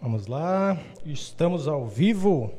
[0.00, 2.54] Vamos lá, estamos ao vivo.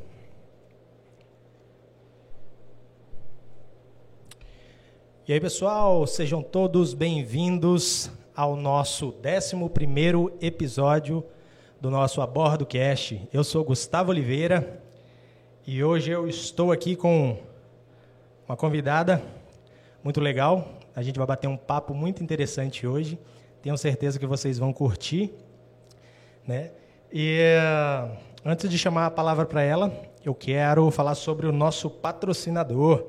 [5.26, 11.24] E aí, pessoal, sejam todos bem-vindos ao nosso 11 episódio
[11.80, 13.26] do nosso Abordo Cast.
[13.32, 14.84] Eu sou Gustavo Oliveira
[15.66, 17.38] e hoje eu estou aqui com
[18.50, 19.24] uma convidada
[20.04, 20.74] muito legal.
[20.94, 23.18] A gente vai bater um papo muito interessante hoje.
[23.62, 25.34] Tenho certeza que vocês vão curtir,
[26.46, 26.72] né?
[27.12, 28.16] E uh,
[28.46, 29.92] antes de chamar a palavra para ela,
[30.24, 33.04] eu quero falar sobre o nosso patrocinador.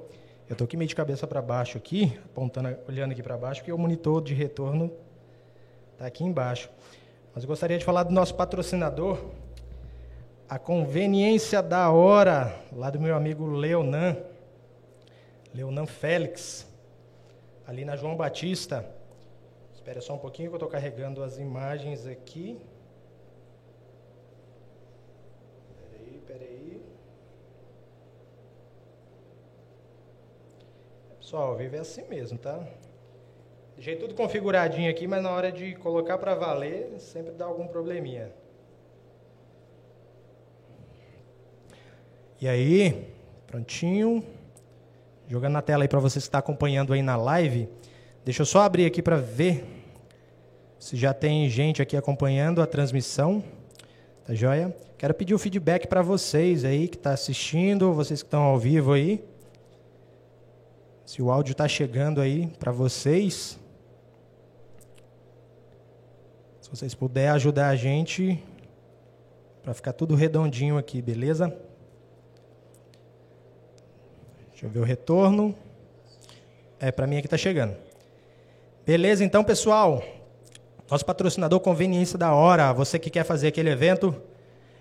[0.49, 3.71] Eu estou aqui meio de cabeça para baixo aqui, apontando, olhando aqui para baixo, porque
[3.71, 4.91] o monitor de retorno
[5.93, 6.71] está aqui embaixo.
[7.35, 9.19] Mas eu gostaria de falar do nosso patrocinador,
[10.49, 14.17] a conveniência da hora, lá do meu amigo Leonan,
[15.55, 16.67] Leonan Félix,
[17.67, 18.83] ali na João Batista.
[19.75, 22.59] Espera só um pouquinho que eu estou carregando as imagens aqui.
[31.31, 32.61] Pessoal, vive é assim mesmo, tá?
[33.77, 38.33] Deixei tudo configuradinho aqui, mas na hora de colocar para valer, sempre dá algum probleminha.
[42.41, 43.07] E aí,
[43.47, 44.25] prontinho.
[45.29, 47.69] Jogando na tela aí para você que está acompanhando aí na live.
[48.25, 49.65] Deixa eu só abrir aqui para ver
[50.81, 53.45] se já tem gente aqui acompanhando a transmissão.
[54.31, 54.73] Tá joia?
[54.97, 58.93] Quero pedir o feedback para vocês aí que está assistindo, vocês que estão ao vivo
[58.93, 59.25] aí.
[61.05, 63.59] Se o áudio está chegando aí para vocês,
[66.61, 68.41] se vocês puderem ajudar a gente
[69.65, 71.49] para ficar tudo redondinho aqui, beleza?
[74.51, 75.57] Deixa eu ver o retorno.
[76.79, 77.77] É, para mim aqui está chegando.
[78.87, 80.01] Beleza, então, pessoal.
[80.91, 82.73] Nosso patrocinador Conveniência da Hora.
[82.73, 84.13] Você que quer fazer aquele evento.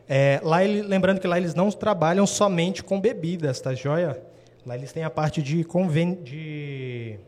[0.08, 4.20] É, lá ele, lembrando que lá eles não trabalham somente com bebidas, tá joia?
[4.66, 6.16] Lá eles têm a parte de, conven...
[6.24, 7.20] de,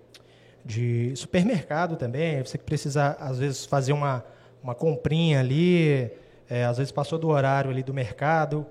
[0.66, 2.42] de supermercado também.
[2.42, 4.26] Você que precisa, às vezes, fazer uma,
[4.64, 6.10] uma comprinha ali,
[6.50, 8.66] é, às vezes passou do horário ali do mercado,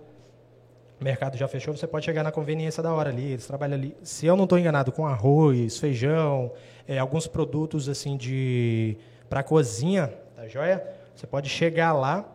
[1.01, 3.31] o mercado já fechou, você pode chegar na conveniência da hora ali.
[3.31, 6.51] Eles trabalham ali, se eu não estou enganado, com arroz, feijão,
[6.89, 8.99] é, alguns produtos assim de
[9.31, 10.85] para cozinha, tá joia?
[11.15, 12.29] Você pode chegar lá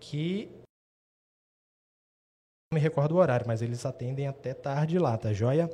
[0.00, 0.50] que
[2.74, 5.70] me recordo o horário, mas eles atendem até tarde lá, tá joia?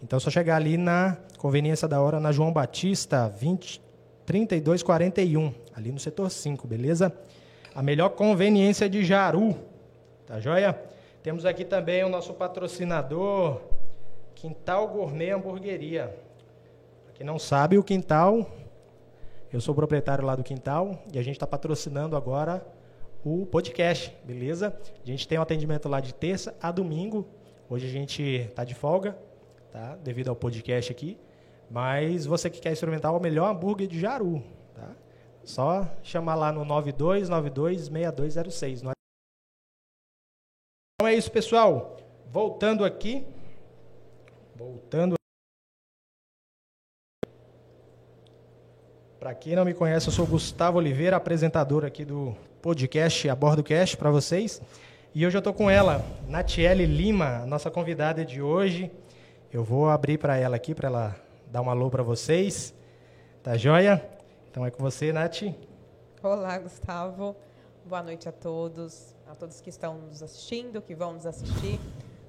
[0.00, 3.82] Então é só chegar ali na conveniência da hora, na João Batista, 20,
[4.24, 7.12] 3241, ali no setor 5, beleza?
[7.74, 9.56] A melhor conveniência de Jaru,
[10.24, 10.80] tá joia?
[11.20, 13.60] Temos aqui também o nosso patrocinador,
[14.36, 16.16] Quintal Gourmet Hamburgueria.
[17.04, 18.46] Pra quem não sabe, o Quintal,
[19.52, 22.66] eu sou proprietário lá do Quintal e a gente está patrocinando agora
[23.22, 24.74] o podcast, beleza?
[25.02, 27.28] A gente tem um atendimento lá de terça a domingo.
[27.68, 29.16] Hoje a gente está de folga,
[29.70, 29.94] tá?
[29.96, 31.18] Devido ao podcast aqui.
[31.70, 34.42] Mas você que quer experimentar o melhor hambúrguer de Jaru,
[34.74, 34.96] tá?
[35.44, 38.80] Só chamar lá no 92926206.
[40.94, 41.98] Então é isso, pessoal.
[42.26, 43.26] Voltando aqui.
[44.56, 45.21] Voltando.
[49.22, 53.62] Para quem não me conhece, eu sou Gustavo Oliveira, apresentador aqui do podcast A Bordo
[53.96, 54.60] para vocês.
[55.14, 58.90] E hoje eu estou com ela, Natiele Lima, nossa convidada de hoje.
[59.52, 61.16] Eu vou abrir para ela aqui, para ela
[61.46, 62.74] dar um alô para vocês.
[63.44, 64.04] Tá joia?
[64.50, 65.42] Então é com você, Nath.
[66.20, 67.36] Olá, Gustavo.
[67.84, 71.78] Boa noite a todos, a todos que estão nos assistindo, que vão nos assistir.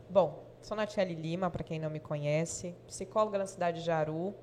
[0.08, 4.36] Bom, sou Natiele Lima, para quem não me conhece, psicóloga na cidade de Jaru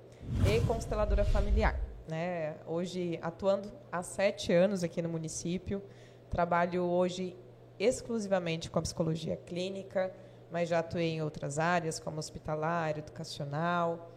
[0.53, 2.56] e consteladora familiar né?
[2.66, 5.80] Hoje atuando há sete anos aqui no município,
[6.28, 7.36] trabalho hoje
[7.78, 10.12] exclusivamente com a psicologia clínica,
[10.50, 14.10] mas já atuei em outras áreas como hospitalar, educacional,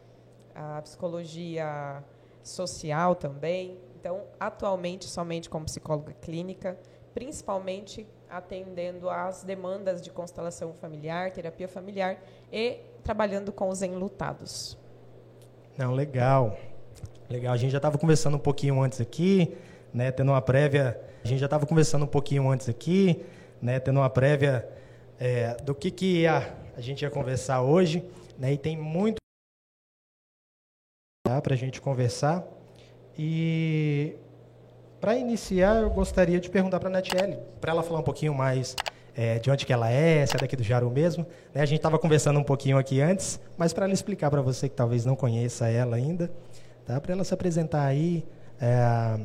[0.53, 2.03] a psicologia
[2.41, 3.79] social também.
[3.95, 6.77] Então, atualmente somente como psicóloga clínica,
[7.13, 14.77] principalmente atendendo às demandas de constelação familiar, terapia familiar e trabalhando com os enlutados.
[15.77, 16.57] Não, legal.
[17.29, 19.55] Legal, a gente já estava conversando um pouquinho antes aqui,
[19.93, 23.23] né, tendo uma prévia, a gente já estava conversando um pouquinho antes aqui,
[23.61, 24.67] né, tendo uma prévia
[25.19, 28.03] é, do que, que ia, a gente ia conversar hoje,
[28.37, 29.17] né, e tem muito
[31.41, 32.43] para a gente conversar.
[33.17, 34.15] E
[34.99, 38.75] para iniciar, eu gostaria de perguntar para a Natiele, para ela falar um pouquinho mais
[39.15, 41.25] é, de onde que ela é, se é daqui do Jaru mesmo.
[41.53, 41.61] Né?
[41.61, 44.75] A gente estava conversando um pouquinho aqui antes, mas para ela explicar para você que
[44.75, 46.31] talvez não conheça ela ainda,
[46.85, 46.99] tá?
[46.99, 48.25] Para ela se apresentar aí,
[48.61, 49.19] é,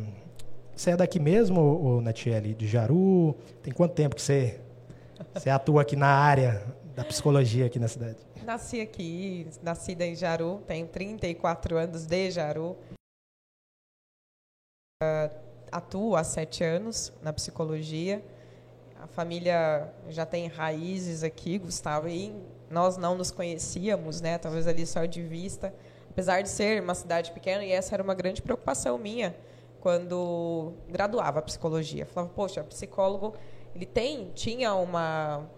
[0.75, 3.35] você é daqui mesmo, ô, Natiele, de Jaru?
[3.63, 4.61] Tem quanto tempo que você,
[5.35, 8.19] você atua aqui na área da psicologia aqui na cidade?
[8.45, 12.77] Nasci aqui, nascida em Jaru, tenho 34 anos de Jaru.
[15.03, 15.31] Uh,
[15.71, 18.25] atuo há sete anos na psicologia.
[19.01, 22.35] A família já tem raízes aqui, Gustavo, e
[22.71, 24.39] nós não nos conhecíamos, né?
[24.39, 25.73] Talvez ali só de vista.
[26.19, 29.37] Apesar de ser uma cidade pequena, e essa era uma grande preocupação minha
[29.79, 32.05] quando graduava psicologia.
[32.07, 33.35] Falava, poxa, psicólogo,
[33.73, 35.49] ele tem, tinha uma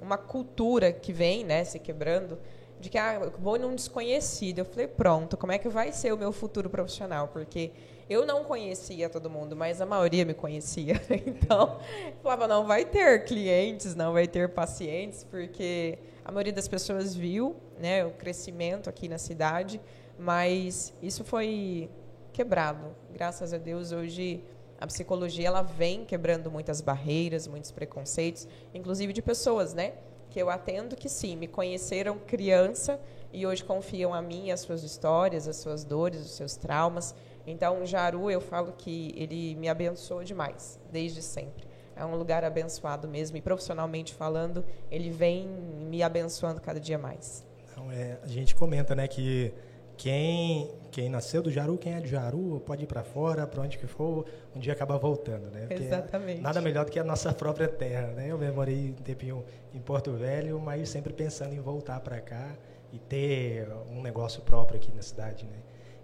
[0.00, 2.38] uma cultura que vem, né, se quebrando,
[2.80, 4.60] de que ah, eu vou num desconhecido.
[4.60, 7.28] Eu falei, pronto, como é que vai ser o meu futuro profissional?
[7.28, 7.70] Porque
[8.08, 10.94] eu não conhecia todo mundo, mas a maioria me conhecia.
[11.26, 11.78] Então,
[12.22, 17.54] falava, não vai ter clientes, não vai ter pacientes, porque a maioria das pessoas viu
[17.78, 19.80] né, o crescimento aqui na cidade,
[20.18, 21.90] mas isso foi
[22.32, 22.94] quebrado.
[23.12, 24.42] Graças a Deus, hoje
[24.78, 29.94] a psicologia ela vem quebrando muitas barreiras, muitos preconceitos, inclusive de pessoas, né?
[30.30, 33.00] Que eu atendo que sim, me conheceram criança
[33.32, 37.14] e hoje confiam a mim as suas histórias, as suas dores, os seus traumas.
[37.46, 41.66] Então, o Jaru, eu falo que ele me abençoou demais, desde sempre.
[41.94, 47.46] É um lugar abençoado mesmo, e profissionalmente falando, ele vem me abençoando cada dia mais.
[47.70, 49.54] Então, é, a gente comenta, né, que
[49.96, 53.76] quem quem nasceu do Jaru, quem é de Jaru, pode ir para fora, para onde
[53.76, 54.24] que for,
[54.54, 55.66] um dia acaba voltando, né?
[55.66, 56.40] Porque Exatamente.
[56.40, 58.28] Nada melhor do que a nossa própria terra, né?
[58.30, 62.56] Eu morei um tempinho em Porto Velho, mas sempre pensando em voltar para cá
[62.90, 65.58] e ter um negócio próprio aqui na cidade, né?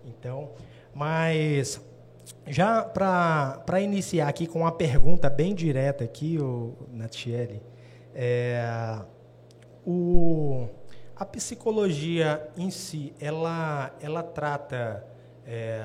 [0.05, 0.51] Então,
[0.93, 1.81] mas
[2.47, 7.63] já para iniciar aqui com uma pergunta bem direta aqui, o Natiele,
[8.15, 8.63] é,
[9.87, 10.69] o
[11.23, 15.07] a psicologia em si, ela, ela trata.
[15.47, 15.81] É,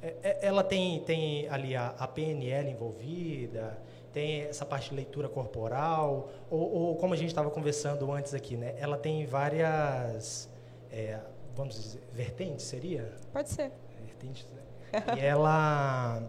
[0.00, 3.78] é, é ela tem, tem ali a, a, PNL envolvida,
[4.14, 8.56] tem essa parte de leitura corporal, ou, ou como a gente estava conversando antes aqui,
[8.56, 8.74] né?
[8.78, 10.48] Ela tem várias,
[10.90, 11.20] é,
[11.54, 13.12] vamos dizer, vertentes, seria?
[13.34, 13.70] Pode ser.
[14.02, 15.02] Vertentes, né?
[15.14, 16.22] e ela,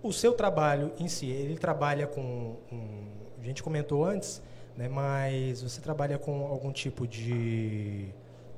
[0.00, 3.08] o seu trabalho em si, ele trabalha com, um,
[3.40, 4.40] a gente comentou antes,
[4.78, 4.88] né?
[4.88, 8.08] mas você trabalha com algum tipo de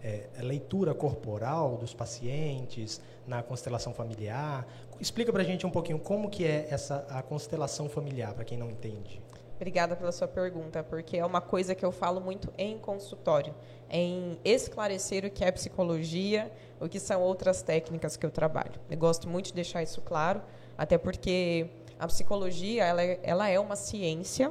[0.05, 4.67] é, leitura corporal dos pacientes na constelação familiar.
[5.01, 8.59] Explica para a gente um pouquinho como que é essa a constelação familiar, para quem
[8.59, 9.21] não entende.
[9.57, 13.55] Obrigada pela sua pergunta, porque é uma coisa que eu falo muito em consultório,
[13.91, 16.51] em esclarecer o que é psicologia,
[16.81, 18.73] o que são outras técnicas que eu trabalho.
[18.91, 20.41] Eu gosto muito de deixar isso claro,
[20.79, 21.67] até porque
[21.99, 24.51] a psicologia ela é, ela é uma ciência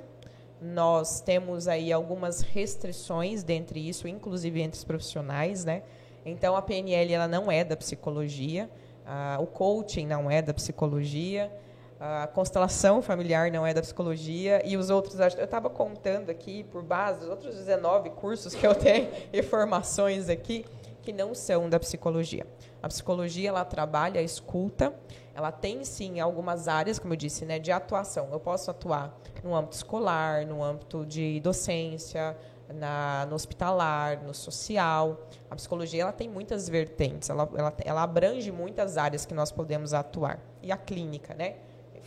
[0.61, 5.83] nós temos aí algumas restrições dentre isso, inclusive entre os profissionais, né?
[6.25, 8.69] Então a PNL ela não é da psicologia,
[9.05, 11.51] uh, o coaching não é da psicologia,
[11.99, 16.81] a constelação familiar não é da psicologia e os outros, eu estava contando aqui por
[16.81, 20.65] base, os outros 19 cursos que eu tenho e formações aqui
[21.01, 22.47] que não são da psicologia.
[22.81, 24.93] A psicologia ela trabalha a escuta,
[25.35, 28.29] ela tem sim algumas áreas, como eu disse, né, de atuação.
[28.31, 32.35] Eu posso atuar no âmbito escolar, no âmbito de docência,
[32.73, 35.27] na, no hospitalar, no social.
[35.49, 39.93] A psicologia ela tem muitas vertentes, ela, ela, ela abrange muitas áreas que nós podemos
[39.93, 40.39] atuar.
[40.61, 41.55] E a clínica, né?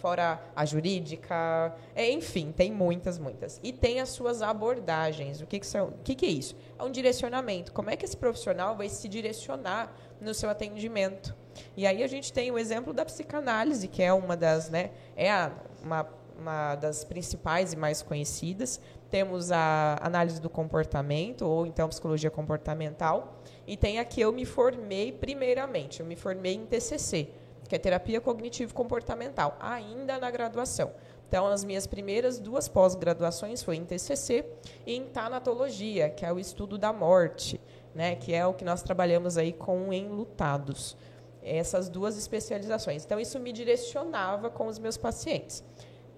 [0.03, 3.61] fora a jurídica, é, enfim, tem muitas, muitas.
[3.63, 5.41] E tem as suas abordagens.
[5.41, 6.57] O que, que, são, o que, que é isso?
[6.77, 7.73] É um direcionamento.
[7.73, 11.37] Como é que esse profissional vai se direcionar no seu atendimento?
[11.77, 15.31] E aí a gente tem o exemplo da psicanálise, que é uma das, né, é
[15.31, 15.53] a,
[15.85, 16.09] uma,
[16.43, 18.81] uma das principais e mais conhecidas.
[19.11, 23.41] Temos a análise do comportamento, ou então psicologia comportamental.
[23.67, 26.01] E tem a que eu me formei primeiramente.
[26.01, 27.29] Eu me formei em TCC,
[27.69, 30.93] que é terapia cognitivo-comportamental, ainda na graduação.
[31.33, 34.45] Então, as minhas primeiras duas pós-graduações foi em TCC
[34.85, 37.59] e em tanatologia, que é o estudo da morte,
[37.95, 40.95] né, que é o que nós trabalhamos aí com enlutados.
[41.43, 43.05] Essas duas especializações.
[43.05, 45.65] Então, isso me direcionava com os meus pacientes.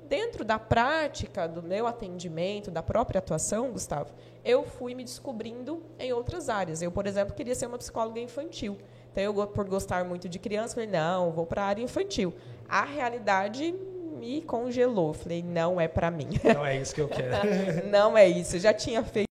[0.08, 4.12] Dentro da prática, do meu atendimento, da própria atuação, Gustavo,
[4.44, 6.82] eu fui me descobrindo em outras áreas.
[6.82, 8.76] Eu, por exemplo, queria ser uma psicóloga infantil.
[9.10, 12.34] Então, eu, por gostar muito de criança, falei, não, vou para a área infantil.
[12.68, 15.14] A realidade me congelou.
[15.14, 16.28] Falei, não é para mim.
[16.54, 17.30] Não é isso que eu quero.
[17.88, 18.56] não é isso.
[18.56, 19.28] Eu já tinha feito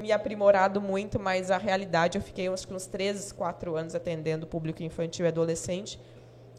[0.00, 4.82] me aprimorado muito, mas a realidade eu fiquei uns, uns 13, 4 anos atendendo público
[4.82, 6.00] infantil e adolescente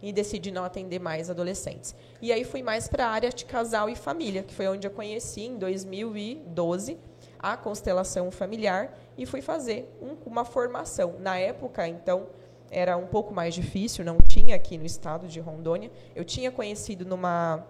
[0.01, 1.96] e decidi não atender mais adolescentes.
[2.22, 4.91] E aí fui mais para a área de casal e família, que foi onde eu
[4.91, 6.98] conheci em 2012
[7.39, 11.15] a constelação familiar e fui fazer um, uma formação.
[11.20, 12.27] Na época, então,
[12.70, 15.91] era um pouco mais difícil, não tinha aqui no estado de Rondônia.
[16.15, 17.65] Eu tinha conhecido numa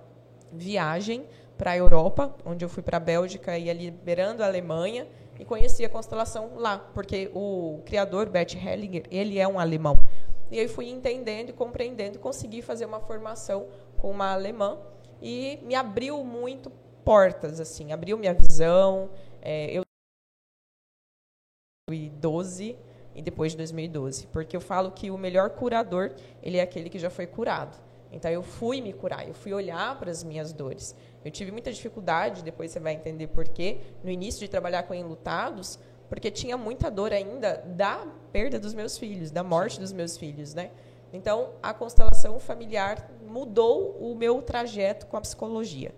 [0.52, 1.26] viagem
[1.58, 5.08] para a Europa, onde eu fui para a Bélgica e ali beirando a Alemanha,
[5.40, 9.98] e conheci a constelação lá, porque o criador, Bert Hellinger, ele é um alemão.
[10.52, 14.78] E aí fui entendendo e compreendendo, consegui fazer uma formação com uma alemã
[15.22, 16.70] e me abriu muito
[17.06, 19.10] portas, assim, abriu minha visão.
[19.42, 19.84] É, eu
[21.90, 22.78] 2012
[23.16, 27.00] e depois de 2012, porque eu falo que o melhor curador ele é aquele que
[27.00, 27.78] já foi curado.
[28.12, 30.96] Então eu fui me curar, eu fui olhar para as minhas dores.
[31.24, 34.94] Eu tive muita dificuldade, depois você vai entender por quê, no início de trabalhar com
[34.94, 35.80] enlutados,
[36.12, 40.54] porque tinha muita dor ainda da perda dos meus filhos, da morte dos meus filhos,
[40.54, 40.72] né?
[41.14, 45.94] Então a constelação familiar mudou o meu trajeto com a psicologia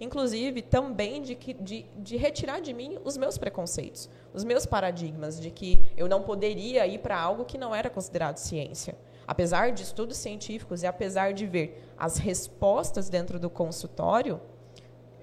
[0.00, 5.50] inclusive também de, de, de retirar de mim os meus preconceitos, os meus paradigmas de
[5.50, 8.96] que eu não poderia ir para algo que não era considerado ciência.
[9.26, 14.40] Apesar de estudos científicos e apesar de ver as respostas dentro do consultório,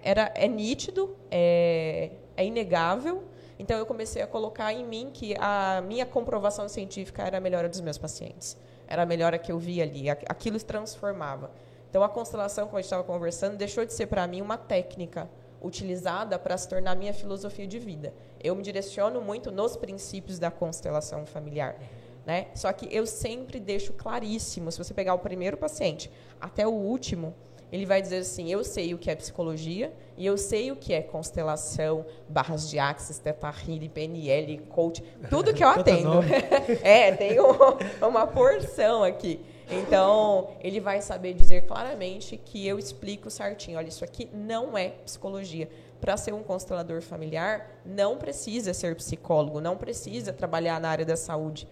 [0.04, 3.24] era, é nítido, é, é inegável.
[3.58, 7.70] Então eu comecei a colocar em mim que a minha comprovação científica era a melhora
[7.70, 8.58] dos meus pacientes.
[8.88, 11.52] Era a melhora que eu via ali, aquilo transformava.
[11.90, 15.30] Então, a constelação, como a gente estava conversando, deixou de ser para mim uma técnica
[15.62, 18.14] utilizada para se tornar minha filosofia de vida.
[18.44, 21.78] Eu me direciono muito nos princípios da constelação familiar.
[22.26, 22.48] Né?
[22.54, 27.34] Só que eu sempre deixo claríssimo, se você pegar o primeiro paciente até o último,
[27.72, 30.94] ele vai dizer assim: eu sei o que é psicologia e eu sei o que
[30.94, 36.20] é constelação, barras de axis, teta healing, PNL, coach, tudo que eu atendo.
[36.82, 39.40] é, tem um, uma porção aqui.
[39.70, 43.78] Então, ele vai saber dizer claramente que eu explico certinho.
[43.78, 45.68] Olha, isso aqui não é psicologia.
[46.00, 51.18] Para ser um constelador familiar, não precisa ser psicólogo, não precisa trabalhar na área da
[51.18, 51.68] saúde.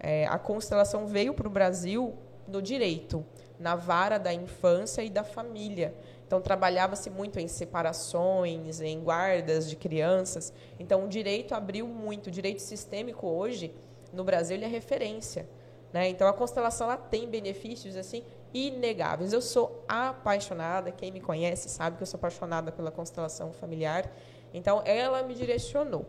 [0.00, 2.14] É, a constelação veio para o Brasil
[2.46, 3.24] no direito,
[3.58, 5.94] na vara da infância e da família.
[6.26, 10.52] Então, trabalhava-se muito em separações, em guardas de crianças.
[10.78, 12.28] Então, o direito abriu muito.
[12.28, 13.74] O direito sistêmico hoje,
[14.12, 15.48] no Brasil, ele é referência.
[15.92, 16.08] Né?
[16.08, 19.32] Então, a constelação ela tem benefícios assim inegáveis.
[19.32, 24.10] Eu sou apaixonada, quem me conhece sabe que eu sou apaixonada pela constelação familiar.
[24.52, 26.06] Então, ela me direcionou.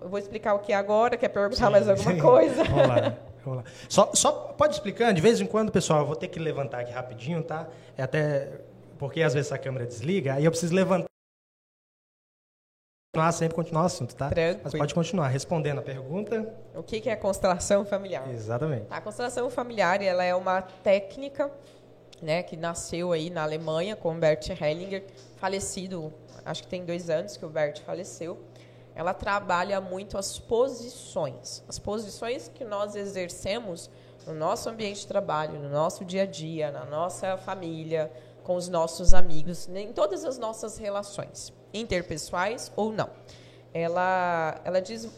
[0.00, 2.18] Eu vou explicar o que é agora, quer perguntar sim, mais alguma sim.
[2.20, 2.64] coisa?
[2.64, 3.16] Vamos lá.
[3.44, 3.64] Vamos lá.
[3.88, 6.92] Só, só pode explicando, de vez em quando, pessoal, eu vou ter que levantar aqui
[6.92, 7.68] rapidinho, tá?
[7.96, 8.60] É até
[8.98, 11.06] porque às vezes a câmera desliga, aí eu preciso levantar
[13.14, 14.28] continuar, sempre continuar o assunto, tá?
[14.28, 14.60] Tranquilo.
[14.64, 16.52] Mas pode continuar respondendo a pergunta.
[16.74, 18.28] O que é a constelação familiar?
[18.30, 18.86] Exatamente.
[18.90, 21.50] A constelação familiar ela é uma técnica
[22.20, 25.04] né, que nasceu aí na Alemanha com Bert Hellinger,
[25.36, 26.12] falecido,
[26.44, 28.38] acho que tem dois anos que o Bert faleceu.
[28.94, 33.90] Ela trabalha muito as posições, as posições que nós exercemos
[34.26, 38.10] no nosso ambiente de trabalho, no nosso dia a dia, na nossa família,
[38.44, 43.10] com os nossos amigos, em todas as nossas relações interpessoais ou não.
[43.72, 45.10] Ela, ela diz,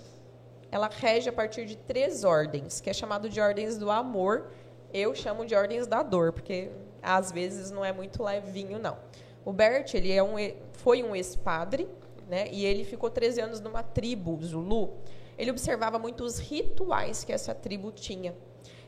[0.70, 4.50] ela rege a partir de três ordens, que é chamado de ordens do amor.
[4.92, 6.70] Eu chamo de ordens da dor, porque
[7.02, 8.96] às vezes não é muito levinho, não.
[9.44, 10.36] O Bert, ele é um,
[10.72, 11.86] foi um ex-padre,
[12.28, 12.48] né?
[12.50, 14.94] E ele ficou 13 anos numa tribo Zulu.
[15.38, 18.34] Ele observava muito os rituais que essa tribo tinha.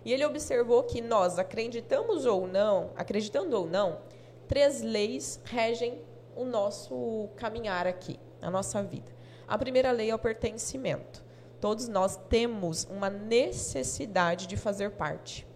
[0.04, 3.98] E ele observou que nós, acreditamos ou não, acreditando ou não,
[4.46, 6.00] três leis regem
[6.34, 9.12] o nosso caminhar aqui, a nossa vida.
[9.46, 11.22] A primeira lei é o pertencimento.
[11.60, 15.46] Todos nós temos uma necessidade de fazer parte.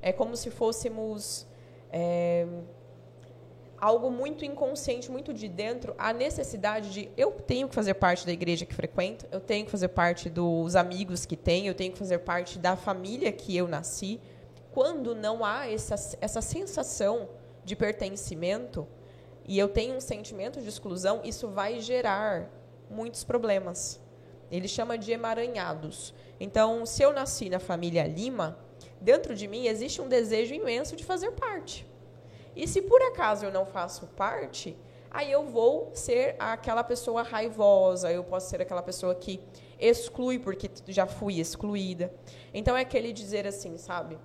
[0.00, 1.46] É como se fôssemos
[1.90, 2.46] é,
[3.80, 8.32] algo muito inconsciente, muito de dentro, a necessidade de eu tenho que fazer parte da
[8.32, 11.98] igreja que frequento, eu tenho que fazer parte dos amigos que tenho, eu tenho que
[11.98, 14.20] fazer parte da família que eu nasci.
[14.72, 17.28] Quando não há essa, essa sensação
[17.64, 18.86] de pertencimento,
[19.46, 22.50] e eu tenho um sentimento de exclusão, isso vai gerar
[22.90, 23.98] muitos problemas.
[24.50, 26.14] Ele chama de emaranhados.
[26.38, 28.58] Então, se eu nasci na família Lima,
[29.00, 31.86] dentro de mim existe um desejo imenso de fazer parte.
[32.54, 34.76] E se por acaso eu não faço parte,
[35.10, 39.40] aí eu vou ser aquela pessoa raivosa, eu posso ser aquela pessoa que
[39.78, 42.12] exclui porque já fui excluída.
[42.52, 44.18] Então é aquele dizer assim, sabe?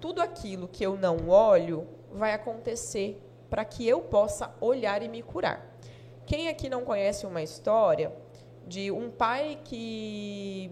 [0.00, 5.22] Tudo aquilo que eu não olho vai acontecer para que eu possa olhar e me
[5.22, 5.76] curar.
[6.26, 8.12] Quem aqui não conhece uma história
[8.66, 10.70] de um pai que,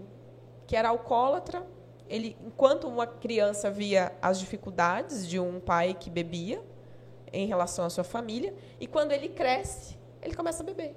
[0.66, 1.66] que era alcoólatra,
[2.08, 6.62] ele, enquanto uma criança via as dificuldades de um pai que bebia
[7.32, 10.94] em relação à sua família, e quando ele cresce, ele começa a beber.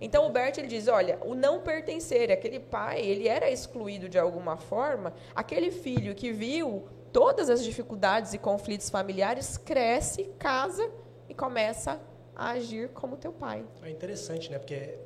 [0.00, 4.18] Então o Bert ele diz, olha, o não pertencer, aquele pai, ele era excluído de
[4.18, 10.90] alguma forma, aquele filho que viu todas as dificuldades e conflitos familiares cresce, casa
[11.28, 11.98] e começa
[12.34, 13.64] a agir como teu pai.
[13.82, 14.58] É interessante, né?
[14.58, 14.98] Porque é,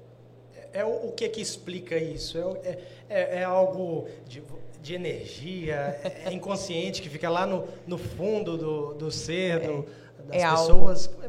[0.73, 2.37] é o, o, que que explica isso?
[2.65, 4.43] É, é, é algo de,
[4.81, 9.87] de, energia, é inconsciente que fica lá no, no fundo do, do ser do,
[10.27, 11.09] das é pessoas.
[11.09, 11.23] Algo,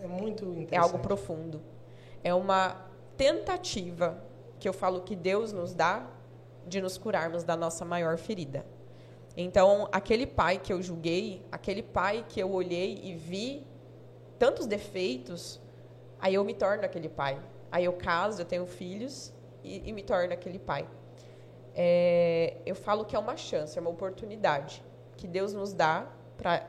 [0.00, 0.74] é, é muito interessante.
[0.74, 1.60] É algo profundo.
[2.22, 4.22] É uma tentativa
[4.58, 6.06] que eu falo que Deus nos dá
[6.66, 8.64] de nos curarmos da nossa maior ferida.
[9.36, 13.66] Então, aquele pai que eu julguei, aquele pai que eu olhei e vi
[14.38, 15.60] tantos defeitos,
[16.18, 17.38] aí eu me torno aquele pai.
[17.70, 19.32] Aí eu caso, eu tenho filhos
[19.62, 20.88] e, e me torno aquele pai.
[21.78, 24.82] É, eu falo que é uma chance, é uma oportunidade
[25.16, 26.66] que Deus nos dá para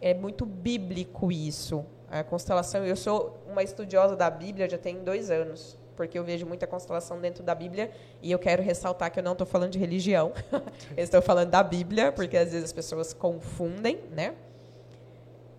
[0.00, 1.84] é muito bíblico isso.
[2.08, 6.46] A constelação, eu sou uma estudiosa da Bíblia já tem dois anos porque eu vejo
[6.46, 7.90] muita constelação dentro da Bíblia
[8.22, 10.32] e eu quero ressaltar que eu não estou falando de religião,
[10.96, 14.34] eu estou falando da Bíblia, porque às vezes as pessoas confundem, né?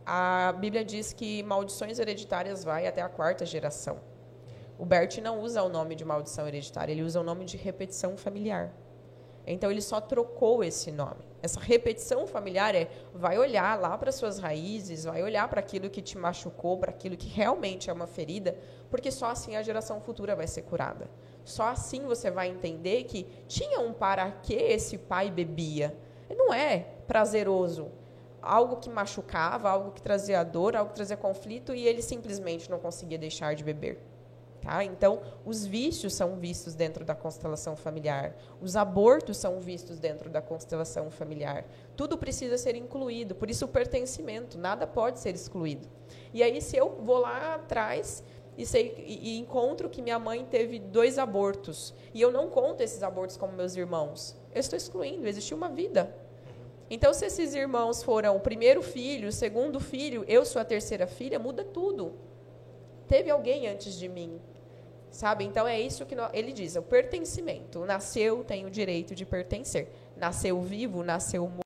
[0.05, 3.97] A Bíblia diz que maldições hereditárias vai até a quarta geração.
[4.77, 8.15] O Bert não usa o nome de maldição hereditária, ele usa o nome de repetição
[8.15, 8.71] familiar.
[9.45, 11.25] Então ele só trocou esse nome.
[11.41, 16.01] Essa repetição familiar é vai olhar lá para suas raízes, vai olhar para aquilo que
[16.01, 18.57] te machucou, para aquilo que realmente é uma ferida,
[18.89, 21.09] porque só assim a geração futura vai ser curada.
[21.45, 25.95] Só assim você vai entender que tinha um para que esse pai bebia.
[26.29, 27.89] Não é prazeroso.
[28.41, 32.79] Algo que machucava, algo que trazia dor, algo que trazia conflito e ele simplesmente não
[32.79, 34.16] conseguia deixar de beber.
[34.61, 34.83] Tá?
[34.83, 40.41] Então, os vícios são vistos dentro da constelação familiar, os abortos são vistos dentro da
[40.41, 41.65] constelação familiar.
[41.95, 45.87] Tudo precisa ser incluído, por isso o pertencimento, nada pode ser excluído.
[46.33, 48.23] E aí, se eu vou lá atrás
[48.57, 52.81] e, sei, e, e encontro que minha mãe teve dois abortos, e eu não conto
[52.81, 56.13] esses abortos como meus irmãos, eu estou excluindo, existiu uma vida.
[56.89, 61.05] Então, se esses irmãos foram o primeiro filho, o segundo filho, eu sou a terceira
[61.05, 62.13] filha, muda tudo.
[63.07, 64.39] Teve alguém antes de mim
[65.11, 65.45] Sabe?
[65.45, 67.83] Então é isso que nós, ele diz, o pertencimento.
[67.85, 69.87] Nasceu, tem o direito de pertencer.
[70.15, 71.61] Nasceu vivo, nasceu morto.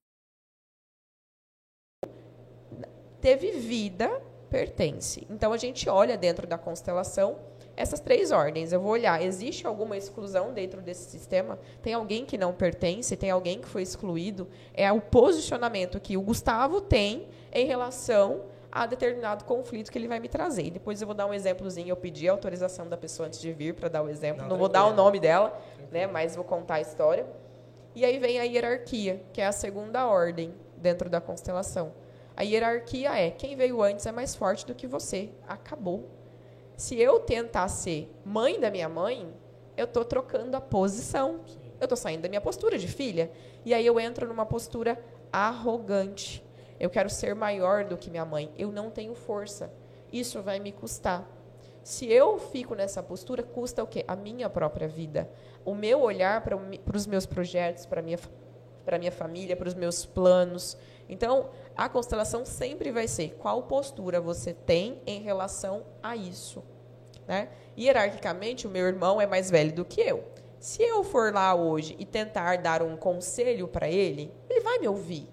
[3.19, 5.27] Teve vida, pertence.
[5.30, 7.38] Então a gente olha dentro da constelação
[7.75, 8.71] essas três ordens.
[8.71, 11.60] Eu vou olhar, existe alguma exclusão dentro desse sistema?
[11.82, 13.15] Tem alguém que não pertence?
[13.15, 14.47] Tem alguém que foi excluído?
[14.73, 20.19] É o posicionamento que o Gustavo tem em relação a determinado conflito que ele vai
[20.19, 20.67] me trazer.
[20.67, 21.89] E depois eu vou dar um exemplozinho.
[21.89, 24.43] Eu pedi a autorização da pessoa antes de vir para dar o exemplo.
[24.43, 25.60] Não, Não vou dar o nome dela,
[25.91, 27.25] né, mas vou contar a história.
[27.93, 31.91] E aí vem a hierarquia, que é a segunda ordem dentro da constelação.
[32.36, 35.29] A hierarquia é quem veio antes é mais forte do que você.
[35.47, 36.10] Acabou.
[36.77, 39.27] Se eu tentar ser mãe da minha mãe,
[39.75, 41.41] eu estou trocando a posição.
[41.79, 43.29] Eu estou saindo da minha postura de filha.
[43.65, 44.97] E aí eu entro numa postura
[45.31, 46.43] arrogante.
[46.82, 48.52] Eu quero ser maior do que minha mãe.
[48.58, 49.72] Eu não tenho força.
[50.12, 51.30] Isso vai me custar.
[51.84, 54.04] Se eu fico nessa postura, custa o quê?
[54.08, 55.30] A minha própria vida.
[55.63, 56.58] O meu olhar para
[56.98, 58.17] os meus projetos, para a minha,
[58.98, 60.76] minha família, para os meus planos.
[61.08, 66.63] Então, a constelação sempre vai ser qual postura você tem em relação a isso.
[67.28, 67.50] Né?
[67.78, 70.24] Hierarquicamente, o meu irmão é mais velho do que eu.
[70.60, 74.88] Se eu for lá hoje e tentar dar um conselho para ele, ele vai me
[74.88, 75.30] ouvir.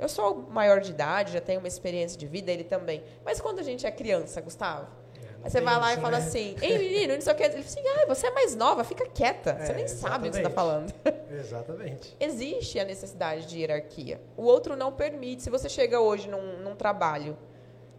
[0.00, 3.04] Eu sou maior de idade, já tenho uma experiência de vida, ele também.
[3.22, 6.18] Mas quando a gente é criança, Gustavo, é, Aí você vai lá isso, e fala
[6.18, 6.24] né?
[6.26, 7.42] assim, ei menino, não sei o que.
[7.42, 9.50] Ele fala assim, ah, você é mais nova, fica quieta.
[9.50, 10.00] É, você nem exatamente.
[10.00, 10.94] sabe o que você está falando.
[11.30, 12.16] Exatamente.
[12.18, 14.22] Existe a necessidade de hierarquia.
[14.38, 15.42] O outro não permite.
[15.42, 17.36] Se você chega hoje num, num trabalho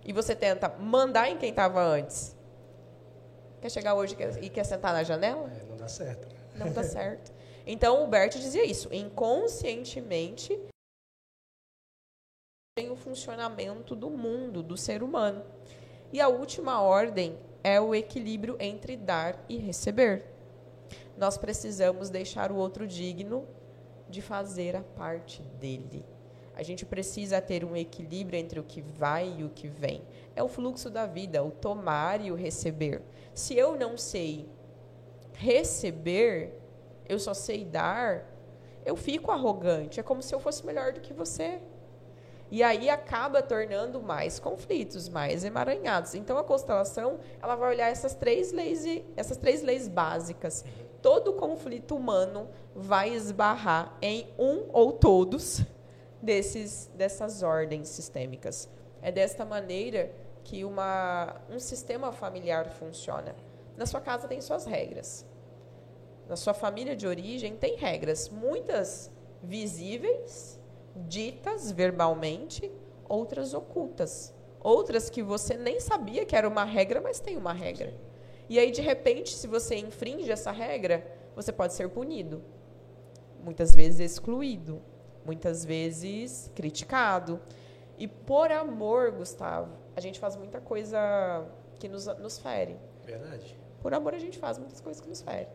[0.03, 2.35] e você tenta mandar em quem estava antes,
[3.61, 5.51] quer chegar hoje e quer sentar na janela?
[5.55, 6.27] É, não dá certo.
[6.55, 7.31] Não dá certo.
[7.65, 8.89] Então o Bert dizia isso.
[8.91, 10.59] Inconscientemente
[12.73, 15.43] tem o funcionamento do mundo, do ser humano.
[16.13, 20.23] E a última ordem é o equilíbrio entre dar e receber.
[21.17, 23.45] Nós precisamos deixar o outro digno
[24.09, 26.05] de fazer a parte dele.
[26.55, 30.01] A gente precisa ter um equilíbrio entre o que vai e o que vem.
[30.33, 33.01] É o fluxo da vida, o tomar e o receber.
[33.33, 34.47] Se eu não sei
[35.33, 36.57] receber,
[37.05, 38.25] eu só sei dar,
[38.85, 39.99] eu fico arrogante.
[39.99, 41.61] É como se eu fosse melhor do que você.
[42.51, 46.13] E aí acaba tornando mais conflitos, mais emaranhados.
[46.13, 48.85] Então a constelação, ela vai olhar essas três leis,
[49.15, 50.65] essas três leis básicas.
[51.01, 55.61] Todo conflito humano vai esbarrar em um ou todos
[56.21, 58.69] desses dessas ordens sistêmicas.
[59.01, 60.11] É desta maneira
[60.43, 63.33] que uma, um sistema familiar funciona.
[63.77, 65.25] Na sua casa tem suas regras.
[66.27, 69.09] Na sua família de origem tem regras, muitas
[69.41, 70.60] visíveis,
[70.95, 72.71] ditas verbalmente,
[73.07, 74.33] outras ocultas.
[74.59, 77.93] Outras que você nem sabia que era uma regra, mas tem uma regra.
[78.47, 82.43] E aí, de repente, se você infringe essa regra, você pode ser punido.
[83.43, 84.81] Muitas vezes excluído.
[85.25, 87.39] Muitas vezes criticado.
[87.97, 91.45] E por amor, Gustavo, a gente faz muita coisa
[91.79, 92.77] que nos, nos fere.
[93.05, 93.57] Verdade.
[93.81, 95.47] Por amor, a gente faz muitas coisas que nos ferem.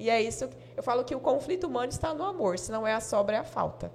[0.00, 0.48] E é isso.
[0.74, 3.38] Eu falo que o conflito humano está no amor, se não é a sobra, é
[3.38, 3.92] a falta.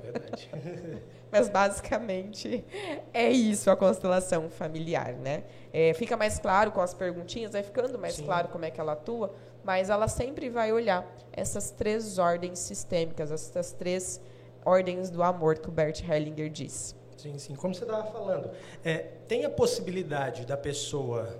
[0.00, 0.48] Verdade.
[1.28, 2.64] Mas basicamente
[3.12, 5.42] é isso a constelação familiar, né?
[5.72, 8.24] É, fica mais claro com as perguntinhas, vai ficando mais Sim.
[8.24, 9.32] claro como é que ela atua,
[9.62, 14.20] mas ela sempre vai olhar essas três ordens sistêmicas, essas três
[14.64, 16.96] ordens do amor que o Bert Hellinger diz.
[17.16, 17.54] Sim, sim.
[17.54, 18.50] Como você estava falando,
[18.84, 21.38] é, tem a possibilidade da pessoa.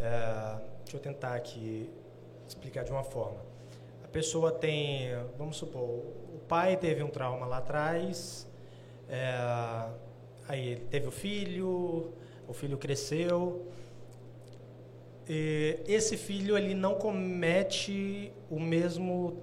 [0.00, 1.88] É, deixa eu tentar aqui
[2.52, 3.40] explicar de uma forma.
[4.04, 8.46] A pessoa tem, vamos supor, o pai teve um trauma lá atrás,
[9.08, 9.88] é,
[10.48, 12.12] aí ele teve o filho,
[12.46, 13.66] o filho cresceu.
[15.28, 19.36] E esse filho ele não comete o mesmo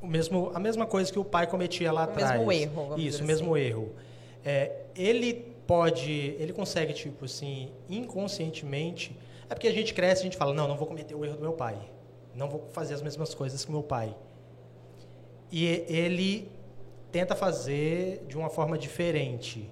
[0.00, 2.40] o mesmo a mesma coisa que o pai cometia lá o atrás.
[2.40, 2.98] O mesmo erro.
[2.98, 3.64] Isso, o mesmo assim.
[3.64, 3.92] erro.
[4.44, 9.16] É, ele pode, ele consegue tipo assim, inconscientemente
[9.48, 11.36] é porque a gente cresce e a gente fala, não, não vou cometer o erro
[11.36, 11.78] do meu pai.
[12.34, 14.14] Não vou fazer as mesmas coisas que meu pai.
[15.50, 16.50] E ele
[17.12, 19.70] tenta fazer de uma forma diferente.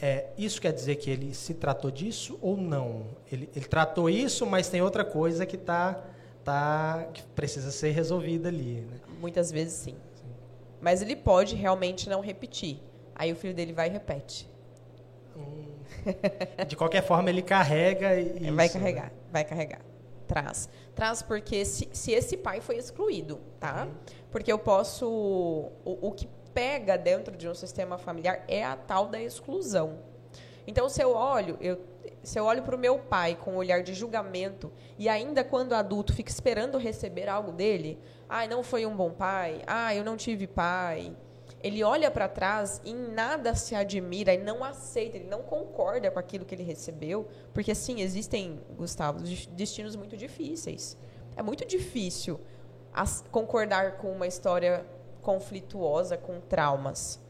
[0.00, 3.04] É, isso quer dizer que ele se tratou disso ou não?
[3.30, 6.02] Ele, ele tratou isso, mas tem outra coisa que tá,
[6.42, 8.80] tá, que precisa ser resolvida ali.
[8.80, 9.00] Né?
[9.20, 9.96] Muitas vezes sim.
[10.14, 10.26] sim.
[10.80, 12.78] Mas ele pode realmente não repetir.
[13.14, 14.48] Aí o filho dele vai e repete.
[16.66, 18.08] De qualquer forma, ele carrega.
[18.08, 19.12] É, vai carregar, né?
[19.30, 19.80] vai carregar.
[20.26, 20.68] Traz.
[20.94, 23.86] Traz porque se, se esse pai foi excluído, tá?
[23.86, 23.94] Uhum.
[24.30, 25.06] Porque eu posso.
[25.08, 29.98] O, o que pega dentro de um sistema familiar é a tal da exclusão.
[30.66, 31.80] Então, se eu olho, eu,
[32.22, 35.72] se eu olho para o meu pai com um olhar de julgamento e ainda quando
[35.72, 40.04] adulto fico esperando receber algo dele, ai, ah, não foi um bom pai, ah, eu
[40.04, 41.12] não tive pai,
[41.62, 46.10] ele olha para trás e em nada se admira e não aceita, ele não concorda
[46.10, 49.20] com aquilo que ele recebeu, porque sim, existem, Gustavo,
[49.52, 50.96] destinos muito difíceis.
[51.36, 52.40] É muito difícil
[53.30, 54.84] concordar com uma história
[55.22, 57.20] conflituosa, com traumas.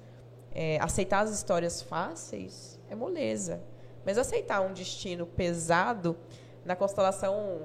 [0.54, 3.62] É, aceitar as histórias fáceis é moleza,
[4.04, 6.16] mas aceitar um destino pesado
[6.64, 7.62] na constelação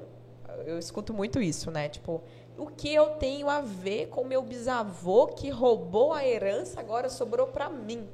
[0.66, 1.90] eu escuto muito isso, né?
[1.90, 2.22] Tipo,
[2.58, 7.48] o que eu tenho a ver com meu bisavô que roubou a herança agora sobrou
[7.48, 8.08] para mim?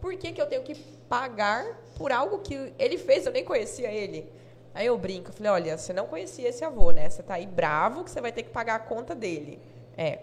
[0.00, 0.74] Por que, que eu tenho que
[1.08, 1.64] pagar
[1.96, 3.24] por algo que ele fez?
[3.24, 4.30] Eu nem conhecia ele.
[4.74, 7.08] Aí eu brinco, falei, olha, você não conhecia esse avô, né?
[7.08, 9.60] Você tá aí bravo que você vai ter que pagar a conta dele.
[9.96, 10.18] É.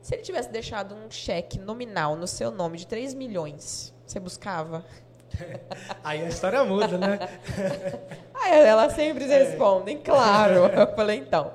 [0.00, 4.84] Se ele tivesse deixado um cheque nominal no seu nome de 3 milhões, você buscava?
[6.04, 7.18] Aí a história muda, né?
[8.48, 9.44] Elas sempre é.
[9.44, 10.66] respondem, claro.
[10.74, 11.52] Eu falei, então,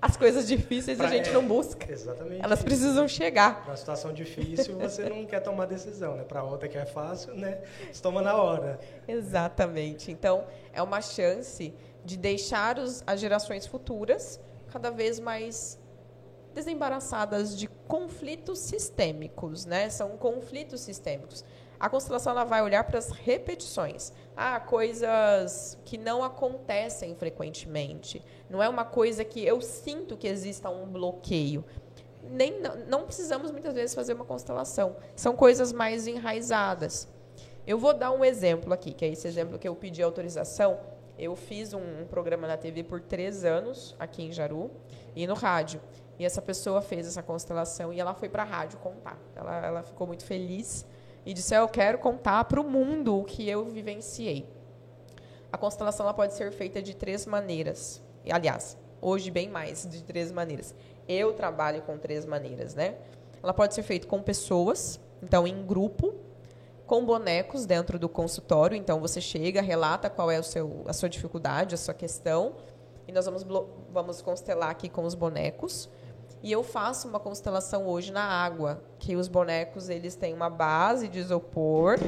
[0.00, 1.90] as coisas difíceis pra, a gente é, não busca.
[1.90, 2.44] Exatamente.
[2.44, 2.66] Elas isso.
[2.66, 3.64] precisam chegar.
[3.66, 6.24] Uma situação difícil, você não quer tomar decisão, né?
[6.24, 7.58] Para outra que é fácil, né?
[7.92, 8.80] Você toma na hora.
[9.06, 10.10] Exatamente.
[10.10, 14.40] Então, é uma chance de deixar os, as gerações futuras
[14.72, 15.78] cada vez mais
[16.54, 19.88] desembaraçadas de conflitos sistêmicos, né?
[19.88, 21.44] São conflitos sistêmicos.
[21.80, 24.12] A constelação ela vai olhar para as repetições.
[24.36, 28.22] Ah, coisas que não acontecem frequentemente.
[28.50, 31.64] Não é uma coisa que eu sinto que exista um bloqueio.
[32.22, 34.94] Nem, não, precisamos muitas vezes fazer uma constelação.
[35.16, 37.08] São coisas mais enraizadas.
[37.66, 40.78] Eu vou dar um exemplo aqui, que é esse exemplo que eu pedi autorização.
[41.18, 44.70] Eu fiz um, um programa na TV por três anos, aqui em Jaru,
[45.16, 45.80] e no rádio.
[46.18, 49.18] E essa pessoa fez essa constelação e ela foi para a rádio contar.
[49.34, 50.84] Ela, ela ficou muito feliz
[51.24, 54.46] e disse: Eu quero contar para o mundo o que eu vivenciei.
[55.52, 58.02] A constelação ela pode ser feita de três maneiras.
[58.30, 60.74] Aliás, hoje bem mais de três maneiras.
[61.08, 62.96] Eu trabalho com três maneiras, né?
[63.42, 66.14] Ela pode ser feita com pessoas, então em grupo,
[66.86, 68.76] com bonecos dentro do consultório.
[68.76, 72.54] Então você chega, relata qual é o seu, a sua dificuldade, a sua questão,
[73.08, 73.44] e nós vamos,
[73.90, 75.88] vamos constelar aqui com os bonecos.
[76.42, 81.06] E eu faço uma constelação hoje na água, que os bonecos eles têm uma base
[81.06, 81.98] de isopor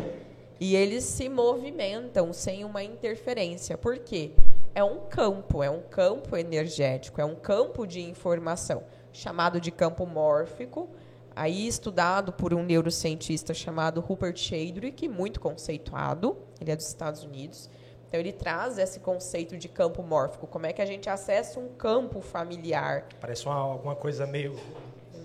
[0.59, 3.77] e eles se movimentam sem uma interferência.
[3.77, 4.33] Por quê?
[4.75, 10.07] É um campo, é um campo energético, é um campo de informação, chamado de campo
[10.07, 10.89] mórfico,
[11.37, 17.69] aí estudado por um neurocientista chamado Rupert Sheldrake, muito conceituado, ele é dos Estados Unidos.
[18.13, 21.69] Então ele traz esse conceito de campo mórfico, como é que a gente acessa um
[21.69, 23.07] campo familiar.
[23.19, 24.55] Parece uma, alguma coisa meio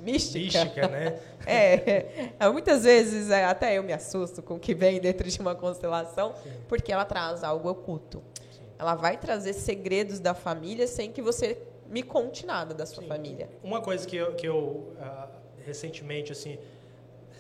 [0.02, 1.20] mística, mística né?
[1.46, 5.38] é, é, muitas vezes é, até eu me assusto com o que vem dentro de
[5.42, 6.50] uma constelação, Sim.
[6.70, 8.24] porque ela traz algo oculto.
[8.52, 8.62] Sim.
[8.80, 13.10] Ela vai trazer segredos da família sem que você me conte nada da sua Sim.
[13.10, 13.50] família.
[13.62, 15.28] Uma coisa que eu, que eu uh,
[15.66, 16.58] recentemente assim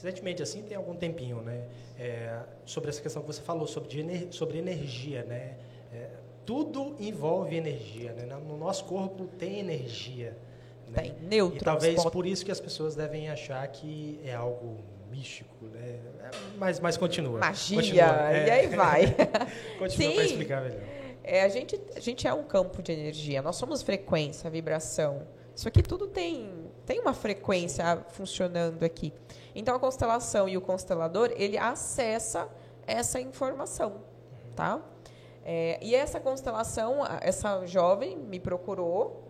[0.03, 1.63] recentemente assim tem algum tempinho né?
[1.99, 5.55] É, sobre essa questão que você falou sobre de, sobre energia né?
[5.93, 6.09] É,
[6.45, 8.25] tudo envolve energia né?
[8.25, 10.37] No nosso corpo tem energia
[10.87, 11.01] né?
[11.01, 14.77] tem neutro e talvez por isso que as pessoas devem achar que é algo
[15.11, 15.99] místico né?
[16.21, 17.39] É, mas mas continua.
[17.39, 18.47] Magia continua, é.
[18.47, 19.15] e aí vai.
[19.79, 20.81] Continua para explicar melhor.
[21.23, 25.67] É, a gente a gente é um campo de energia nós somos frequência vibração isso
[25.67, 29.11] aqui tudo tem tem uma frequência funcionando aqui.
[29.55, 32.47] Então a constelação e o constelador ele acessa
[32.85, 34.03] essa informação,
[34.55, 34.79] tá?
[35.43, 39.23] É, e essa constelação, essa jovem me procurou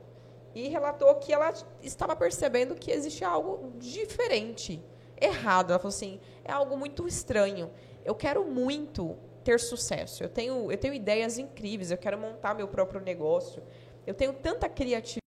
[0.54, 4.84] e relatou que ela estava percebendo que existia algo diferente,
[5.20, 5.70] errado.
[5.70, 7.72] Ela falou assim: é algo muito estranho.
[8.04, 10.24] Eu quero muito ter sucesso.
[10.24, 11.90] Eu tenho, eu tenho ideias incríveis.
[11.90, 13.64] Eu quero montar meu próprio negócio.
[14.06, 15.27] Eu tenho tanta criatividade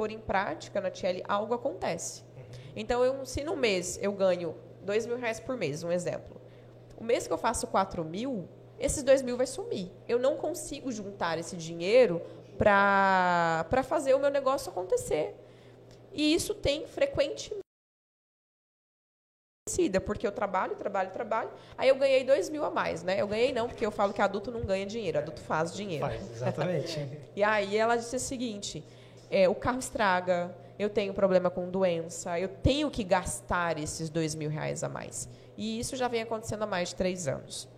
[0.00, 2.24] pôr em prática na TL, algo acontece.
[2.74, 6.40] Então, eu, se no mês eu ganho dois mil reais por mês, um exemplo.
[6.96, 9.90] O mês que eu faço quatro mil, esses dois mil vai sumir.
[10.08, 12.22] Eu não consigo juntar esse dinheiro
[12.56, 15.34] para fazer o meu negócio acontecer.
[16.14, 17.60] E isso tem frequentemente
[20.06, 21.50] porque eu trabalho, trabalho, trabalho.
[21.76, 23.20] Aí eu ganhei dois mil a mais, né?
[23.20, 26.06] Eu ganhei não, porque eu falo que adulto não ganha dinheiro, adulto faz dinheiro.
[26.06, 27.06] Faz, exatamente.
[27.36, 28.82] e aí ela disse o seguinte:
[29.30, 34.34] é, o carro estraga, eu tenho problema com doença, eu tenho que gastar esses dois
[34.34, 35.28] mil reais a mais.
[35.56, 37.68] E isso já vem acontecendo há mais de três anos.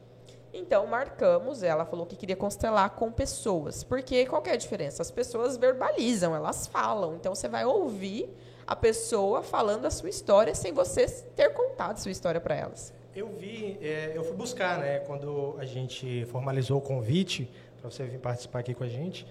[0.55, 3.83] Então, marcamos, ela falou que queria constelar com pessoas.
[3.83, 5.01] Porque qual é a diferença?
[5.03, 7.17] As pessoas verbalizam, elas falam.
[7.17, 8.29] Então, você vai ouvir
[8.67, 12.93] a pessoa falando a sua história sem você ter contado sua história para elas.
[13.17, 18.05] Eu vi, é, eu fui buscar, né, quando a gente formalizou o convite para você
[18.05, 19.27] vir participar aqui com a gente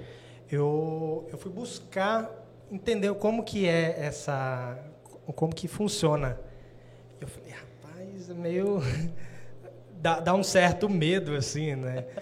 [0.52, 2.30] eu, eu fui buscar
[2.72, 4.78] entender como que é essa,
[5.36, 6.40] como que funciona.
[7.20, 8.82] Eu falei, rapaz, é meio
[10.02, 12.06] dá, dá um certo medo assim, né?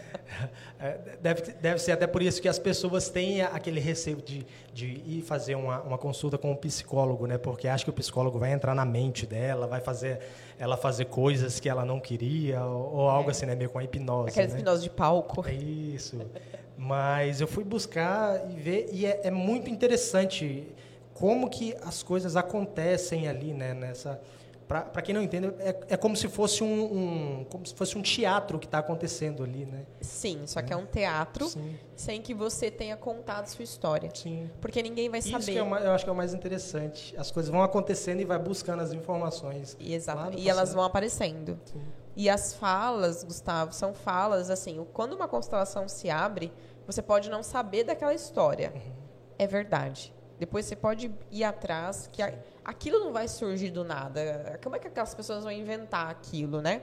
[0.80, 4.86] É, deve, deve ser até por isso que as pessoas têm aquele receio de, de
[5.06, 7.38] ir fazer uma, uma consulta com um psicólogo, né?
[7.38, 10.22] Porque acha que o psicólogo vai entrar na mente dela, vai fazer
[10.58, 13.32] ela fazer coisas que ela não queria, ou, ou algo é.
[13.32, 13.56] assim, né?
[13.56, 14.30] Meio com a hipnose.
[14.30, 14.60] Aquela né?
[14.60, 15.46] hipnose de palco.
[15.46, 16.22] É isso.
[16.82, 20.66] Mas eu fui buscar e ver, e é, é muito interessante
[21.14, 23.74] como que as coisas acontecem ali, né?
[23.74, 24.22] Nessa,
[24.66, 28.02] para quem não entende, é, é como se fosse um, um, como se fosse um
[28.02, 29.82] teatro que está acontecendo ali, né?
[30.00, 31.76] Sim, só que é um teatro Sim.
[31.98, 34.10] sem que você tenha contado sua história.
[34.14, 34.50] Sim.
[34.62, 35.40] Porque ninguém vai saber.
[35.40, 37.14] Isso que é eu acho que é o mais interessante.
[37.18, 39.76] As coisas vão acontecendo e vai buscando as informações.
[39.82, 40.38] E, exato.
[40.38, 41.60] e elas vão aparecendo.
[41.66, 41.82] Sim.
[42.16, 44.86] E as falas, Gustavo, são falas assim.
[44.94, 46.52] Quando uma constelação se abre,
[46.92, 48.72] você pode não saber daquela história.
[48.74, 48.94] Uhum.
[49.38, 50.14] É verdade.
[50.40, 52.22] Depois você pode ir atrás, que
[52.64, 54.58] aquilo não vai surgir do nada.
[54.64, 56.82] Como é que aquelas pessoas vão inventar aquilo, né?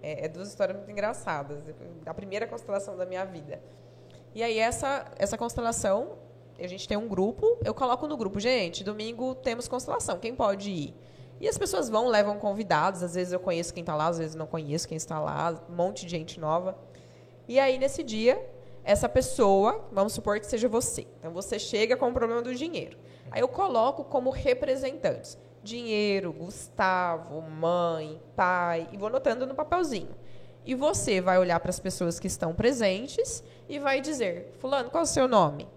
[0.00, 1.58] É, é duas histórias muito engraçadas.
[2.06, 3.60] A primeira constelação da minha vida.
[4.34, 6.18] E aí essa essa constelação,
[6.58, 10.70] a gente tem um grupo, eu coloco no grupo, gente, domingo temos constelação, quem pode
[10.70, 10.94] ir?
[11.40, 14.34] E as pessoas vão, levam convidados, às vezes eu conheço quem está lá, às vezes
[14.34, 16.78] não conheço quem está lá, um monte de gente nova.
[17.46, 18.53] E aí nesse dia
[18.84, 21.06] essa pessoa, vamos supor que seja você.
[21.18, 22.98] Então você chega com o problema do dinheiro.
[23.30, 30.14] Aí eu coloco como representantes: dinheiro, Gustavo, mãe, pai, e vou anotando no papelzinho.
[30.66, 35.00] E você vai olhar para as pessoas que estão presentes e vai dizer: Fulano, qual
[35.00, 35.68] é o seu nome?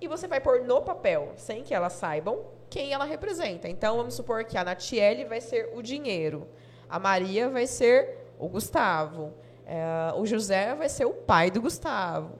[0.00, 3.68] E você vai pôr no papel, sem que elas saibam, quem ela representa.
[3.68, 6.46] Então vamos supor que a Natiele vai ser o dinheiro,
[6.88, 9.32] a Maria vai ser o Gustavo,
[9.66, 12.38] é, o José vai ser o pai do Gustavo,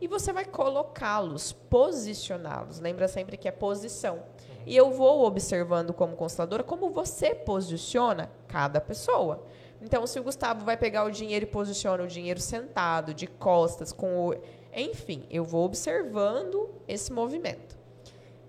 [0.00, 2.80] e você vai colocá-los, posicioná-los.
[2.80, 4.22] Lembra sempre que é posição.
[4.66, 9.44] E eu vou observando como consteladora como você posiciona cada pessoa.
[9.82, 13.92] Então, se o Gustavo vai pegar o dinheiro e posiciona o dinheiro sentado, de costas,
[13.92, 14.34] com o.
[14.74, 17.78] Enfim, eu vou observando esse movimento.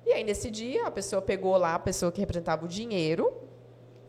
[0.05, 3.31] E aí, nesse dia, a pessoa pegou lá a pessoa que representava o dinheiro,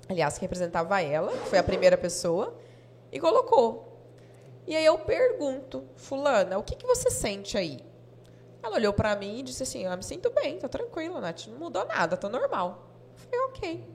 [0.09, 2.57] aliás, que representava ela, que foi a primeira pessoa,
[3.12, 3.91] e colocou.
[4.66, 7.81] E aí eu pergunto, fulana, o que, que você sente aí?
[8.62, 11.59] Ela olhou para mim e disse assim, eu me sinto bem, tô tranquila, Nath, não
[11.59, 12.88] mudou nada, tô normal.
[13.12, 13.88] Eu falei, ok.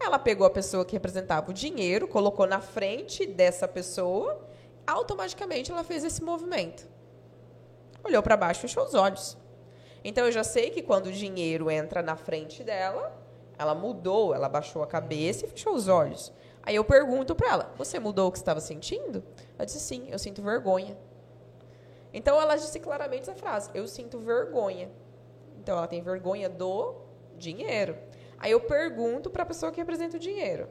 [0.00, 4.40] Ela pegou a pessoa que representava o dinheiro, colocou na frente dessa pessoa,
[4.86, 6.88] automaticamente ela fez esse movimento.
[8.02, 9.36] Olhou para baixo, fechou os olhos.
[10.02, 13.14] Então eu já sei que quando o dinheiro entra na frente dela,
[13.58, 16.32] ela mudou, ela baixou a cabeça e fechou os olhos.
[16.62, 19.22] Aí eu pergunto para ela: Você mudou o que estava sentindo?
[19.60, 20.96] Ela disse: Sim, eu sinto vergonha.
[22.14, 24.90] Então ela disse claramente essa frase: Eu sinto vergonha.
[25.58, 26.94] Então ela tem vergonha do
[27.36, 27.94] dinheiro.
[28.38, 30.66] Aí eu pergunto para a pessoa que representa o dinheiro: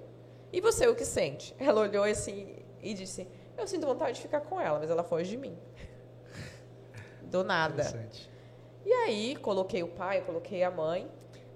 [0.51, 1.55] E você o que sente?
[1.59, 5.29] Ela olhou assim e disse: Eu sinto vontade de ficar com ela, mas ela foge
[5.29, 5.55] de mim.
[7.21, 8.09] Do nada.
[8.83, 11.07] E aí coloquei o pai, coloquei a mãe.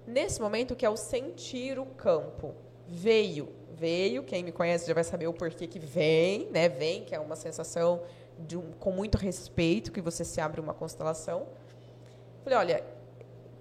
[0.06, 2.54] Nesse momento que é o sentir o campo.
[2.86, 6.68] Veio, veio, quem me conhece já vai saber o porquê que vem, né?
[6.68, 8.02] Vem, que é uma sensação
[8.38, 11.46] de um, com muito respeito que você se abre uma constelação.
[12.42, 12.84] Falei, olha,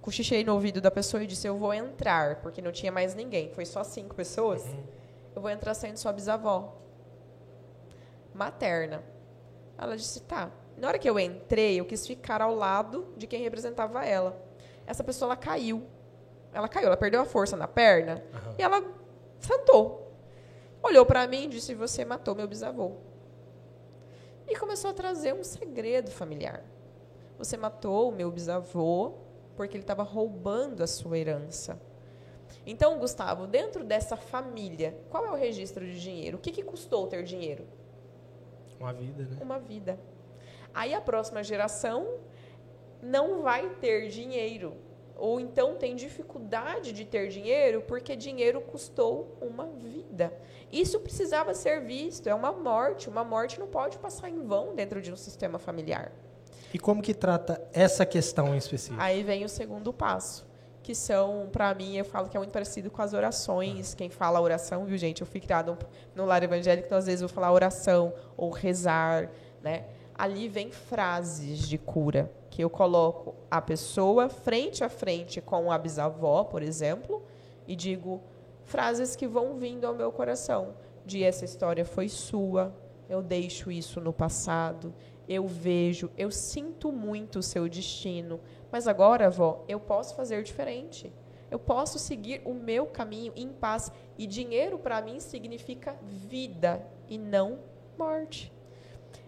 [0.01, 3.49] cochichei no ouvido da pessoa e disse, eu vou entrar, porque não tinha mais ninguém,
[3.49, 4.63] foi só cinco pessoas.
[4.63, 4.83] Uhum.
[5.35, 6.77] Eu vou entrar sendo sua bisavó
[8.33, 9.03] materna.
[9.77, 10.51] Ela disse, tá.
[10.77, 14.35] Na hora que eu entrei, eu quis ficar ao lado de quem representava ela.
[14.88, 15.83] Essa pessoa ela caiu.
[16.51, 18.55] Ela caiu, ela perdeu a força na perna uhum.
[18.57, 18.83] e ela
[19.39, 20.02] sentou.
[20.84, 22.97] Olhou para mim e disse: Você matou meu bisavô.
[24.47, 26.63] E começou a trazer um segredo familiar.
[27.38, 29.13] Você matou o meu bisavô
[29.55, 31.79] porque ele estava roubando a sua herança.
[32.65, 36.38] Então, Gustavo, dentro dessa família, qual é o registro de dinheiro?
[36.38, 37.65] O que, que custou ter dinheiro?
[38.79, 39.38] Uma vida, né?
[39.41, 39.99] Uma vida.
[40.73, 42.19] Aí a próxima geração
[43.01, 44.75] não vai ter dinheiro.
[45.15, 50.34] Ou então tem dificuldade de ter dinheiro porque dinheiro custou uma vida.
[50.74, 53.07] Isso precisava ser visto, é uma morte.
[53.07, 56.11] Uma morte não pode passar em vão dentro de um sistema familiar.
[56.74, 58.99] E como que trata essa questão em específico?
[58.99, 60.47] Aí vem o segundo passo,
[60.82, 63.93] que são, para mim, eu falo que é muito parecido com as orações.
[63.93, 65.21] Quem fala oração, viu, gente?
[65.21, 65.78] Eu fui criado
[66.15, 69.30] no lar evangélico, então às vezes eu vou falar oração ou rezar,
[69.61, 69.86] né?
[70.15, 75.78] ali vem frases de cura, que eu coloco a pessoa frente a frente com a
[75.78, 77.24] bisavó, por exemplo,
[77.67, 78.21] e digo
[78.66, 82.74] frases que vão vindo ao meu coração, de essa história foi sua,
[83.09, 84.93] eu deixo isso no passado,
[85.28, 88.39] eu vejo, eu sinto muito o seu destino,
[88.72, 91.14] mas agora, avó, eu posso fazer diferente.
[91.53, 93.91] Eu posso seguir o meu caminho em paz.
[94.18, 97.59] E dinheiro, para mim, significa vida e não
[97.95, 98.51] morte.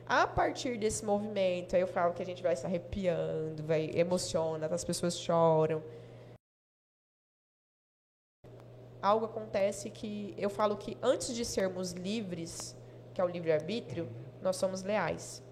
[0.07, 4.65] A partir desse movimento, aí eu falo que a gente vai se arrepiando, vai emociona,
[4.65, 5.83] as pessoas choram.
[9.05, 12.75] Algo acontece que eu falo que antes de sermos livres,
[13.13, 14.09] que é o livre-arbítrio,
[14.41, 15.43] nós somos leais.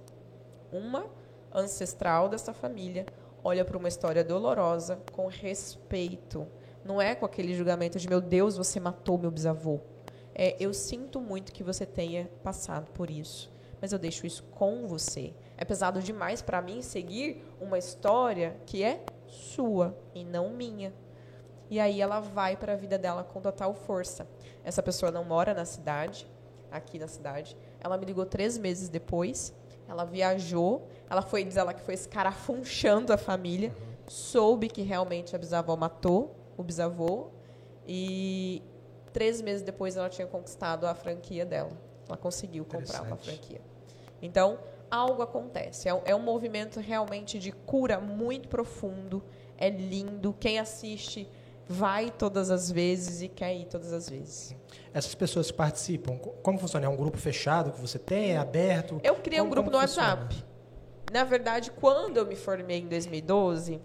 [0.72, 1.06] Uma
[1.54, 3.06] ancestral dessa família
[3.43, 6.47] olha para uma história dolorosa com respeito.
[6.84, 9.80] Não é com aquele julgamento de meu Deus, você matou meu bisavô.
[10.34, 14.88] É, eu sinto muito que você tenha passado por isso mas eu deixo isso com
[14.88, 15.34] você.
[15.58, 20.93] É pesado demais para mim seguir uma história que é sua e não minha.
[21.74, 24.28] E aí ela vai para a vida dela com total força.
[24.63, 26.28] Essa pessoa não mora na cidade,
[26.71, 27.57] aqui na cidade.
[27.80, 29.51] Ela me ligou três meses depois.
[29.89, 30.88] Ela viajou.
[31.09, 33.76] Ela foi, diz ela que foi escarafunchando a família.
[34.07, 37.30] Soube que realmente a bisavó matou o bisavô.
[37.88, 38.61] E
[39.11, 41.71] três meses depois ela tinha conquistado a franquia dela.
[42.07, 43.61] Ela conseguiu comprar uma franquia.
[44.21, 44.59] Então,
[44.91, 45.89] algo acontece.
[45.89, 49.24] É, é um movimento realmente de cura muito profundo.
[49.57, 50.36] É lindo.
[50.39, 51.28] Quem assiste
[51.74, 54.55] vai todas as vezes e quer ir todas as vezes.
[54.93, 56.86] Essas pessoas que participam, como funciona?
[56.86, 58.32] É um grupo fechado que você tem?
[58.32, 59.01] É aberto?
[59.03, 60.34] Eu criei como, um grupo no WhatsApp.
[60.34, 60.53] Funciona?
[61.11, 63.82] Na verdade, quando eu me formei em 2012,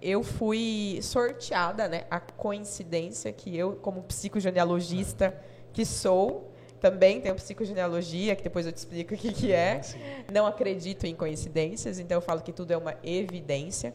[0.00, 2.04] eu fui sorteada, né?
[2.10, 5.36] A coincidência que eu, como psicogenealogista
[5.72, 9.82] que sou, também a psicogenealogia, que depois eu te explico o que, que é.
[9.82, 9.98] Sim.
[10.32, 13.94] Não acredito em coincidências, então eu falo que tudo é uma evidência.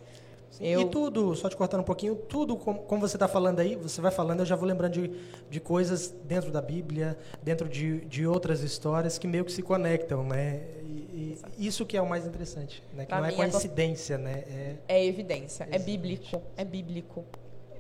[0.60, 0.82] Eu...
[0.82, 4.02] E tudo, só te cortando um pouquinho, tudo como, como você está falando aí, você
[4.02, 5.12] vai falando, eu já vou lembrando de,
[5.50, 10.24] de coisas dentro da Bíblia, dentro de, de outras histórias que meio que se conectam,
[10.24, 10.62] né?
[10.82, 13.06] E, e isso que é o mais interessante, né?
[13.06, 14.18] Que pra não é, é coincidência, é...
[14.18, 14.44] né?
[14.48, 17.24] É, é evidência, é bíblico, é bíblico.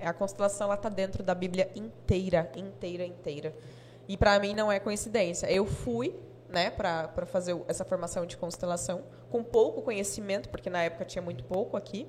[0.01, 3.53] A constelação ela está dentro da Bíblia inteira, inteira, inteira.
[4.07, 5.51] E para mim não é coincidência.
[5.51, 6.15] Eu fui
[6.49, 11.43] né, para fazer essa formação de constelação com pouco conhecimento, porque na época tinha muito
[11.43, 12.07] pouco aqui.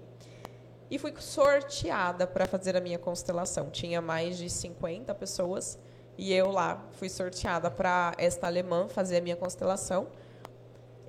[0.90, 3.70] E fui sorteada para fazer a minha constelação.
[3.70, 5.78] Tinha mais de 50 pessoas
[6.18, 10.08] e eu lá fui sorteada para esta alemã fazer a minha constelação.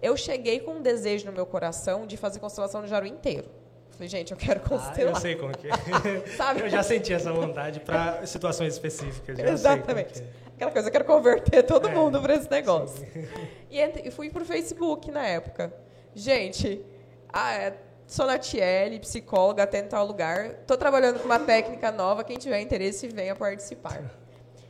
[0.02, 3.48] Eu cheguei com um desejo no meu coração de fazer constelação no Jaru inteiro.
[3.92, 5.14] Falei, gente, eu quero Ah, constelar.
[5.16, 5.72] eu sei como que é.
[6.38, 6.62] Sabe?
[6.62, 9.38] Eu já senti essa vontade para situações específicas.
[9.38, 10.22] Exatamente.
[10.22, 10.26] é.
[10.56, 13.06] Aquela coisa, eu quero converter todo É, mundo para esse negócio.
[13.70, 15.74] E, e fui pro Facebook na época.
[16.14, 16.84] Gente,
[17.32, 17.72] ah,
[18.12, 20.50] sou Natiele, psicóloga, atendo em tal lugar.
[20.68, 22.26] Tô trabalhando com uma técnica nova.
[22.26, 24.04] Quem tiver interesse, venha participar.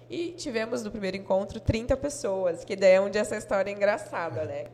[0.08, 4.46] E tivemos no primeiro encontro 30 pessoas, que daí é onde essa história é engraçada,
[4.46, 4.66] né?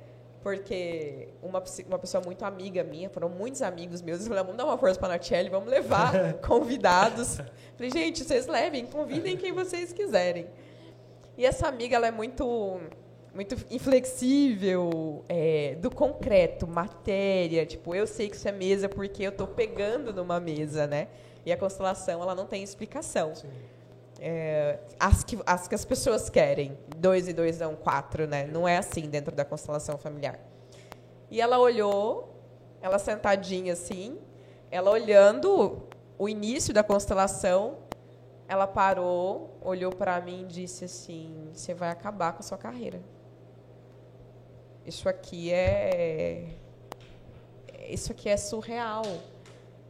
[0.44, 4.66] Porque uma, uma pessoa muito amiga minha, foram muitos amigos meus, eu falei, vamos dar
[4.66, 7.38] uma força para a Natiele, vamos levar convidados.
[7.76, 10.46] Falei, gente, vocês levem, convidem quem vocês quiserem.
[11.38, 12.82] E essa amiga, ela é muito,
[13.38, 17.68] muito inflexível, é, do concreto, matéria.
[17.68, 21.08] Tipo, eu sei que isso é mesa porque eu estou pegando numa mesa, né?
[21.46, 23.34] E a constelação, ela não tem explicação.
[24.20, 26.80] É, as, que, as que as pessoas querem.
[26.98, 28.48] Dois e dois dão quatro, né?
[28.48, 30.40] Não é assim dentro da constelação familiar.
[31.30, 32.42] E ela olhou,
[32.82, 34.18] ela sentadinha assim,
[34.72, 35.84] ela olhando
[36.18, 37.78] o início da constelação,
[38.48, 43.00] ela parou, olhou para mim e disse assim: Você vai acabar com a sua carreira.
[44.88, 46.46] Isso aqui é.
[47.90, 49.04] Isso aqui é surreal.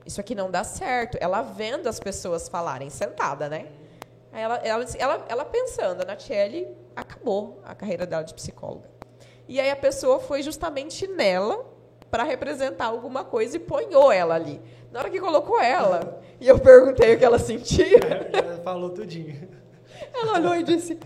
[0.04, 1.20] Isso aqui não dá certo.
[1.22, 3.68] Ela vendo as pessoas falarem, sentada, né?
[4.34, 8.90] Aí ela, ela, ela, ela pensando, a Natiele acabou a carreira dela de psicóloga.
[9.48, 11.64] E aí a pessoa foi justamente nela
[12.10, 14.60] para representar alguma coisa e ponhou ela ali.
[14.92, 18.00] Na hora que colocou ela, e eu perguntei o que ela sentia,
[18.34, 19.48] Já falou tudinho.
[20.14, 20.98] ela olhou e disse: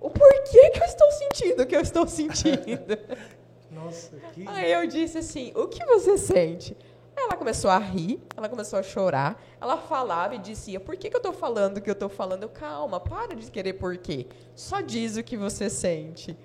[0.00, 2.98] O porquê que eu estou sentindo o que eu estou sentindo?
[3.70, 4.46] Nossa, que.
[4.48, 6.76] Aí eu disse assim: O que você sente?
[7.16, 11.16] Ela começou a rir, ela começou a chorar, ela falava e dizia: Por que, que
[11.16, 12.42] eu estou falando o que eu estou falando?
[12.42, 14.26] Eu, Calma, para de querer por quê.
[14.54, 16.36] Só diz o que você sente.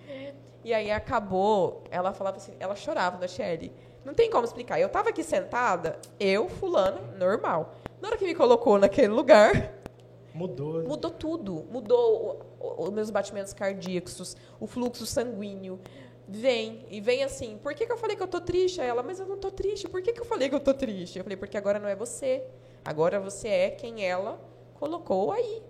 [0.64, 3.72] E aí acabou, ela falava assim, ela chorava na Shelly.
[4.06, 4.80] Não tem como explicar.
[4.80, 7.76] Eu estava aqui sentada, eu, fulana, normal.
[8.00, 9.81] Na hora que me colocou naquele lugar,
[10.34, 10.84] Mudou.
[10.84, 11.66] Mudou tudo.
[11.70, 15.80] Mudou os meus batimentos cardíacos, o fluxo sanguíneo.
[16.28, 18.80] Vem, e vem assim, por que, que eu falei que eu tô triste?
[18.80, 19.90] Aí ela, mas eu não tô triste.
[19.90, 21.18] Por que, que eu falei que eu tô triste?
[21.18, 22.46] Eu falei, porque agora não é você.
[22.86, 24.40] Agora você é quem ela
[24.76, 25.62] colocou aí.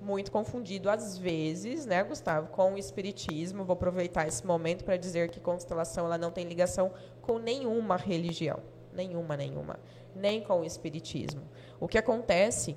[0.00, 3.64] Muito confundido às vezes, né, Gustavo, com o espiritismo.
[3.64, 8.60] Vou aproveitar esse momento para dizer que constelação ela não tem ligação com nenhuma religião,
[8.92, 9.80] nenhuma, nenhuma,
[10.14, 11.42] nem com o espiritismo.
[11.80, 12.76] O que acontece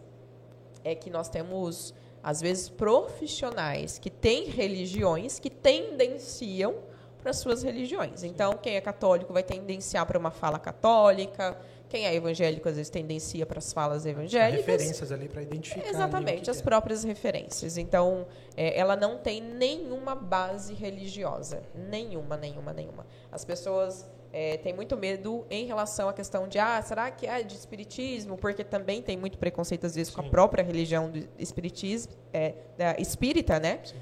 [0.91, 6.75] é que nós temos, às vezes, profissionais que têm religiões que tendenciam
[7.21, 8.23] para suas religiões.
[8.23, 11.57] Então, quem é católico vai tendenciar para uma fala católica,
[11.89, 14.65] quem é evangélico, às vezes, tendencia para as falas evangélicas.
[14.65, 15.87] Referências ali para identificar.
[15.87, 16.63] Exatamente, as é.
[16.63, 17.77] próprias referências.
[17.77, 21.63] Então, é, ela não tem nenhuma base religiosa.
[21.73, 23.05] Nenhuma, nenhuma, nenhuma.
[23.31, 27.41] As pessoas é, têm muito medo em relação à questão de, ah, será que é
[27.43, 28.37] de espiritismo?
[28.37, 30.29] Porque também tem muito preconceito, às vezes, com a Sim.
[30.29, 33.79] própria religião do espiritismo, é, da espírita, né?
[33.83, 33.95] Sim.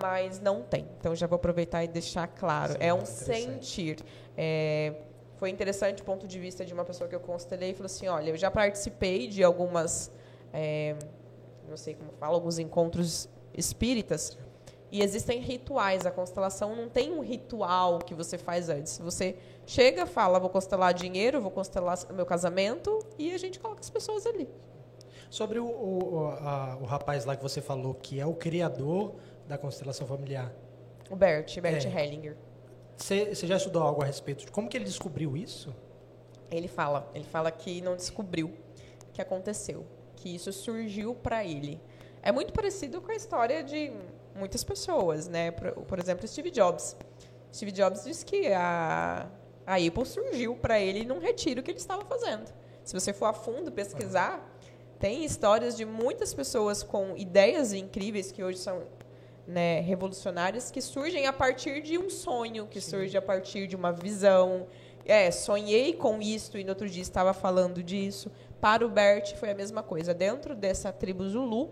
[0.00, 0.86] mas não tem.
[0.98, 2.72] Então já vou aproveitar e deixar claro.
[2.72, 3.98] Sim, é um sentir.
[4.36, 4.94] É,
[5.38, 8.06] foi interessante o ponto de vista de uma pessoa que eu constelei e falou assim:
[8.08, 10.10] olha, eu já participei de algumas,
[10.52, 10.96] é,
[11.68, 14.36] não sei como fala, alguns encontros espíritas.
[14.90, 16.06] E existem rituais.
[16.06, 18.98] A constelação não tem um ritual que você faz antes.
[18.98, 23.90] Você chega, fala, vou constelar dinheiro, vou constelar meu casamento, e a gente coloca as
[23.90, 24.48] pessoas ali.
[25.28, 29.14] Sobre o, o, a- o rapaz lá que você falou, que é o criador
[29.46, 30.52] da constelação familiar.
[31.10, 31.88] O Bert, Bert É.
[32.04, 32.36] Hellinger.
[32.96, 35.74] Você já estudou algo a respeito de como que ele descobriu isso?
[36.50, 38.54] Ele fala, ele fala que não descobriu
[39.12, 41.80] que aconteceu, que isso surgiu para ele.
[42.22, 43.92] É muito parecido com a história de
[44.34, 45.50] muitas pessoas, né?
[45.50, 46.96] Por, por exemplo, Steve Jobs.
[47.52, 49.26] Steve Jobs disse que a,
[49.66, 52.52] a Apple surgiu para ele num retiro que ele estava fazendo.
[52.84, 54.48] Se você for a fundo pesquisar,
[54.98, 58.84] tem histórias de muitas pessoas com ideias incríveis que hoje são
[59.46, 63.92] né, revolucionárias que surgem a partir de um sonho, que surge a partir de uma
[63.92, 64.66] visão.
[65.04, 68.30] É, sonhei com isto e no outro dia estava falando disso.
[68.60, 70.14] Para o Bert foi a mesma coisa.
[70.14, 71.70] Dentro dessa tribo Zulu,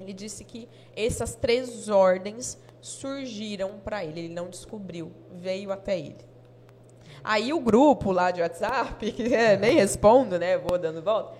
[0.00, 4.20] ele disse que essas três ordens surgiram para ele.
[4.20, 6.33] Ele não descobriu, veio até ele.
[7.24, 10.58] Aí o grupo lá de WhatsApp, que é, nem respondo, né?
[10.58, 11.34] Vou dando volta,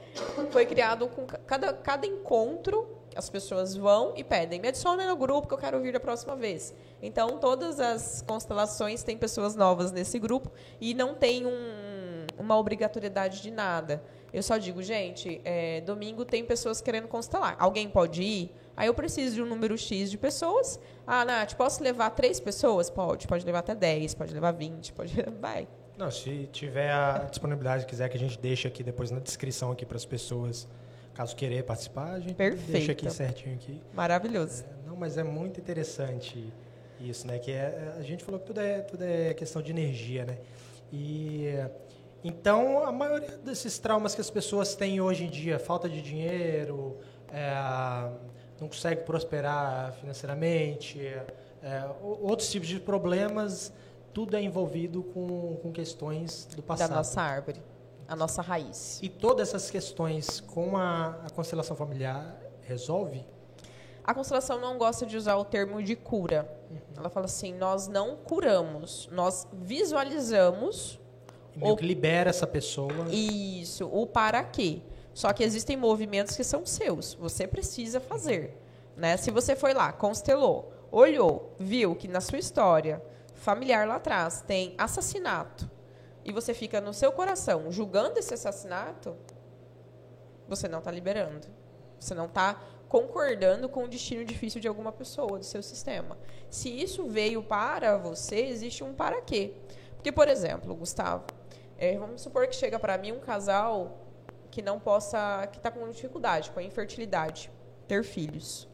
[0.50, 5.14] foi criado com ca- cada, cada encontro, as pessoas vão e pedem, me adicione no
[5.14, 6.74] grupo que eu quero vir da próxima vez.
[7.02, 13.42] Então, todas as constelações têm pessoas novas nesse grupo e não tem um- uma obrigatoriedade
[13.42, 14.02] de nada.
[14.32, 17.54] Eu só digo, gente, é, domingo tem pessoas querendo constelar.
[17.58, 18.50] Alguém pode ir?
[18.76, 20.80] Aí eu preciso de um número X de pessoas.
[21.06, 22.90] Ah, Nath, posso levar três pessoas?
[22.90, 23.26] Pode.
[23.26, 25.14] Pode levar até 10, pode levar 20, pode...
[25.40, 25.68] Vai.
[25.96, 29.86] Não, se tiver a disponibilidade, quiser que a gente deixe aqui depois na descrição aqui
[29.86, 30.66] para as pessoas,
[31.14, 32.72] caso querer participar, a gente Perfeito.
[32.72, 33.80] deixa aqui certinho aqui.
[33.92, 34.64] Maravilhoso.
[34.64, 36.52] É, não, mas é muito interessante
[37.00, 37.38] isso, né?
[37.38, 40.38] Que é, a gente falou que tudo é, tudo é questão de energia, né?
[40.92, 41.48] E
[42.24, 46.96] então a maioria desses traumas que as pessoas têm hoje em dia, falta de dinheiro,
[47.32, 48.10] é,
[48.60, 51.00] não consegue prosperar financeiramente,
[51.62, 53.72] é, outros tipos de problemas,
[54.12, 56.90] tudo é envolvido com, com questões do passado.
[56.90, 57.60] Da nossa árvore,
[58.06, 59.00] a nossa raiz.
[59.02, 63.24] E todas essas questões com a, a constelação familiar resolve?
[64.04, 66.46] A constelação não gosta de usar o termo de cura.
[66.70, 66.78] Uhum.
[66.98, 71.00] Ela fala assim: nós não curamos, nós visualizamos.
[71.56, 73.06] E o que libera essa pessoa.
[73.10, 74.82] Isso, o para quê.
[75.14, 78.60] Só que existem movimentos que são seus, você precisa fazer.
[78.96, 79.16] Né?
[79.16, 83.02] Se você foi lá, constelou, olhou, viu que na sua história
[83.34, 85.70] familiar lá atrás tem assassinato
[86.24, 89.16] e você fica no seu coração julgando esse assassinato,
[90.48, 91.46] você não está liberando.
[91.98, 96.18] Você não está concordando com o destino difícil de alguma pessoa do seu sistema.
[96.50, 99.54] Se isso veio para você, existe um para quê.
[99.96, 101.24] Porque, por exemplo, Gustavo,
[101.78, 104.03] é, vamos supor que chega para mim um casal
[104.54, 107.50] que não possa, que está com dificuldade, com infertilidade,
[107.88, 108.68] ter filhos.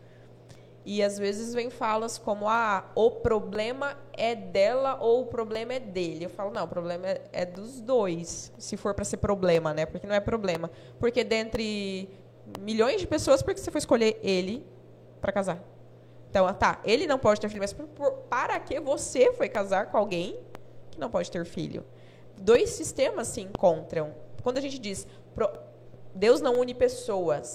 [0.84, 5.80] E às vezes vem falas como, ah, o problema é dela ou o problema é
[5.80, 6.26] dele.
[6.26, 9.86] Eu falo, não, o problema é, é dos dois, se for para ser problema, né?
[9.86, 10.70] Porque não é problema.
[10.98, 12.10] Porque dentre
[12.60, 14.66] milhões de pessoas, por que você foi escolher ele
[15.18, 15.62] para casar?
[16.28, 19.48] Então, ah, tá, ele não pode ter filho, mas por, por, para que você foi
[19.48, 20.38] casar com alguém
[20.90, 21.84] que não pode ter filho?
[22.38, 24.14] Dois sistemas se encontram.
[24.42, 25.50] Quando a gente diz pro,
[26.14, 27.54] Deus não une pessoas,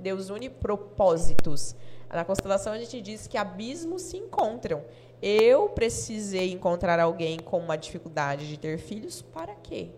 [0.00, 1.76] Deus une propósitos.
[2.10, 4.84] Na constelação a gente diz que abismos se encontram.
[5.22, 9.90] Eu precisei encontrar alguém com uma dificuldade de ter filhos, para quê?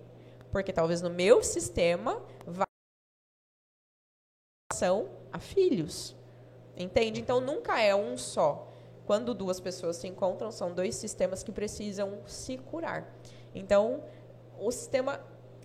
[0.51, 2.65] Porque talvez no meu sistema vá
[5.33, 6.15] a filhos.
[6.77, 7.21] Entende?
[7.21, 8.69] Então nunca é um só.
[9.07, 13.17] Quando duas pessoas se encontram, são dois sistemas que precisam se curar.
[13.55, 14.03] Então,
[14.59, 15.21] o sistema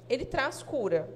[0.07, 1.09] ele traz cura.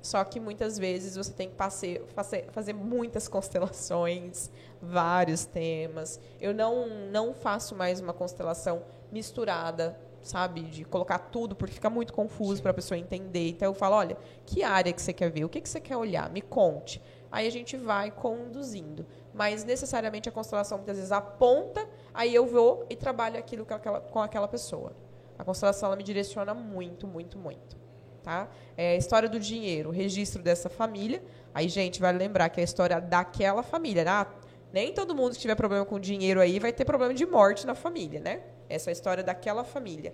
[0.00, 6.20] Só que muitas vezes você tem que passe, fazer, fazer muitas constelações, vários temas.
[6.40, 10.62] Eu não, não faço mais uma constelação misturada, sabe?
[10.62, 13.50] De colocar tudo, porque fica muito confuso para a pessoa entender.
[13.50, 15.44] Então eu falo: olha, que área que você quer ver?
[15.44, 16.30] O que, que você quer olhar?
[16.30, 19.06] Me conte aí a gente vai conduzindo.
[19.32, 24.00] Mas necessariamente a constelação muitas vezes aponta, aí eu vou e trabalho aquilo com aquela,
[24.00, 24.92] com aquela pessoa.
[25.38, 27.77] A constelação ela me direciona muito, muito, muito.
[28.28, 28.46] Tá?
[28.76, 31.22] É a história do dinheiro, o registro dessa família.
[31.54, 34.04] Aí, gente, vale lembrar que é a história daquela família.
[34.04, 34.26] Né?
[34.70, 37.74] Nem todo mundo que tiver problema com dinheiro aí vai ter problema de morte na
[37.74, 38.42] família, né?
[38.68, 40.12] Essa é a história daquela família.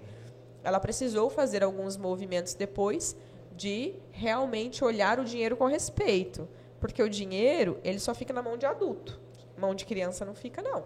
[0.63, 3.17] Ela precisou fazer alguns movimentos depois
[3.57, 6.49] de realmente olhar o dinheiro com respeito.
[6.79, 9.21] Porque o dinheiro, ele só fica na mão de adulto.
[9.59, 10.85] Mão de criança não fica, não.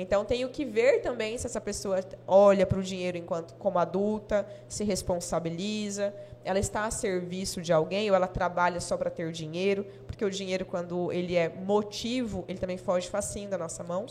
[0.00, 4.46] Então, tenho que ver também se essa pessoa olha para o dinheiro enquanto como adulta,
[4.68, 9.84] se responsabiliza, ela está a serviço de alguém ou ela trabalha só para ter dinheiro,
[10.06, 14.06] porque o dinheiro, quando ele é motivo, ele também foge facinho da nossa mão.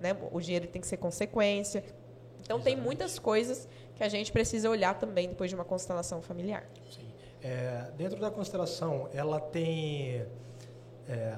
[0.00, 0.16] Né?
[0.30, 1.82] O dinheiro tem que ser consequência.
[2.40, 2.64] Então, Exatamente.
[2.64, 6.64] tem muitas coisas que a gente precisa olhar também depois de uma constelação familiar.
[6.90, 7.06] Sim.
[7.42, 10.24] É, dentro da constelação, ela tem
[11.08, 11.36] é,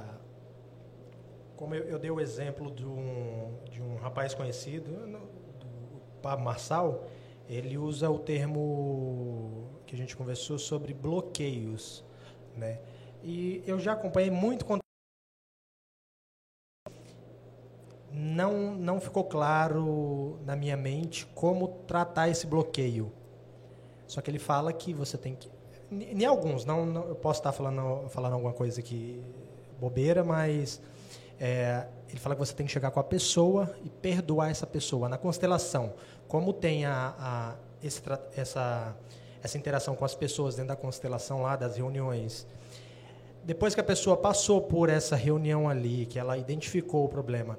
[1.59, 4.93] como eu, eu, dei o exemplo de um, de um rapaz conhecido,
[5.59, 7.05] do Pablo Marçal,
[7.49, 12.05] ele usa o termo que a gente conversou sobre bloqueios,
[12.57, 12.79] né?
[13.25, 14.65] E eu já acompanhei muito
[18.13, 23.13] não não ficou claro na minha mente como tratar esse bloqueio.
[24.07, 25.51] Só que ele fala que você tem que
[25.91, 29.21] em alguns, não, não eu posso estar falando falando alguma coisa que
[29.81, 30.81] bobeira, mas
[31.41, 35.09] é, ele fala que você tem que chegar com a pessoa e perdoar essa pessoa.
[35.09, 35.95] Na constelação,
[36.26, 38.03] como tem a, a esse,
[38.36, 38.97] essa,
[39.43, 42.47] essa interação com as pessoas dentro da constelação lá, das reuniões,
[43.45, 47.59] depois que a pessoa passou por essa reunião ali, que ela identificou o problema,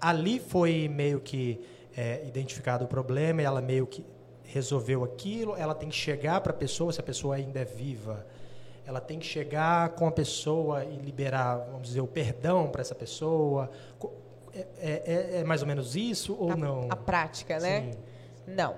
[0.00, 1.60] ali foi meio que
[1.96, 4.04] é, identificado o problema ela meio que
[4.44, 8.26] resolveu aquilo, ela tem que chegar para a pessoa, se a pessoa ainda é viva,
[8.90, 12.94] ela tem que chegar com a pessoa e liberar, vamos dizer, o perdão para essa
[12.94, 13.70] pessoa.
[14.52, 16.88] É, é, é, é, mais ou menos isso ou a, não?
[16.90, 17.92] A prática, né?
[17.92, 17.98] Sim.
[18.48, 18.76] Não,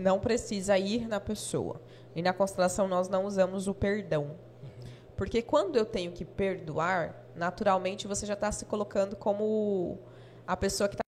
[0.00, 1.80] não precisa ir na pessoa.
[2.14, 4.22] E na constelação nós não usamos o perdão.
[4.62, 4.68] Uhum.
[5.16, 9.98] Porque quando eu tenho que perdoar, naturalmente você já está se colocando como
[10.46, 11.02] a pessoa que está.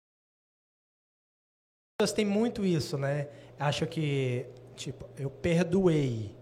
[2.01, 3.29] As pessoas têm muito isso, né?
[3.57, 4.45] Acho que
[4.75, 6.35] tipo, eu perdoei,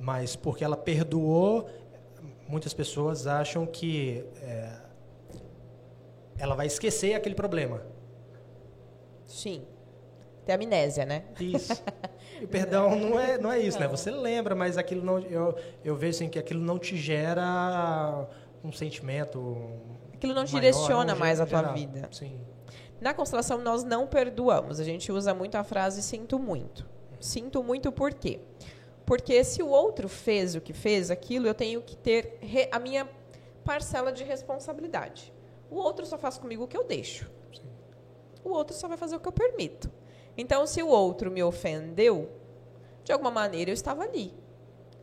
[0.00, 1.68] mas porque ela perdoou,
[2.48, 4.72] muitas pessoas acham que é,
[6.38, 7.82] ela vai esquecer aquele problema.
[9.26, 9.64] Sim.
[10.44, 11.24] Tem amnésia, né?
[11.38, 11.82] Isso.
[12.40, 13.86] E o perdão não é, não é isso, né?
[13.86, 13.90] não.
[13.90, 13.96] né?
[13.96, 15.18] Você lembra, mas aquilo não.
[15.18, 18.28] Eu, eu vejo assim que aquilo não te gera
[18.62, 19.56] um sentimento.
[20.14, 22.08] Aquilo não te maior, direciona não mais a tua vida.
[22.12, 22.38] Sim.
[23.00, 24.78] Na constelação, nós não perdoamos.
[24.80, 26.88] A gente usa muito a frase sinto muito.
[27.20, 28.40] Sinto muito por quê?
[29.08, 32.38] Porque se o outro fez o que fez, aquilo, eu tenho que ter
[32.70, 33.08] a minha
[33.64, 35.32] parcela de responsabilidade.
[35.70, 37.24] O outro só faz comigo o que eu deixo.
[37.50, 37.62] Sim.
[38.44, 39.90] O outro só vai fazer o que eu permito.
[40.36, 42.28] Então, se o outro me ofendeu,
[43.02, 44.34] de alguma maneira eu estava ali.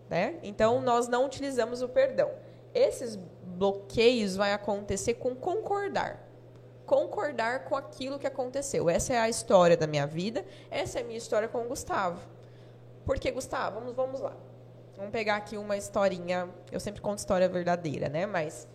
[0.08, 0.38] Né?
[0.44, 2.30] Então, nós não utilizamos o perdão.
[2.76, 6.24] Esses bloqueios vai acontecer com concordar
[6.86, 8.88] concordar com aquilo que aconteceu.
[8.88, 12.35] Essa é a história da minha vida, essa é a minha história com o Gustavo.
[13.06, 13.80] Por que, Gustavo?
[13.80, 14.36] Vamos, vamos lá.
[14.98, 16.50] Vamos pegar aqui uma historinha.
[16.72, 18.26] Eu sempre conto história verdadeira, né?
[18.26, 18.68] Mas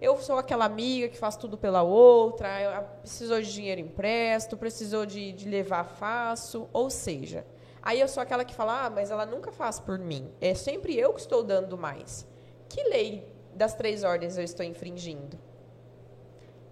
[0.00, 5.32] eu sou aquela amiga que faz tudo pela outra, precisou de dinheiro empresto, precisou de,
[5.32, 6.68] de levar, faço.
[6.72, 7.46] Ou seja,
[7.82, 10.30] aí eu sou aquela que fala, ah, mas ela nunca faz por mim.
[10.40, 12.26] É sempre eu que estou dando mais.
[12.68, 15.38] Que lei das três ordens eu estou infringindo?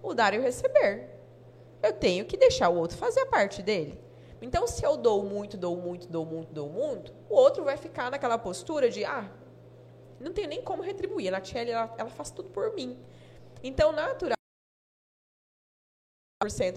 [0.03, 1.09] o dar e o receber.
[1.81, 3.97] Eu tenho que deixar o outro fazer a parte dele.
[4.43, 8.11] Então, se eu dou muito, dou muito, dou muito, dou muito, o outro vai ficar
[8.11, 9.31] naquela postura de, ah,
[10.19, 11.29] não tenho nem como retribuir.
[11.29, 12.99] A Natiele, ela, ela faz tudo por mim.
[13.63, 14.35] Então, natural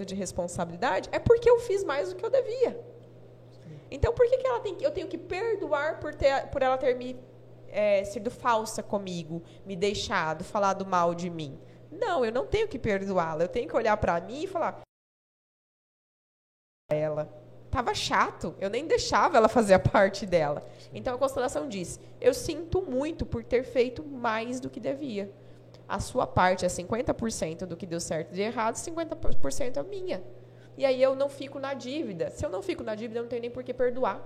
[0.07, 2.81] de responsabilidade é porque eu fiz mais do que eu devia.
[3.91, 6.79] Então, por que, que ela tem que, eu tenho que perdoar por, ter, por ela
[6.79, 7.21] ter me
[7.67, 11.61] é, sido falsa comigo, me deixado, falado mal de mim?
[11.91, 13.43] Não, eu não tenho que perdoá-la.
[13.43, 14.83] Eu tenho que olhar para mim e falar.
[16.89, 17.45] Ela
[17.77, 18.55] tava chato.
[18.59, 20.67] Eu nem deixava ela fazer a parte dela.
[20.95, 25.31] Então a constelação diz: Eu sinto muito por ter feito mais do que devia.
[25.87, 30.23] A sua parte é 50% do que deu certo e de errado, 50% é minha.
[30.77, 32.31] E aí eu não fico na dívida.
[32.31, 34.21] Se eu não fico na dívida, eu não tenho nem por que perdoar.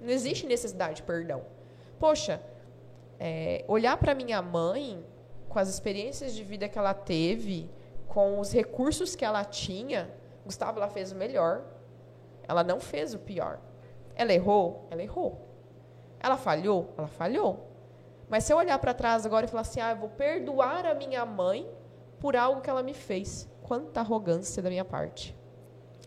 [0.00, 1.42] Não existe necessidade de perdão.
[1.98, 2.40] Poxa,
[3.18, 5.04] é, olhar para minha mãe
[5.48, 7.68] com as experiências de vida que ela teve,
[8.08, 10.10] com os recursos que ela tinha,
[10.44, 11.73] Gustavo, ela fez o melhor.
[12.46, 13.58] Ela não fez o pior.
[14.14, 14.86] Ela errou?
[14.90, 15.40] Ela errou.
[16.20, 16.92] Ela falhou?
[16.96, 17.68] Ela falhou.
[18.28, 20.94] Mas se eu olhar para trás agora e falar assim, ah, eu vou perdoar a
[20.94, 21.68] minha mãe
[22.20, 23.48] por algo que ela me fez.
[23.62, 25.36] Quanta arrogância da minha parte.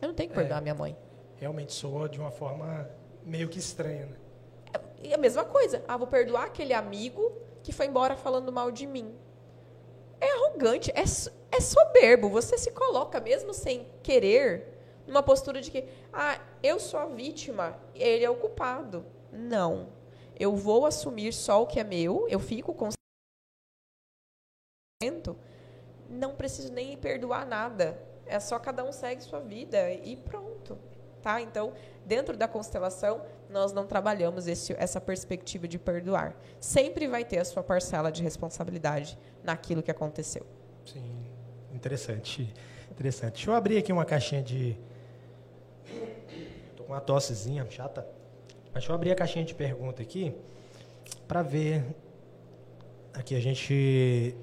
[0.01, 0.97] Eu não tenho que perdoar é, a minha mãe.
[1.35, 2.89] Realmente soa de uma forma
[3.23, 4.15] meio que estranha, né?
[5.03, 5.83] É, a mesma coisa.
[5.87, 7.31] Ah, vou perdoar aquele amigo
[7.63, 9.13] que foi embora falando mal de mim
[10.19, 12.29] é arrogante, é, é soberbo.
[12.29, 14.76] Você se coloca, mesmo sem querer,
[15.07, 19.05] numa postura de que, ah, eu sou a vítima, ele é o culpado.
[19.31, 19.89] Não.
[20.39, 22.89] Eu vou assumir só o que é meu, eu fico com.
[26.09, 27.99] Não preciso nem perdoar nada.
[28.25, 30.77] É só cada um segue sua vida e pronto.
[31.21, 31.41] Tá?
[31.41, 31.73] Então,
[32.05, 36.35] dentro da constelação, nós não trabalhamos esse, essa perspectiva de perdoar.
[36.59, 40.45] Sempre vai ter a sua parcela de responsabilidade naquilo que aconteceu.
[40.85, 41.25] Sim,
[41.73, 42.53] interessante.
[42.91, 43.33] Interessante.
[43.33, 44.77] Deixa eu abrir aqui uma caixinha de.
[46.87, 48.07] Com uma tossezinha chata.
[48.71, 50.33] Deixa eu abrir a caixinha de pergunta aqui
[51.27, 51.83] para ver.
[53.13, 54.33] Aqui a gente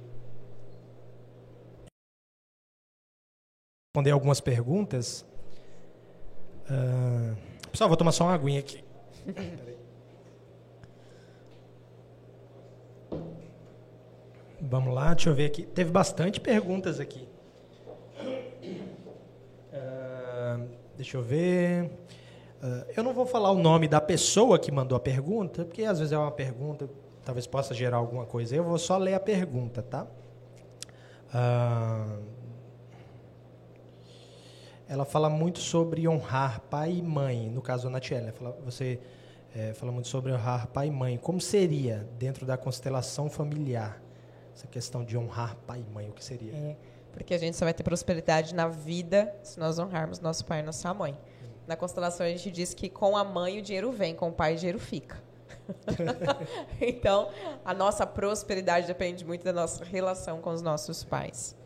[3.88, 5.24] responder algumas perguntas.
[6.68, 7.34] Uh,
[7.70, 8.84] pessoal, vou tomar só uma aguinha aqui.
[14.60, 15.62] Vamos lá, deixa eu ver aqui.
[15.62, 17.26] Teve bastante perguntas aqui.
[19.72, 21.90] Uh, deixa eu ver.
[22.64, 25.98] Uh, eu não vou falar o nome da pessoa que mandou a pergunta, porque às
[25.98, 26.88] vezes é uma pergunta,
[27.22, 28.56] talvez possa gerar alguma coisa.
[28.56, 30.06] Eu vou só ler a pergunta, tá?
[31.28, 32.22] Uh,
[34.88, 38.32] ela fala muito sobre honrar pai e mãe, no caso da Natiela.
[38.64, 38.98] Você
[39.54, 41.18] é, fala muito sobre honrar pai e mãe.
[41.18, 44.02] Como seria dentro da constelação familiar
[44.54, 46.08] essa questão de honrar pai e mãe?
[46.08, 46.52] O que seria?
[46.54, 46.76] É,
[47.12, 50.62] porque a gente só vai ter prosperidade na vida se nós honrarmos nosso pai e
[50.62, 51.14] nossa mãe.
[51.66, 54.54] Na constelação a gente diz que com a mãe o dinheiro vem, com o pai
[54.54, 55.22] o dinheiro fica.
[56.80, 57.30] então,
[57.64, 61.56] a nossa prosperidade depende muito da nossa relação com os nossos pais.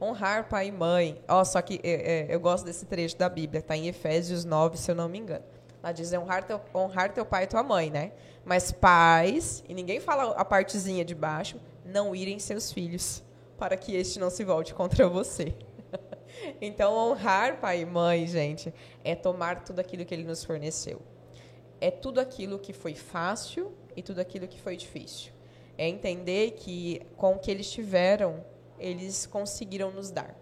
[0.00, 1.22] Honrar pai e mãe.
[1.28, 4.44] Ó, oh, só que é, é, eu gosto desse trecho da Bíblia, está em Efésios
[4.44, 5.44] 9, se eu não me engano.
[5.82, 8.12] Ela diz honrar teu, honrar teu pai e tua mãe, né?
[8.44, 13.22] Mas pais, e ninguém fala a partezinha de baixo, não irem seus filhos,
[13.58, 15.54] para que este não se volte contra você.
[16.60, 18.72] Então, honrar pai e mãe, gente,
[19.04, 21.00] é tomar tudo aquilo que ele nos forneceu.
[21.80, 25.32] É tudo aquilo que foi fácil e tudo aquilo que foi difícil.
[25.76, 28.44] É entender que com o que eles tiveram,
[28.78, 30.36] eles conseguiram nos dar.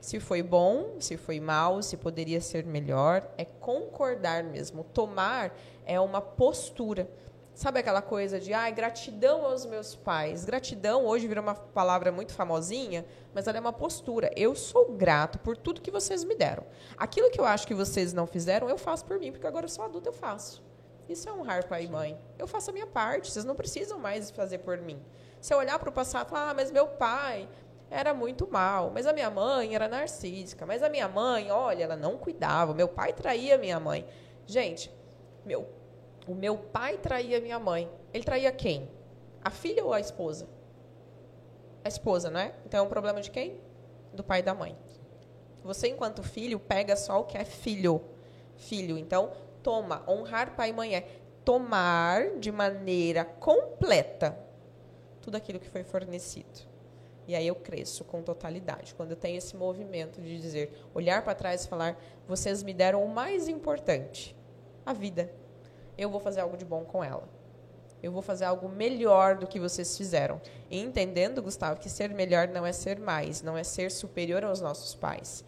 [0.00, 4.82] Se foi bom, se foi mal, se poderia ser melhor, é concordar mesmo.
[4.82, 7.08] Tomar é uma postura.
[7.54, 10.44] Sabe aquela coisa de, ah, gratidão aos meus pais.
[10.44, 14.30] Gratidão hoje virou uma palavra muito famosinha, mas ela é uma postura.
[14.34, 16.64] Eu sou grato por tudo que vocês me deram.
[16.96, 19.68] Aquilo que eu acho que vocês não fizeram, eu faço por mim, porque agora eu
[19.68, 20.62] sou adulta, eu faço.
[21.08, 22.18] Isso é honrar pai e mãe.
[22.38, 25.02] Eu faço a minha parte, vocês não precisam mais fazer por mim.
[25.38, 27.48] Se eu olhar para o passado e falar, ah, mas meu pai
[27.90, 31.96] era muito mal, mas a minha mãe era narcísica, mas a minha mãe, olha, ela
[31.96, 34.06] não cuidava, meu pai traía minha mãe.
[34.46, 34.90] Gente,
[35.44, 35.68] meu,
[36.26, 37.90] o meu pai traía minha mãe.
[38.12, 38.88] Ele traía quem?
[39.44, 40.48] A filha ou a esposa?
[41.84, 42.54] A esposa, não é?
[42.64, 43.60] Então é um problema de quem?
[44.12, 44.76] Do pai e da mãe.
[45.64, 48.02] Você, enquanto filho, pega só o que é filho.
[48.56, 48.98] Filho.
[48.98, 50.02] Então, toma.
[50.08, 51.08] Honrar pai e mãe é
[51.44, 54.38] tomar de maneira completa
[55.20, 56.72] tudo aquilo que foi fornecido.
[57.26, 58.94] E aí eu cresço com totalidade.
[58.94, 61.96] Quando eu tenho esse movimento de dizer, olhar para trás e falar,
[62.26, 64.36] vocês me deram o mais importante,
[64.84, 65.32] a vida.
[65.96, 67.28] Eu vou fazer algo de bom com ela.
[68.02, 70.40] Eu vou fazer algo melhor do que vocês fizeram.
[70.70, 74.60] E entendendo, Gustavo, que ser melhor não é ser mais, não é ser superior aos
[74.60, 75.44] nossos pais.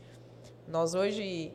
[0.68, 1.52] Nós hoje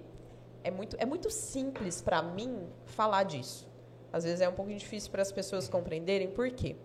[0.64, 3.68] é muito, é muito simples para mim falar disso.
[4.12, 6.76] Às vezes é um pouco difícil para as pessoas compreenderem por quê.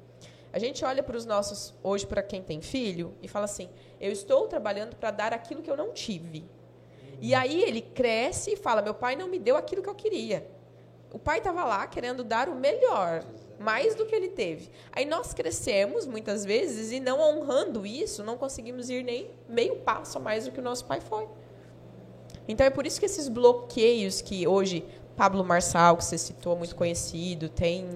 [0.52, 3.68] A gente olha para os nossos, hoje, para quem tem filho, e fala assim:
[4.00, 6.48] eu estou trabalhando para dar aquilo que eu não tive.
[7.20, 10.48] E aí ele cresce e fala: meu pai não me deu aquilo que eu queria.
[11.14, 13.22] O pai estava lá querendo dar o melhor,
[13.56, 14.68] mais do que ele teve.
[14.90, 20.18] Aí nós crescemos muitas vezes e não honrando isso, não conseguimos ir nem meio passo
[20.18, 21.28] a mais do que o nosso pai foi.
[22.48, 24.84] Então é por isso que esses bloqueios que hoje
[25.16, 27.86] Pablo Marçal, que você citou, muito conhecido, tem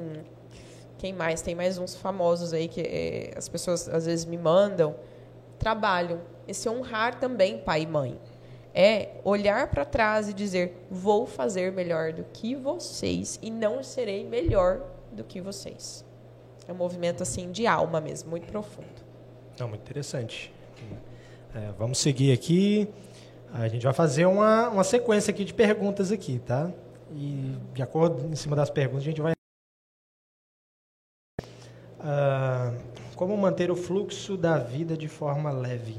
[0.97, 1.43] quem mais?
[1.43, 4.95] Tem mais uns famosos aí que é, as pessoas às vezes me mandam,
[5.59, 8.17] trabalham esse honrar também pai e mãe.
[8.81, 14.25] É olhar para trás e dizer: vou fazer melhor do que vocês e não serei
[14.25, 16.05] melhor do que vocês.
[16.69, 18.87] É um movimento assim de alma mesmo, muito profundo.
[19.59, 20.55] Não, muito interessante.
[21.53, 22.89] É, vamos seguir aqui.
[23.53, 26.71] A gente vai fazer uma, uma sequência aqui de perguntas aqui, tá?
[27.11, 29.33] E de acordo em cima das perguntas a gente vai
[31.99, 32.79] uh,
[33.17, 35.97] como manter o fluxo da vida de forma leve.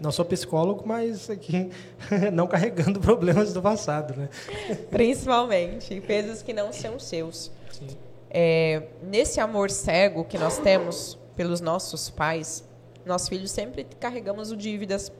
[0.00, 1.70] Não sou psicólogo, mas aqui
[2.32, 4.28] não carregando problemas do passado, né?
[4.90, 7.50] Principalmente pesos que não são seus.
[8.30, 12.64] É, nesse amor cego que nós temos pelos nossos pais,
[13.06, 15.12] nós filhos sempre carregamos o dívidas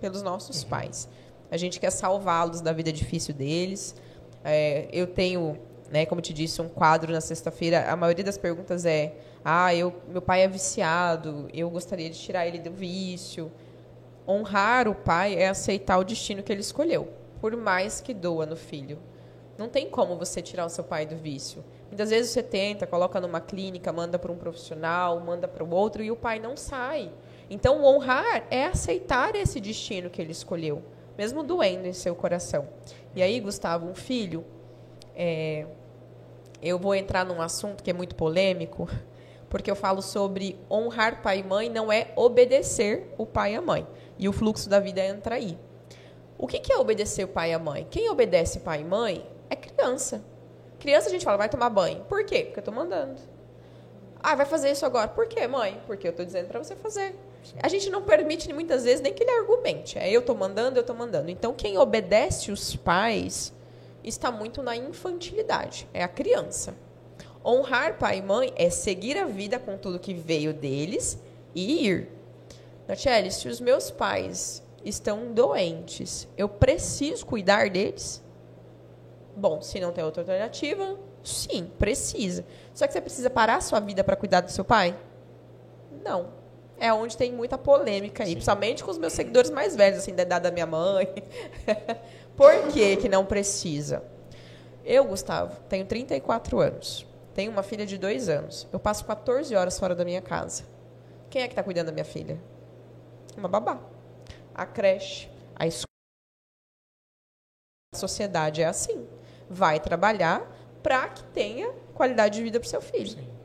[0.00, 0.68] pelos nossos uhum.
[0.68, 1.08] pais.
[1.50, 3.94] A gente quer salvá-los da vida difícil deles.
[4.44, 5.58] É, eu tenho,
[5.90, 7.90] né, como te disse, um quadro na sexta-feira.
[7.90, 9.14] A maioria das perguntas é:
[9.44, 13.50] ah, eu, meu pai é viciado, eu gostaria de tirar ele do vício.
[14.28, 17.08] Honrar o pai é aceitar o destino que ele escolheu,
[17.40, 18.98] por mais que doa no filho.
[19.56, 21.64] Não tem como você tirar o seu pai do vício.
[21.88, 26.02] Muitas vezes você tenta, coloca numa clínica, manda para um profissional, manda para o outro
[26.02, 27.10] e o pai não sai.
[27.48, 30.82] Então, honrar é aceitar esse destino que ele escolheu,
[31.16, 32.68] mesmo doendo em seu coração.
[33.14, 34.44] E aí, Gustavo, um filho,
[35.14, 35.64] é,
[36.60, 38.88] eu vou entrar num assunto que é muito polêmico,
[39.48, 43.62] porque eu falo sobre honrar pai e mãe não é obedecer o pai e a
[43.62, 43.86] mãe.
[44.18, 45.58] E o fluxo da vida entra aí.
[46.38, 47.86] O que é obedecer o pai e a mãe?
[47.90, 50.22] Quem obedece pai e mãe é criança.
[50.78, 52.04] Criança a gente fala, vai tomar banho.
[52.04, 52.44] Por quê?
[52.44, 53.20] Porque eu estou mandando.
[54.22, 55.08] Ah, vai fazer isso agora.
[55.08, 55.80] Por quê, mãe?
[55.86, 57.14] Porque eu estou dizendo para você fazer.
[57.62, 59.98] A gente não permite muitas vezes nem que ele argumente.
[59.98, 61.30] É eu estou mandando, eu estou mandando.
[61.30, 63.52] Então, quem obedece os pais
[64.02, 65.88] está muito na infantilidade.
[65.94, 66.74] É a criança.
[67.44, 71.18] Honrar pai e mãe é seguir a vida com tudo que veio deles
[71.54, 72.08] e ir.
[72.86, 78.22] Natiele, se os meus pais estão doentes, eu preciso cuidar deles?
[79.36, 82.44] Bom, se não tem outra alternativa, sim, precisa.
[82.72, 84.96] Só que você precisa parar a sua vida para cuidar do seu pai?
[86.04, 86.46] Não
[86.78, 88.34] é onde tem muita polêmica aí, Sim.
[88.34, 91.08] principalmente com os meus seguidores mais velhos, assim, da idade da minha mãe.
[92.36, 94.02] Por que que não precisa?
[94.84, 97.06] Eu, Gustavo, tenho 34 anos.
[97.34, 98.66] Tenho uma filha de dois anos.
[98.72, 100.64] Eu passo 14 horas fora da minha casa.
[101.28, 102.38] Quem é que está cuidando da minha filha?
[103.36, 103.80] Uma babá.
[104.54, 105.86] A creche, a escola.
[107.94, 109.06] A sociedade é assim.
[109.48, 110.46] Vai trabalhar
[110.82, 113.08] para que tenha qualidade de vida para o seu filho.
[113.08, 113.36] Sim.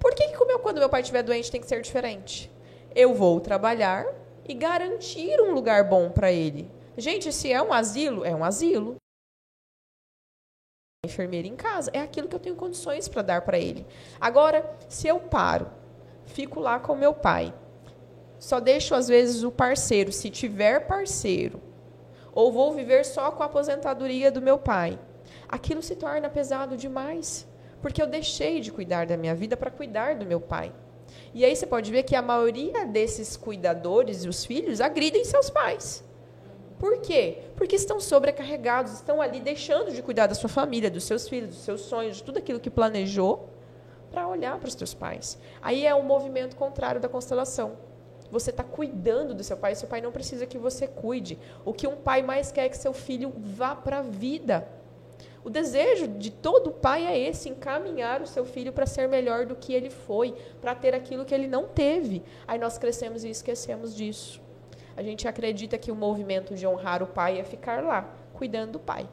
[0.00, 2.50] Por que, que quando meu pai estiver doente tem que ser diferente?
[2.94, 4.06] eu vou trabalhar
[4.44, 6.70] e garantir um lugar bom para ele.
[6.96, 8.96] Gente, se é um asilo, é um asilo.
[11.04, 13.86] Enfermeira em casa, é aquilo que eu tenho condições para dar para ele.
[14.20, 15.70] Agora, se eu paro,
[16.26, 17.54] fico lá com meu pai,
[18.38, 21.60] só deixo às vezes o parceiro, se tiver parceiro,
[22.32, 24.98] ou vou viver só com a aposentadoria do meu pai,
[25.48, 27.46] aquilo se torna pesado demais,
[27.82, 30.72] porque eu deixei de cuidar da minha vida para cuidar do meu pai.
[31.34, 35.50] E aí você pode ver que a maioria desses cuidadores e os filhos agridem seus
[35.50, 36.04] pais.
[36.78, 37.38] Por quê?
[37.56, 41.64] Porque estão sobrecarregados, estão ali deixando de cuidar da sua família, dos seus filhos, dos
[41.64, 43.50] seus sonhos, de tudo aquilo que planejou
[44.10, 45.38] para olhar para os seus pais.
[45.60, 47.87] Aí é o um movimento contrário da constelação.
[48.30, 51.38] Você está cuidando do seu pai, seu pai não precisa que você cuide.
[51.64, 54.68] O que um pai mais quer é que seu filho vá para a vida.
[55.44, 59.56] O desejo de todo pai é esse: encaminhar o seu filho para ser melhor do
[59.56, 62.22] que ele foi, para ter aquilo que ele não teve.
[62.46, 64.42] Aí nós crescemos e esquecemos disso.
[64.96, 68.78] A gente acredita que o movimento de honrar o pai é ficar lá, cuidando do
[68.78, 69.08] pai.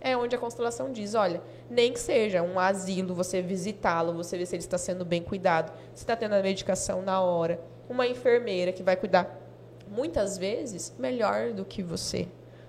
[0.00, 4.38] É, é onde a constelação diz: olha, nem que seja um asilo, você visitá-lo, você
[4.38, 7.60] ver se ele está sendo bem cuidado, se está tendo a medicação na hora.
[7.90, 9.36] Uma enfermeira que vai cuidar,
[9.88, 12.28] muitas vezes, melhor do que você.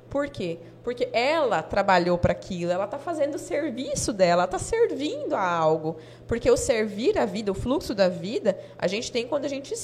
[0.09, 0.57] Por quê?
[0.84, 5.47] Porque ela trabalhou para aquilo, ela está fazendo o serviço dela, ela está servindo a
[5.47, 5.97] algo.
[6.28, 9.76] Porque o servir a vida, o fluxo da vida, a gente tem quando a gente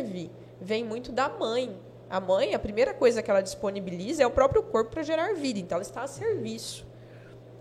[0.00, 0.30] serve.
[0.58, 1.78] Vem muito da mãe.
[2.08, 5.58] A mãe, a primeira coisa que ela disponibiliza é o próprio corpo para gerar vida.
[5.58, 6.87] Então, ela está a serviço.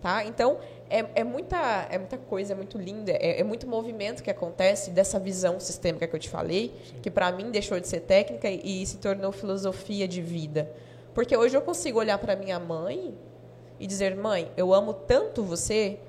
[0.01, 0.23] Tá?
[0.23, 1.57] Então, é, é, muita,
[1.89, 6.07] é muita coisa, é muito linda, é, é, muito movimento que acontece dessa visão sistêmica
[6.07, 6.99] que eu te falei, Sim.
[7.01, 10.71] que para mim deixou de ser técnica e, e, se tornou filosofia de vida.
[11.15, 13.17] Porque hoje eu consigo olhar para minha mãe
[13.79, 15.99] e dizer: mãe, eu amo tanto você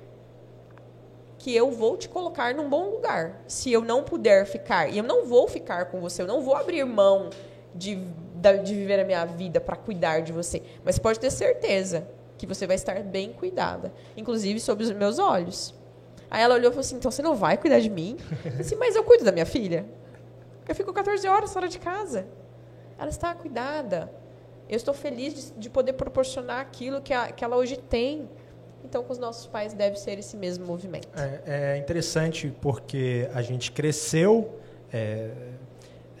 [1.39, 3.41] que eu vou te colocar num bom lugar.
[3.47, 6.55] Se eu não puder ficar, e eu não vou ficar com você, eu não vou
[6.55, 7.31] abrir mão
[7.73, 7.95] de,
[8.63, 10.61] de viver a minha vida para cuidar de você.
[10.83, 12.07] Mas pode ter certeza
[12.39, 15.75] que você vai estar bem cuidada, inclusive sob os meus olhos.
[16.31, 18.17] Aí ela olhou e falou assim: então você não vai cuidar de mim?
[18.45, 19.85] Eu disse, mas eu cuido da minha filha.
[20.67, 22.25] Eu fico 14 horas fora de casa.
[22.97, 24.11] Ela está cuidada.
[24.69, 28.29] Eu estou feliz de, de poder proporcionar aquilo que, a, que ela hoje tem.
[28.85, 31.09] Então, com os nossos pais deve ser esse mesmo movimento.
[31.15, 34.57] É, é interessante porque a gente cresceu
[34.93, 35.31] é,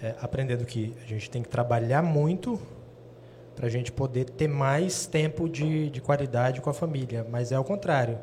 [0.01, 2.59] é, aprendendo que a gente tem que trabalhar muito
[3.59, 7.27] para a gente poder ter mais tempo de, de qualidade com a família.
[7.29, 8.17] Mas é ao contrário.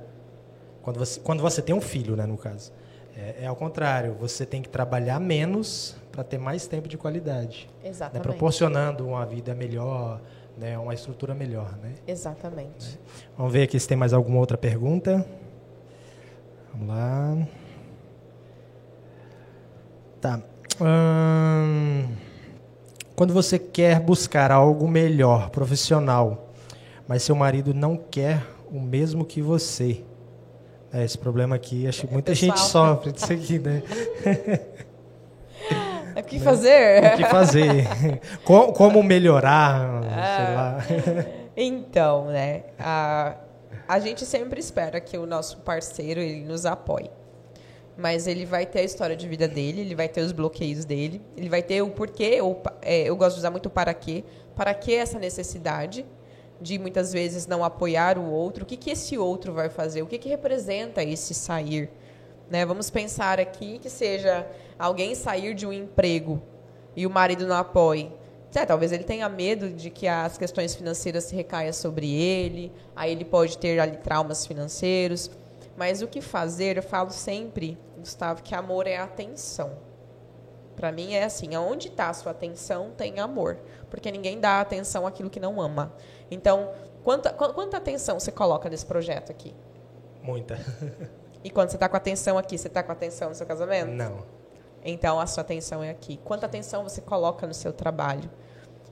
[0.81, 2.73] Quando você, quando você tem um filho, né, no caso.
[3.15, 4.15] É, é ao contrário.
[4.19, 7.69] Você tem que trabalhar menos para ter mais tempo de qualidade.
[7.83, 8.27] Né, Exatamente.
[8.27, 10.23] Né, proporcionando uma vida melhor,
[10.57, 11.71] né, uma estrutura melhor.
[11.83, 11.97] Né?
[12.07, 12.93] Exatamente.
[12.93, 12.99] Né.
[13.37, 15.23] Vamos ver aqui se tem mais alguma outra pergunta.
[16.73, 17.47] Vamos lá.
[20.19, 20.41] Tá.
[20.81, 22.26] Hum...
[23.17, 26.53] Quando você quer buscar algo melhor, profissional,
[27.09, 30.03] mas seu marido não quer o mesmo que você.
[30.93, 33.83] É, esse problema aqui, acho que muita gente sofre disso aqui, né?
[36.19, 37.13] O que fazer?
[37.13, 37.87] O que fazer?
[38.43, 40.01] Como melhorar?
[40.03, 40.79] sei lá.
[41.55, 42.65] Então, né?
[42.79, 43.35] A,
[43.87, 47.11] a gente sempre espera que o nosso parceiro ele nos apoie
[47.97, 51.23] mas ele vai ter a história de vida dele, ele vai ter os bloqueios dele,
[51.37, 54.23] ele vai ter o porquê, ou, é, eu gosto de usar muito para quê,
[54.55, 56.05] para que essa necessidade
[56.61, 60.07] de muitas vezes não apoiar o outro, o que, que esse outro vai fazer, o
[60.07, 61.91] que, que representa esse sair.
[62.51, 62.65] Né?
[62.65, 64.47] Vamos pensar aqui que seja
[64.79, 66.43] alguém sair de um emprego
[66.95, 68.11] e o marido não apoie.
[68.55, 73.13] É, talvez ele tenha medo de que as questões financeiras se recaiam sobre ele, aí
[73.13, 75.31] ele pode ter ali traumas financeiros.
[75.77, 79.79] Mas o que fazer, eu falo sempre, Gustavo, que amor é atenção.
[80.75, 83.59] Para mim é assim, aonde está a sua atenção, tem amor.
[83.91, 85.93] Porque ninguém dá atenção àquilo que não ama.
[86.31, 86.71] Então,
[87.03, 89.55] quanta, quanta atenção você coloca nesse projeto aqui?
[90.23, 90.59] Muita.
[91.45, 93.93] E quando você está com atenção aqui, você está com atenção no seu casamento?
[93.93, 94.25] Não.
[94.83, 96.17] Então, a sua atenção é aqui.
[96.25, 98.29] Quanta atenção você coloca no seu trabalho?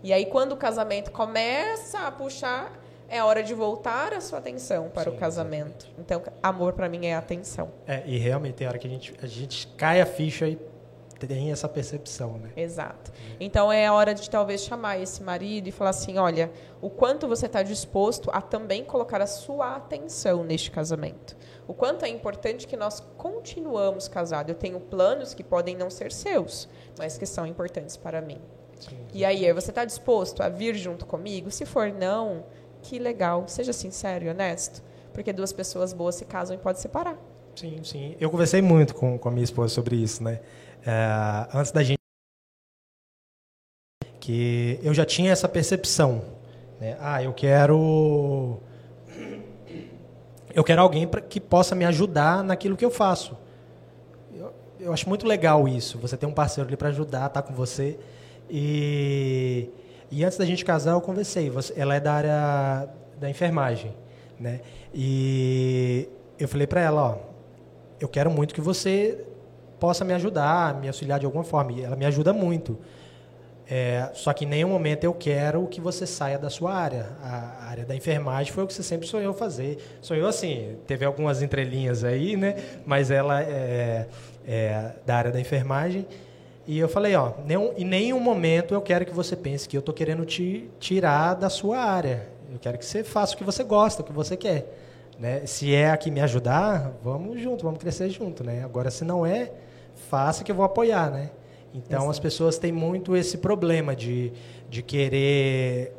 [0.04, 2.70] E aí, quando o casamento começa a puxar,
[3.14, 5.86] é hora de voltar a sua atenção para Sim, o casamento.
[5.86, 5.94] Exatamente.
[5.98, 7.70] Então, amor para mim é atenção.
[7.86, 10.58] É, e realmente tem hora que a gente, a gente cai a ficha e
[11.26, 12.50] tem essa percepção, né?
[12.56, 13.12] Exato.
[13.40, 16.50] Então é hora de talvez chamar esse marido e falar assim, olha,
[16.82, 21.36] o quanto você está disposto a também colocar a sua atenção neste casamento.
[21.66, 24.52] O quanto é importante que nós continuamos casados.
[24.52, 28.40] Eu tenho planos que podem não ser seus, mas que são importantes para mim.
[28.78, 31.50] Sim, e aí, você está disposto a vir junto comigo?
[31.50, 32.44] Se for não,
[32.84, 33.44] que legal.
[33.48, 34.82] Seja sincero e honesto.
[35.12, 37.18] Porque duas pessoas boas se casam e podem separar.
[37.56, 38.16] Sim, sim.
[38.20, 40.40] Eu conversei muito com, com a minha esposa sobre isso, né?
[40.84, 41.98] É, antes da gente
[44.24, 46.22] porque eu já tinha essa percepção.
[46.80, 46.96] Né?
[46.98, 48.58] Ah, eu quero.
[50.54, 53.36] Eu quero alguém pra, que possa me ajudar naquilo que eu faço.
[54.34, 55.98] Eu, eu acho muito legal isso.
[55.98, 57.98] Você tem um parceiro ali para ajudar, tá com você.
[58.48, 59.68] E,
[60.10, 61.50] e antes da gente casar, eu conversei.
[61.76, 62.88] Ela é da área
[63.18, 63.94] da enfermagem,
[64.38, 64.60] né?
[64.92, 67.16] E eu falei para ela, ó,
[68.00, 69.24] eu quero muito que você
[69.80, 71.72] possa me ajudar, me auxiliar de alguma forma.
[71.72, 72.78] E ela me ajuda muito.
[73.68, 77.08] É, só que em nenhum momento eu quero que você saia da sua área.
[77.22, 79.78] A área da enfermagem foi o que você sempre sonhou fazer.
[80.00, 82.56] Sonhou assim, teve algumas entrelinhas aí, né?
[82.84, 84.06] Mas ela é,
[84.46, 86.06] é da área da enfermagem.
[86.66, 89.80] E eu falei, ó, nenhum, em nenhum momento eu quero que você pense que eu
[89.80, 92.28] estou querendo te tirar da sua área.
[92.50, 94.72] Eu quero que você faça o que você gosta, o que você quer.
[95.18, 95.44] Né?
[95.46, 98.42] Se é aqui me ajudar, vamos junto, vamos crescer junto.
[98.42, 98.64] Né?
[98.64, 99.52] Agora, se não é,
[100.08, 101.10] faça que eu vou apoiar.
[101.10, 101.30] Né?
[101.74, 102.10] Então, Exato.
[102.10, 104.32] as pessoas têm muito esse problema de,
[104.70, 105.92] de querer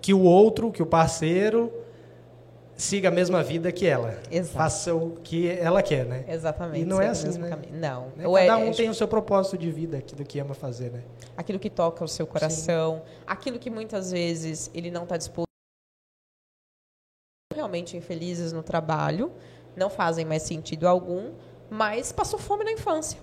[0.00, 1.72] que o outro, que o parceiro,
[2.82, 4.18] siga a mesma vida que ela.
[4.30, 4.56] Exato.
[4.56, 6.24] Faça o que ela quer, né?
[6.28, 6.82] Exatamente.
[6.82, 7.48] E não é assim, né?
[7.48, 7.74] Caminho.
[7.74, 8.12] Não.
[8.16, 8.24] Né?
[8.24, 11.02] Cada é, um é, tem o seu propósito de vida, aquilo que ama fazer, né?
[11.36, 13.22] Aquilo que toca o seu coração, Sim.
[13.26, 15.46] aquilo que muitas vezes ele não está disposto
[17.54, 19.30] realmente infelizes no trabalho,
[19.76, 21.32] não fazem mais sentido algum,
[21.70, 23.18] mas passou fome na infância.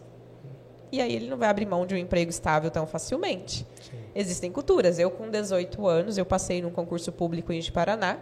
[0.91, 3.67] E aí ele não vai abrir mão de um emprego estável tão facilmente.
[3.81, 3.97] Sim.
[4.15, 4.97] Existem culturas.
[4.97, 8.17] Eu, com 18 anos, eu passei num concurso público em Paraná.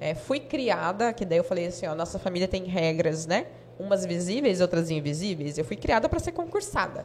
[0.00, 3.46] É, fui criada, que daí eu falei assim, ó, nossa família tem regras, né?
[3.78, 5.58] Umas visíveis, outras invisíveis.
[5.58, 7.04] Eu fui criada para ser concursada.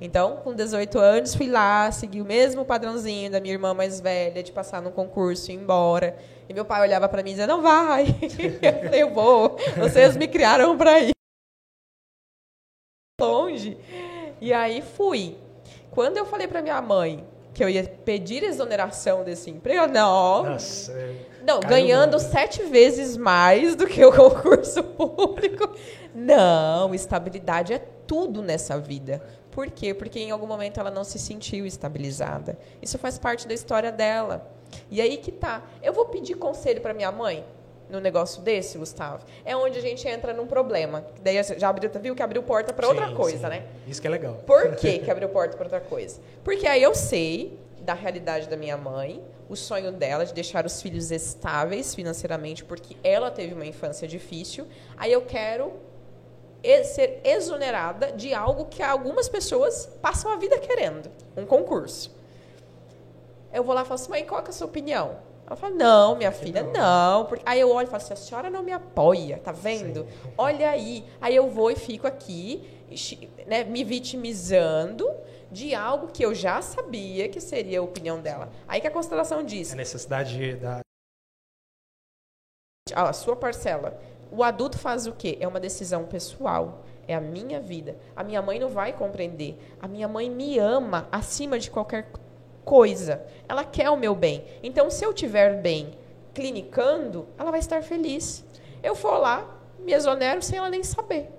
[0.00, 4.42] Então, com 18 anos, fui lá, segui o mesmo padrãozinho da minha irmã mais velha,
[4.44, 6.16] de passar no concurso e ir embora.
[6.48, 8.06] E meu pai olhava para mim e dizia, não vai.
[8.62, 9.56] eu falei, eu vou.
[9.76, 11.10] Vocês me criaram para ir.
[13.20, 13.76] Longe.
[14.40, 15.36] E aí fui.
[15.90, 20.44] Quando eu falei para minha mãe que eu ia pedir exoneração desse emprego, não.
[20.44, 25.74] Nossa, é, não, ganhando sete vezes mais do que o concurso público.
[26.14, 29.22] Não, estabilidade é tudo nessa vida.
[29.50, 29.92] Por quê?
[29.92, 32.58] Porque em algum momento ela não se sentiu estabilizada.
[32.80, 34.48] Isso faz parte da história dela.
[34.90, 35.62] E aí que tá.
[35.82, 37.44] Eu vou pedir conselho para minha mãe?
[37.90, 41.04] No negócio desse, Gustavo, é onde a gente entra num problema.
[41.22, 43.54] Daí já abriu, viu que abriu porta para outra coisa, sim.
[43.54, 43.64] né?
[43.86, 44.34] Isso que é legal.
[44.46, 46.20] Por que, que abriu porta para outra coisa?
[46.44, 50.80] Porque aí eu sei da realidade da minha mãe, o sonho dela de deixar os
[50.80, 54.66] filhos estáveis financeiramente, porque ela teve uma infância difícil.
[54.96, 55.72] Aí eu quero
[56.84, 62.14] ser exonerada de algo que algumas pessoas passam a vida querendo, um concurso.
[63.52, 65.16] Eu vou lá e falo assim, mãe, qual é a sua opinião?
[65.50, 67.24] Ela fala, não, minha filha, não.
[67.24, 67.42] Porque...
[67.44, 70.04] Aí eu olho e falo assim, a senhora não me apoia, tá vendo?
[70.04, 70.32] Sim.
[70.38, 71.04] Olha aí.
[71.20, 72.62] Aí eu vou e fico aqui,
[73.48, 75.10] né, me vitimizando
[75.50, 78.48] de algo que eu já sabia que seria a opinião dela.
[78.68, 79.72] Aí que a constelação diz.
[79.72, 80.82] A necessidade da.
[82.94, 84.00] A sua parcela.
[84.30, 85.36] O adulto faz o quê?
[85.40, 86.84] É uma decisão pessoal.
[87.08, 87.96] É a minha vida.
[88.14, 89.58] A minha mãe não vai compreender.
[89.82, 92.12] A minha mãe me ama acima de qualquer
[92.64, 93.24] coisa.
[93.48, 94.44] Ela quer o meu bem.
[94.62, 95.98] Então, se eu tiver bem
[96.34, 98.44] clinicando, ela vai estar feliz.
[98.82, 101.30] Eu for lá, me exonero sem ela nem saber.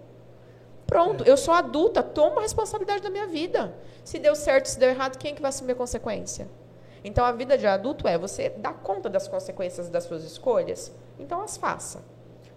[0.86, 3.74] Pronto, eu sou adulta, tomo a responsabilidade da minha vida.
[4.03, 6.49] Se deu certo, se deu errado, quem é que vai assumir a consequência?
[7.03, 10.91] Então, a vida de adulto é você dar conta das consequências das suas escolhas.
[11.17, 12.03] Então, as faça.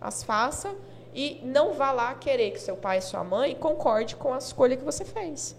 [0.00, 0.74] As faça
[1.14, 4.76] e não vá lá querer que seu pai e sua mãe concorde com a escolha
[4.76, 5.56] que você fez.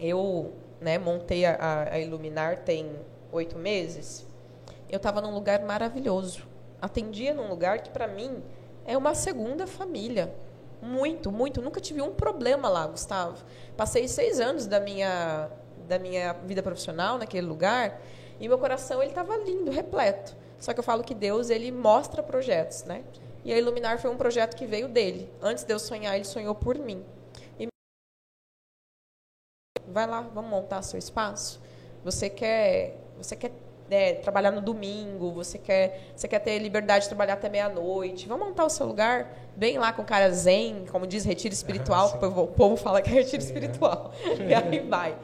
[0.00, 2.90] Eu né, montei a, a Iluminar tem
[3.32, 4.26] oito meses,
[4.88, 6.46] eu estava num lugar maravilhoso.
[6.80, 8.42] Atendia num lugar que, para mim,
[8.84, 10.32] é uma segunda família.
[10.80, 11.60] Muito, muito.
[11.60, 13.42] Nunca tive um problema lá, Gustavo.
[13.76, 15.50] Passei seis anos da minha,
[15.88, 18.00] da minha vida profissional naquele lugar
[18.38, 20.36] e meu coração ele estava lindo, repleto.
[20.58, 23.02] Só que eu falo que Deus ele mostra projetos, né?
[23.44, 25.30] E a Iluminar foi um projeto que veio dele.
[25.40, 27.04] Antes de eu sonhar, ele sonhou por mim
[29.88, 31.60] vai lá, vamos montar seu espaço.
[32.04, 33.52] Você quer, você quer
[33.90, 38.28] é, trabalhar no domingo, você quer, você quer ter liberdade de trabalhar até meia-noite.
[38.28, 42.26] Vamos montar o seu lugar bem lá com cara zen, como diz retiro espiritual, ah,
[42.26, 44.12] o, povo, fala que é retiro sim, espiritual.
[44.24, 44.36] É.
[44.46, 45.16] E aí vai.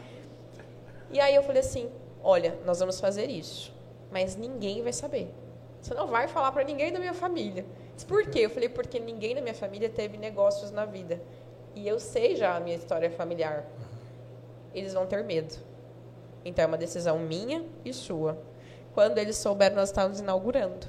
[1.10, 1.90] E aí eu falei assim:
[2.22, 3.72] olha, nós vamos fazer isso,
[4.10, 5.32] mas ninguém vai saber.
[5.80, 7.66] Você não vai falar para ninguém da minha família.
[7.94, 8.40] Disse, por quê?
[8.40, 11.20] Eu falei, porque ninguém da minha família teve negócios na vida.
[11.74, 13.66] E eu sei já a minha história familiar
[14.74, 15.54] eles vão ter medo.
[16.44, 18.38] Então é uma decisão minha e sua.
[18.94, 20.86] Quando eles souberam, nós estávamos inaugurando.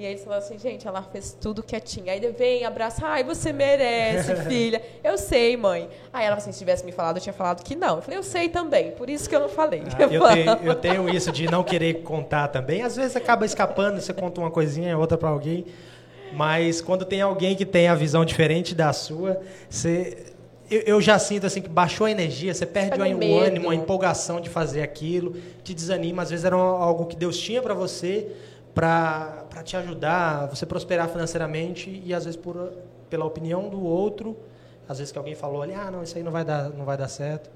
[0.00, 2.14] E aí eles falaram assim, gente, ela fez tudo quietinha.
[2.14, 4.80] Aí vem, abraça, ai, você merece, filha.
[5.04, 5.90] Eu sei, mãe.
[6.10, 7.96] Aí ela assim, se tivesse me falado, eu tinha falado que não.
[7.96, 9.82] Eu falei, eu sei também, por isso que eu não falei.
[9.98, 12.80] Ah, eu, tenho, eu, tenho, isso de não querer contar também.
[12.82, 15.66] Às vezes acaba escapando, você conta uma coisinha, outra para alguém.
[16.32, 20.32] Mas quando tem alguém que tem a visão diferente da sua, você
[20.70, 23.74] eu, eu, já sinto assim que baixou a energia, você perde o, o ânimo, a
[23.74, 26.22] empolgação de fazer aquilo, te desanima.
[26.22, 28.30] Às vezes era algo que Deus tinha para você,
[28.74, 32.72] para te ajudar, você prosperar financeiramente e às vezes por,
[33.08, 34.36] pela opinião do outro,
[34.88, 36.96] às vezes que alguém falou ali, ah, não, isso aí não vai dar, não vai
[36.96, 37.50] dar certo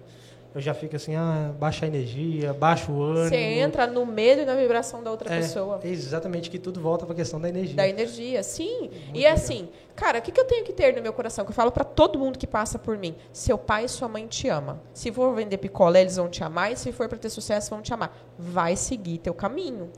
[0.54, 3.28] eu já fico assim, ah, baixa a energia, baixa o ânimo.
[3.28, 5.80] Você entra no medo e na vibração da outra é, pessoa.
[5.82, 7.74] É exatamente que tudo volta para a questão da energia.
[7.74, 8.82] Da energia, sim.
[8.82, 9.32] Muito e legal.
[9.32, 11.44] assim, cara, o que, que eu tenho que ter no meu coração?
[11.44, 13.16] Que eu falo para todo mundo que passa por mim.
[13.32, 14.78] Seu pai e sua mãe te amam.
[14.92, 16.70] Se for vender picolé, eles vão te amar.
[16.70, 18.16] E se for para ter sucesso, vão te amar.
[18.38, 19.90] Vai seguir teu caminho.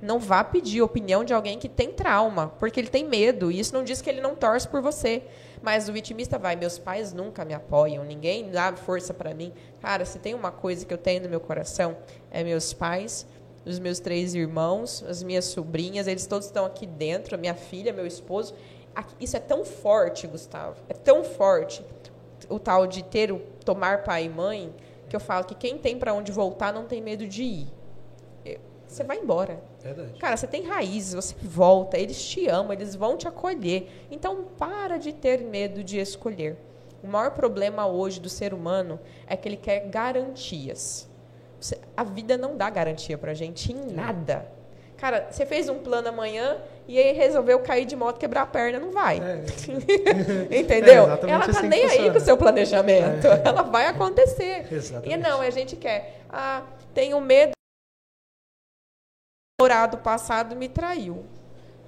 [0.00, 3.52] Não vá pedir opinião de alguém que tem trauma, porque ele tem medo.
[3.52, 5.24] E isso não diz que ele não torce por você.
[5.62, 9.52] Mas o vitimista vai, meus pais nunca me apoiam, ninguém dá força para mim.
[9.80, 11.96] Cara, se tem uma coisa que eu tenho no meu coração,
[12.30, 13.26] é meus pais,
[13.64, 18.06] os meus três irmãos, as minhas sobrinhas, eles todos estão aqui dentro, minha filha, meu
[18.06, 18.54] esposo.
[19.20, 21.84] Isso é tão forte, Gustavo, é tão forte
[22.48, 24.74] o tal de ter o tomar pai e mãe,
[25.08, 27.79] que eu falo que quem tem para onde voltar não tem medo de ir.
[28.90, 29.62] Você vai embora.
[29.80, 30.18] Verdade.
[30.18, 33.88] Cara, você tem raízes, você volta, eles te amam, eles vão te acolher.
[34.10, 36.56] Então, para de ter medo de escolher.
[37.02, 38.98] O maior problema hoje do ser humano
[39.28, 41.08] é que ele quer garantias.
[41.60, 44.50] Você, a vida não dá garantia pra gente em nada.
[44.96, 46.58] Cara, você fez um plano amanhã
[46.88, 49.18] e aí resolveu cair de moto, quebrar a perna, não vai.
[49.18, 49.44] É.
[50.58, 51.04] Entendeu?
[51.04, 53.26] É Ela tá assim nem aí com o seu planejamento.
[53.26, 53.42] É.
[53.46, 54.66] Ela vai acontecer.
[54.70, 55.14] Exatamente.
[55.14, 56.22] E não, a gente quer.
[56.28, 57.52] Ah, tenho medo
[59.60, 61.24] namorado passado me traiu.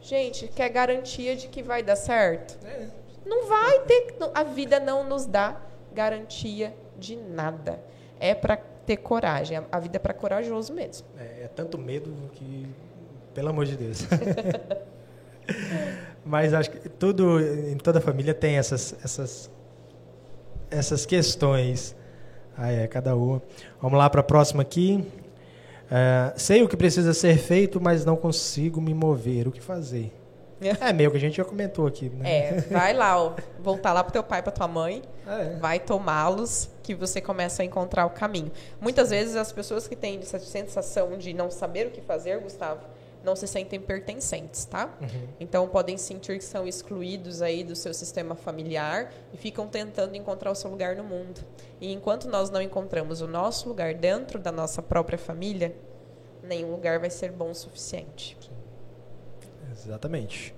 [0.01, 2.59] Gente, quer garantia de que vai dar certo?
[2.67, 2.87] É.
[3.25, 4.15] Não vai ter.
[4.35, 5.57] A vida não nos dá
[5.95, 7.81] garantia de nada.
[8.21, 9.59] É para ter coragem.
[9.71, 11.07] A vida é para corajoso mesmo.
[11.19, 12.67] É, é, tanto medo que,
[13.33, 14.07] pelo amor de Deus.
[16.25, 19.51] Mas acho que tudo, em toda família tem essas, essas,
[20.71, 21.97] essas questões.
[22.57, 23.41] Ah, é, cada uma.
[23.81, 25.05] Vamos lá para a próxima aqui.
[25.95, 29.47] É, sei o que precisa ser feito, mas não consigo me mover.
[29.47, 30.11] O que fazer?
[30.81, 32.31] É meio que a gente já comentou aqui, né?
[32.31, 35.57] É, vai lá, ó, voltar lá pro teu pai, pra tua mãe, é.
[35.57, 38.51] vai tomá-los, que você começa a encontrar o caminho.
[38.81, 42.81] Muitas vezes as pessoas que têm essa sensação de não saber o que fazer, Gustavo,
[43.25, 44.95] não se sentem pertencentes, tá?
[45.01, 45.29] Uhum.
[45.39, 50.51] Então podem sentir que são excluídos aí do seu sistema familiar e ficam tentando encontrar
[50.51, 51.41] o seu lugar no mundo.
[51.81, 55.75] E enquanto nós não encontramos o nosso lugar dentro da nossa própria família,
[56.43, 58.37] nenhum lugar vai ser bom o suficiente.
[58.41, 58.63] Sim.
[59.73, 60.55] Exatamente.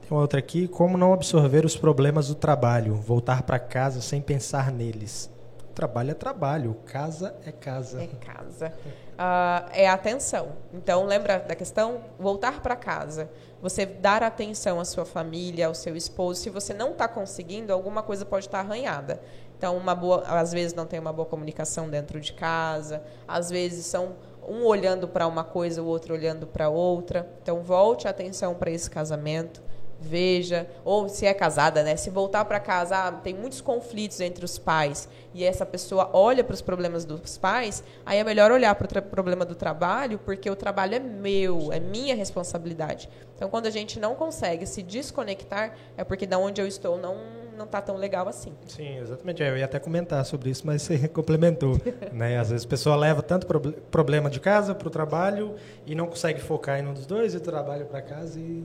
[0.00, 0.66] tem uma outra aqui.
[0.66, 2.94] Como não absorver os problemas do trabalho?
[2.94, 5.30] Voltar para casa sem pensar neles.
[5.74, 8.02] Trabalho é trabalho, casa é casa.
[8.02, 8.72] É casa.
[9.16, 10.52] Uh, é atenção.
[10.74, 12.02] Então, lembra da questão?
[12.18, 13.30] Voltar para casa.
[13.62, 16.42] Você dar atenção à sua família, ao seu esposo.
[16.42, 19.22] Se você não está conseguindo, alguma coisa pode estar tá arranhada.
[19.56, 23.02] Então, uma boa, às vezes não tem uma boa comunicação dentro de casa.
[23.26, 24.16] Às vezes são
[24.46, 27.26] um olhando para uma coisa, o outro olhando para outra.
[27.42, 29.62] Então, volte a atenção para esse casamento
[30.00, 31.96] veja, ou se é casada, né?
[31.96, 36.42] Se voltar para casa, ah, tem muitos conflitos entre os pais e essa pessoa olha
[36.42, 40.48] para os problemas dos pais, aí é melhor olhar para o problema do trabalho, porque
[40.48, 43.08] o trabalho é meu, é minha responsabilidade.
[43.34, 47.46] Então, quando a gente não consegue se desconectar, é porque da onde eu estou não
[47.56, 48.52] não está tão legal assim.
[48.66, 49.42] Sim, exatamente.
[49.42, 51.80] Eu ia até comentar sobre isso, mas você complementou.
[52.12, 52.38] né?
[52.38, 53.46] Às vezes a pessoa leva tanto
[53.90, 55.54] problema de casa para o trabalho
[55.86, 58.64] e não consegue focar em um dos dois e trabalho para casa e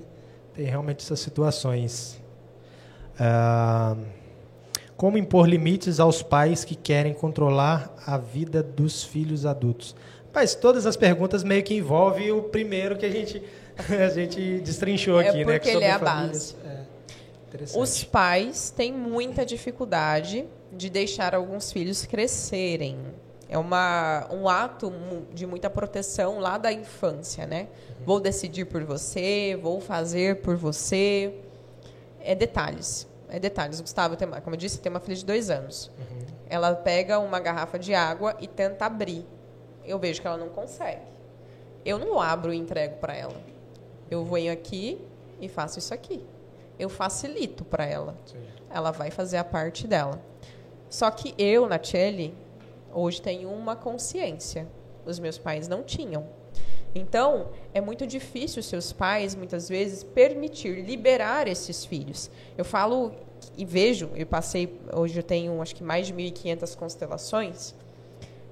[0.53, 2.21] tem realmente essas situações.
[3.19, 3.95] Ah,
[4.95, 9.95] como impor limites aos pais que querem controlar a vida dos filhos adultos?
[10.33, 13.41] Mas todas as perguntas meio que envolvem o primeiro que a gente,
[13.89, 15.59] a gente destrinchou é aqui, né?
[15.59, 16.55] Porque ele é a base.
[16.63, 22.97] É, Os pais têm muita dificuldade de deixar alguns filhos crescerem.
[23.51, 24.93] É uma, um ato
[25.33, 27.67] de muita proteção lá da infância, né?
[28.05, 31.35] Vou decidir por você, vou fazer por você.
[32.21, 33.05] É detalhes.
[33.27, 33.81] É detalhes.
[33.81, 35.91] Gustavo, tem, como eu disse, tem uma filha de dois anos.
[35.99, 36.25] Uhum.
[36.47, 39.25] Ela pega uma garrafa de água e tenta abrir.
[39.83, 41.01] Eu vejo que ela não consegue.
[41.83, 43.35] Eu não abro e entrego para ela.
[44.09, 44.97] Eu venho aqui
[45.41, 46.23] e faço isso aqui.
[46.79, 48.15] Eu facilito para ela.
[48.25, 48.37] Sim.
[48.69, 50.21] Ela vai fazer a parte dela.
[50.89, 52.33] Só que eu, Nacheli,
[52.93, 54.67] hoje tenho uma consciência.
[55.05, 56.25] Os meus pais não tinham.
[56.93, 62.29] Então, é muito difícil seus pais, muitas vezes, permitir, liberar esses filhos.
[62.57, 63.13] Eu falo
[63.57, 67.73] e vejo, eu passei, hoje eu tenho acho que mais de 1.500 constelações,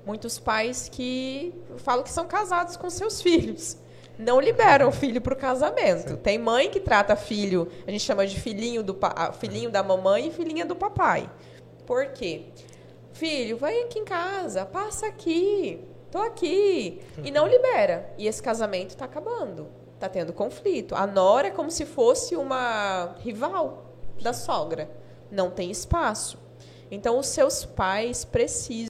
[0.06, 3.78] muitos pais que falam que são casados com seus filhos.
[4.18, 6.10] Não liberam o filho para o casamento.
[6.10, 6.16] Sim.
[6.18, 8.98] Tem mãe que trata filho, a gente chama de filhinho, do,
[9.40, 11.30] filhinho da mamãe e filhinha do papai.
[11.86, 12.46] Por quê?
[13.20, 17.02] Filho, vai aqui em casa, passa aqui, tô aqui.
[17.22, 18.14] E não libera.
[18.18, 19.68] E esse casamento está acabando.
[19.94, 20.96] Está tendo conflito.
[20.96, 24.90] A nora é como se fosse uma rival da sogra.
[25.30, 26.40] Não tem espaço.
[26.90, 28.88] Então, os seus pais precisam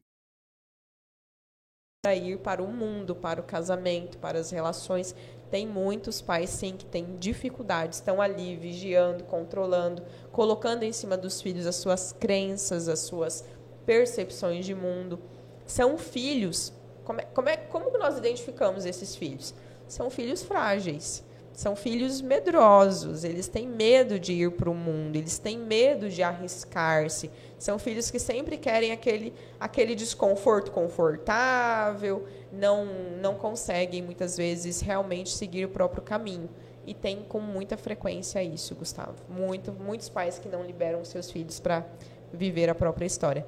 [2.16, 5.16] ir para o mundo, para o casamento, para as relações.
[5.50, 11.42] Tem muitos pais, sim, que têm dificuldades, estão ali vigiando, controlando, colocando em cima dos
[11.42, 13.44] filhos as suas crenças, as suas
[13.90, 15.20] percepções de mundo.
[15.66, 16.72] São filhos.
[17.04, 19.52] Como, é, como, é, como nós identificamos esses filhos?
[19.88, 21.24] São filhos frágeis.
[21.52, 26.22] São filhos medrosos, eles têm medo de ir para o mundo, eles têm medo de
[26.22, 27.32] arriscar-se.
[27.58, 32.86] São filhos que sempre querem aquele, aquele desconforto confortável, não,
[33.20, 36.50] não conseguem muitas vezes realmente seguir o próprio caminho.
[36.86, 39.16] E tem com muita frequência isso, Gustavo.
[39.28, 41.86] Muito, muitos pais que não liberam seus filhos para
[42.32, 43.46] viver a própria história.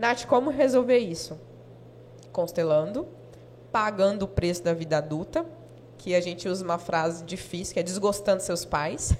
[0.00, 1.38] Nath, como resolver isso?
[2.32, 3.06] Constelando,
[3.70, 5.44] pagando o preço da vida adulta,
[5.98, 9.12] que a gente usa uma frase difícil, que é desgostando seus pais.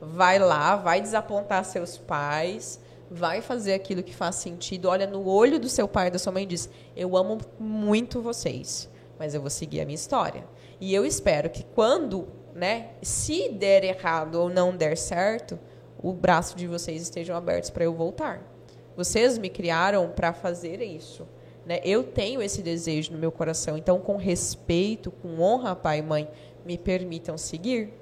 [0.00, 4.88] Vai lá, vai desapontar seus pais, vai fazer aquilo que faz sentido.
[4.88, 8.20] Olha no olho do seu pai e da sua mãe e diz: Eu amo muito
[8.20, 10.44] vocês, mas eu vou seguir a minha história.
[10.80, 15.56] E eu espero que quando, né, se der errado ou não der certo,
[15.96, 18.53] o braço de vocês estejam abertos para eu voltar.
[18.96, 21.26] Vocês me criaram para fazer isso.
[21.66, 21.80] Né?
[21.84, 23.76] Eu tenho esse desejo no meu coração.
[23.76, 26.28] Então, com respeito, com honra, pai e mãe,
[26.64, 27.92] me permitam seguir.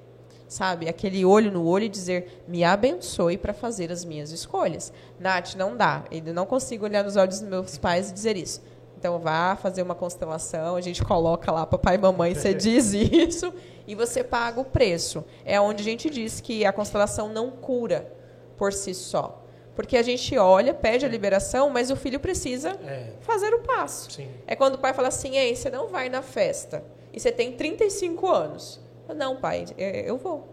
[0.47, 0.87] Sabe?
[0.87, 4.93] Aquele olho no olho e dizer, me abençoe para fazer as minhas escolhas.
[5.19, 6.03] Nath, não dá.
[6.11, 8.61] Eu não consigo olhar nos olhos dos meus pais e dizer isso.
[8.97, 13.53] Então, vá fazer uma constelação, a gente coloca lá, papai e mamãe, você diz isso,
[13.85, 15.25] e você paga o preço.
[15.43, 18.13] É onde a gente diz que a constelação não cura
[18.55, 19.42] por si só
[19.75, 23.13] porque a gente olha, pede a liberação, mas o filho precisa é.
[23.21, 24.11] fazer o passo.
[24.11, 24.29] Sim.
[24.45, 26.83] É quando o pai fala assim: Ei, você não vai na festa.
[27.11, 28.79] E você tem 35 anos.
[29.15, 30.47] Não, pai, é, eu vou.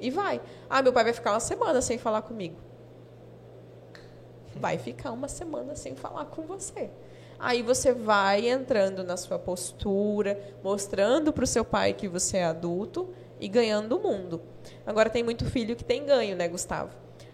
[0.00, 0.40] E vai.
[0.68, 2.56] Ah, meu pai vai ficar uma semana sem falar comigo.
[4.54, 6.90] Vai ficar uma semana sem falar com você.
[7.38, 12.44] Aí você vai entrando na sua postura, mostrando para o seu pai que você é
[12.44, 14.42] adulto e ganhando o mundo.
[14.84, 16.90] Agora tem muito filho que tem ganho, né, Gustavo?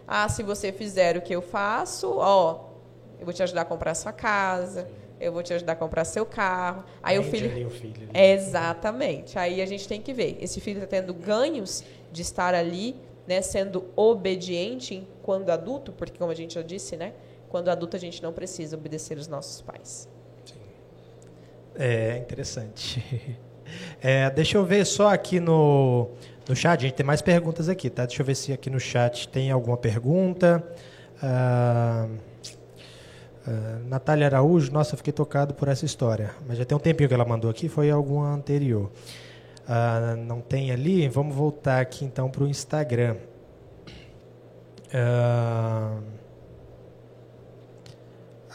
[0.06, 2.66] Ah, se você fizer o que eu faço, ó,
[3.18, 4.88] eu vou te ajudar a comprar sua casa,
[5.20, 6.84] eu vou te ajudar a comprar seu carro.
[7.02, 7.66] Aí Vende o filho.
[7.66, 9.38] O filho é, exatamente.
[9.38, 10.36] Aí a gente tem que ver.
[10.40, 12.94] Esse filho está tendo ganhos de estar ali,
[13.26, 17.12] né, sendo obediente quando adulto, porque como a gente já disse, né,
[17.48, 20.08] quando adulto a gente não precisa obedecer os nossos pais.
[20.44, 20.54] Sim.
[21.74, 23.04] É interessante.
[24.00, 26.10] É, deixa eu ver só aqui no
[26.48, 28.06] no chat, a gente tem mais perguntas aqui, tá?
[28.06, 30.62] Deixa eu ver se aqui no chat tem alguma pergunta.
[31.22, 32.06] Ah,
[33.46, 36.30] ah, Natália Araújo, nossa, eu fiquei tocado por essa história.
[36.46, 38.90] Mas já tem um tempinho que ela mandou aqui, foi alguma anterior.
[39.68, 43.16] Ah, não tem ali, vamos voltar aqui então para o Instagram.
[44.94, 45.98] Ah,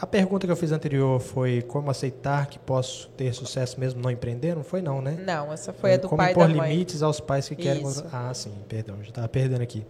[0.02, 4.10] a pergunta que eu fiz anterior foi como aceitar que posso ter sucesso mesmo não
[4.10, 4.56] empreender?
[4.56, 5.16] Não foi não, né?
[5.24, 6.72] Não, essa foi a do como pai impor da mãe.
[6.72, 7.86] limites aos pais que querem...
[7.86, 8.04] Isso.
[8.12, 9.86] Ah, sim, perdão, já estava perdendo aqui.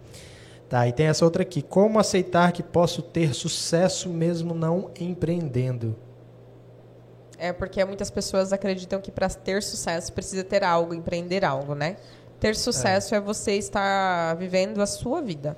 [0.69, 1.63] Tá, e tem essa outra aqui.
[1.63, 5.95] Como aceitar que posso ter sucesso mesmo não empreendendo?
[7.39, 11.97] É porque muitas pessoas acreditam que para ter sucesso precisa ter algo, empreender algo, né?
[12.39, 15.57] Ter sucesso é, é você estar vivendo a sua vida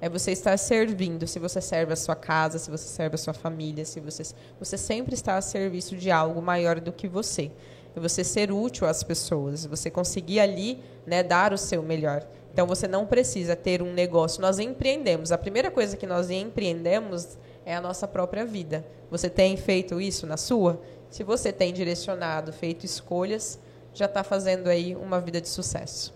[0.00, 1.26] é você estar servindo.
[1.26, 4.22] Se você serve a sua casa, se você serve a sua família, se você,
[4.58, 7.50] você sempre está a serviço de algo maior do que você.
[7.96, 12.26] E você ser útil às pessoas, você conseguir ali né, dar o seu melhor.
[12.52, 14.40] Então você não precisa ter um negócio.
[14.40, 15.32] Nós empreendemos.
[15.32, 18.84] A primeira coisa que nós empreendemos é a nossa própria vida.
[19.10, 20.80] Você tem feito isso na sua?
[21.10, 23.58] Se você tem direcionado, feito escolhas,
[23.92, 26.12] já está fazendo aí uma vida de sucesso.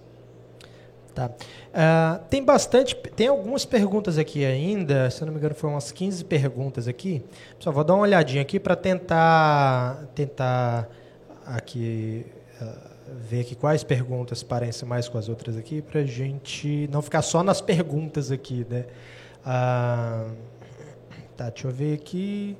[1.18, 1.26] Tá.
[1.26, 6.24] Uh, tem bastante, tem algumas perguntas aqui ainda, se não me engano foram umas 15
[6.24, 7.24] perguntas aqui.
[7.58, 10.88] Só vou dar uma olhadinha aqui para tentar, tentar
[11.44, 12.24] aqui
[12.62, 12.78] uh,
[13.28, 17.42] ver aqui quais perguntas parecem mais com as outras aqui, para gente não ficar só
[17.42, 18.84] nas perguntas aqui, né?
[19.40, 20.36] Uh,
[21.36, 22.56] tá, deixa eu ver aqui.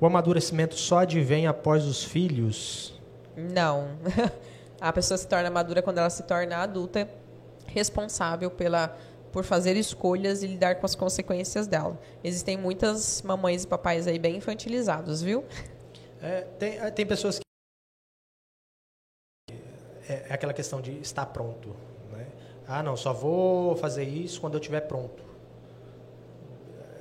[0.00, 2.94] O amadurecimento só advém após os filhos?
[3.36, 3.88] Não.
[4.80, 7.08] A pessoa se torna madura quando ela se torna adulta,
[7.66, 8.96] responsável pela
[9.32, 12.00] por fazer escolhas e lidar com as consequências dela.
[12.24, 15.44] Existem muitas mamães e papais aí bem infantilizados, viu?
[16.22, 17.44] É, tem, é, tem pessoas que
[20.08, 21.76] é, é aquela questão de estar pronto.
[22.10, 22.26] Né?
[22.66, 25.22] Ah, não, só vou fazer isso quando eu estiver pronto.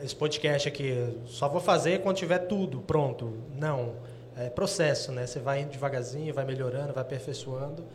[0.04, 3.34] Esse podcast aqui, só vou fazer quando tiver tudo pronto.
[3.56, 3.96] Não,
[4.38, 5.26] é processo, né?
[5.26, 7.86] Você vai indo devagarzinho, vai melhorando, vai aperfeiçoando.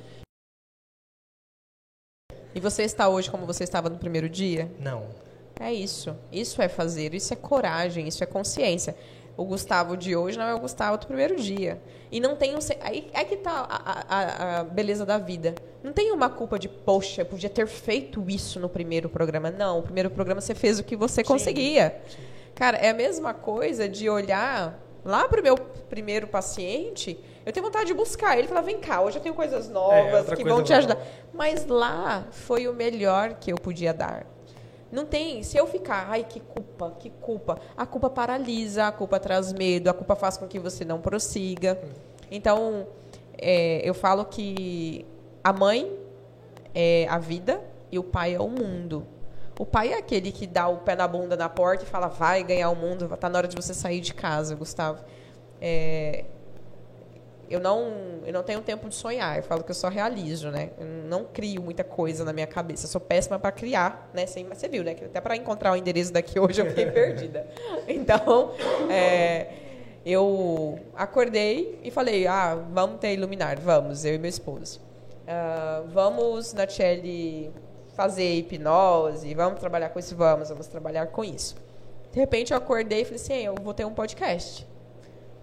[2.55, 4.71] E você está hoje como você estava no primeiro dia?
[4.81, 5.07] Não.
[5.59, 6.17] É isso.
[6.33, 8.97] Isso é fazer, isso é coragem, isso é consciência.
[9.37, 11.81] O Gustavo de hoje não é o Gustavo do primeiro dia.
[12.11, 12.59] E não tem um.
[12.81, 15.55] Aí é que tá a, a, a, beleza da vida.
[15.83, 19.51] Não tem uma culpa de, poxa, podia ter feito isso no primeiro programa.
[19.51, 21.29] Não, o primeiro programa você fez o que você Sim.
[21.29, 22.01] conseguia.
[22.09, 22.17] Sim.
[22.55, 27.19] Cara, é a mesma coisa de olhar lá para o meu primeiro paciente.
[27.45, 30.37] Eu tenho vontade de buscar ele falar: vem cá, hoje eu tenho coisas novas é,
[30.37, 30.99] que vão te ajudar.
[31.33, 34.27] Mas lá foi o melhor que eu podia dar.
[34.91, 37.59] Não tem, se eu ficar, ai, que culpa, que culpa.
[37.77, 41.81] A culpa paralisa, a culpa traz medo, a culpa faz com que você não prossiga.
[42.29, 42.89] Então,
[43.39, 45.07] é, eu falo que
[45.45, 45.97] a mãe
[46.75, 47.61] é a vida
[47.91, 49.07] e o pai é o mundo.
[49.61, 52.43] O pai é aquele que dá o pé na bunda na porta e fala, vai
[52.43, 55.05] ganhar o mundo, tá na hora de você sair de casa, Gustavo.
[55.61, 56.25] É,
[57.47, 59.37] eu não, eu não tenho tempo de sonhar.
[59.37, 60.71] Eu falo que eu só realizo, né?
[60.79, 62.87] Eu não crio muita coisa na minha cabeça.
[62.87, 64.25] Eu sou péssima para criar, né?
[64.49, 64.95] Mas você viu, né?
[64.95, 67.47] Que até para encontrar o endereço daqui hoje eu fiquei perdida.
[67.87, 68.53] Então,
[68.89, 69.47] é,
[70.07, 74.81] eu acordei e falei: ah, vamos ter iluminar, vamos, eu e meu esposo.
[75.29, 77.53] Uh, vamos, Natiele,
[78.01, 81.55] fazer hipnose, vamos trabalhar com isso, vamos, vamos trabalhar com isso.
[82.11, 84.67] De repente eu acordei e falei assim: eu vou ter um podcast.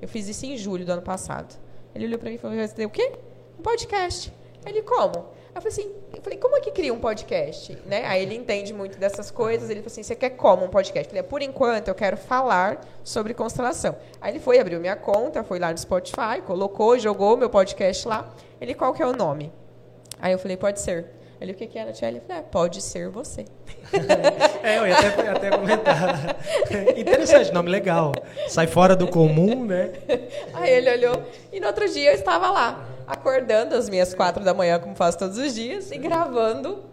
[0.01, 1.55] Eu fiz isso em julho do ano passado.
[1.93, 3.13] Ele olhou para mim e falou: Você o quê?
[3.59, 4.33] Um podcast.
[4.65, 5.37] Ele, como?
[5.53, 7.77] Eu falei assim, eu falei, como é que cria um podcast?
[7.85, 8.05] Né?
[8.05, 11.07] Aí ele entende muito dessas coisas, ele falou assim, você quer como um podcast?
[11.07, 13.95] Eu falei, por enquanto eu quero falar sobre constelação.
[14.21, 18.31] Aí ele foi, abriu minha conta, foi lá no Spotify, colocou, jogou meu podcast lá.
[18.61, 19.51] Ele, qual que é o nome?
[20.19, 21.16] Aí eu falei, pode ser.
[21.39, 22.07] Ele, o que, que era, Tia?
[22.07, 23.45] Ele falou, é, pode ser você.
[24.63, 26.35] é, eu ia até, até comentar.
[26.97, 28.11] Interessante, nome legal.
[28.47, 29.91] Sai fora do comum, né?
[30.53, 31.23] Aí ele olhou,
[31.53, 35.19] e no outro dia eu estava lá, acordando às minhas quatro da manhã, como faço
[35.19, 36.83] todos os dias, e gravando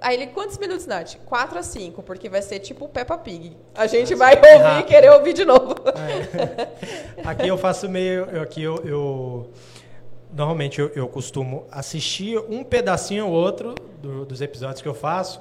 [0.00, 1.16] Aí ele, quantos minutos, Nath?
[1.26, 3.56] Quatro a cinco, porque vai ser tipo Peppa Pig.
[3.74, 5.74] A gente vai ouvir e querer ouvir de novo.
[5.86, 7.28] É.
[7.28, 8.42] Aqui eu faço meio.
[8.42, 9.50] Aqui eu, eu
[10.32, 15.40] normalmente eu, eu, costumo assistir um pedacinho ou outro do, dos episódios que eu faço.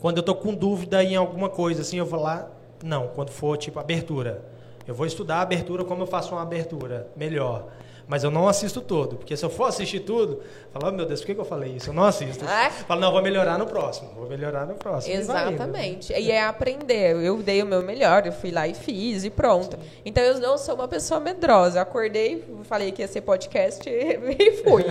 [0.00, 2.50] Quando eu estou com dúvida em alguma coisa, assim, eu vou lá.
[2.82, 4.44] Não, quando for tipo abertura.
[4.86, 7.68] Eu vou estudar a abertura, como eu faço uma abertura melhor.
[8.06, 11.20] Mas eu não assisto todo, porque se eu for assistir tudo, falo, oh, meu Deus,
[11.20, 11.88] por que, que eu falei isso?
[11.88, 12.44] Eu não assisto.
[12.46, 12.70] Ah.
[12.70, 15.14] Falo, não, vou melhorar no próximo, vou melhorar no próximo.
[15.14, 16.12] Exatamente.
[16.12, 17.16] E, e é aprender.
[17.16, 19.76] Eu dei o meu melhor, eu fui lá e fiz e pronto.
[19.76, 20.02] Sim.
[20.04, 21.80] Então eu não sou uma pessoa medrosa.
[21.80, 24.84] Acordei, falei que ia ser podcast e fui.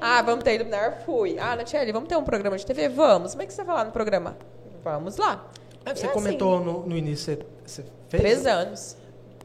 [0.00, 1.02] ah, vamos ter iluminar?
[1.04, 1.38] Fui.
[1.38, 2.88] Ah, Natiele, vamos ter um programa de TV?
[2.88, 3.32] Vamos.
[3.32, 4.36] Como é que você vai lá no programa?
[4.82, 5.50] Vamos lá.
[5.84, 8.22] Ah, você comentou assim, no, no início, você fez?
[8.22, 8.96] Três anos.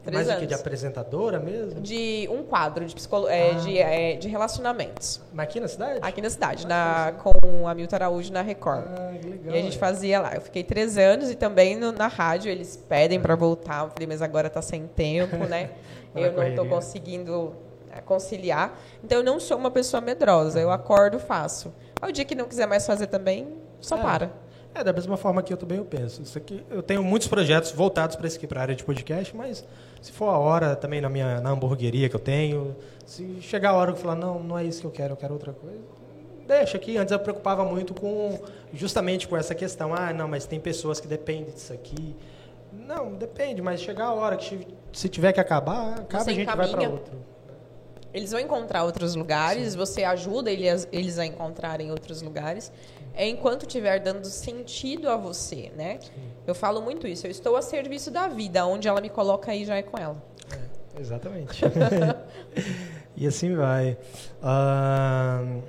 [0.02, 0.48] Três Mais anos.
[0.48, 1.80] de apresentadora mesmo?
[1.80, 3.28] De um quadro de, psicolo...
[3.28, 3.54] É, ah.
[3.54, 5.20] de, é, de relacionamentos.
[5.32, 5.98] Mas aqui na cidade?
[6.00, 8.86] Aqui na cidade, na, com a Milton Araújo na Record.
[8.86, 9.54] Ah, que legal.
[9.54, 10.34] E a gente fazia lá.
[10.34, 13.84] Eu fiquei três anos e também no, na rádio eles pedem para voltar.
[13.84, 15.70] Eu falei, mas agora tá sem tempo, né?
[16.16, 17.54] eu não estou conseguindo
[17.92, 18.78] é, conciliar.
[19.04, 20.58] Então eu não sou uma pessoa medrosa.
[20.58, 21.72] Eu acordo, faço.
[22.00, 23.48] Ao dia que não quiser mais fazer também,
[23.80, 24.00] só é.
[24.00, 24.32] para.
[24.74, 26.22] É, da mesma forma que eu também eu penso.
[26.22, 29.64] Isso aqui, eu tenho muitos projetos voltados para a área de podcast, mas
[30.00, 32.74] se for a hora também na minha na hamburgueria que eu tenho,
[33.04, 35.16] se chegar a hora que eu falar, não, não é isso que eu quero, eu
[35.16, 35.80] quero outra coisa,
[36.46, 36.96] deixa aqui.
[36.96, 38.38] Antes eu preocupava muito com
[38.72, 39.94] justamente com essa questão.
[39.94, 42.16] Ah, não, mas tem pessoas que dependem disso aqui.
[42.72, 46.42] Não, depende, mas chegar a hora que se tiver que acabar, acaba Você a gente
[46.44, 46.68] encaminha.
[46.68, 47.14] vai para outro.
[48.12, 49.78] Eles vão encontrar outros lugares, Sim.
[49.78, 52.72] você ajuda eles, eles a encontrarem outros lugares
[53.14, 55.98] é enquanto estiver dando sentido a você, né?
[56.00, 56.10] Sim.
[56.50, 57.26] Eu falo muito isso.
[57.26, 60.22] Eu estou a serviço da vida, onde ela me coloca aí já é com ela.
[60.52, 61.62] É, exatamente.
[63.16, 63.96] e assim vai.
[64.42, 65.62] Uh,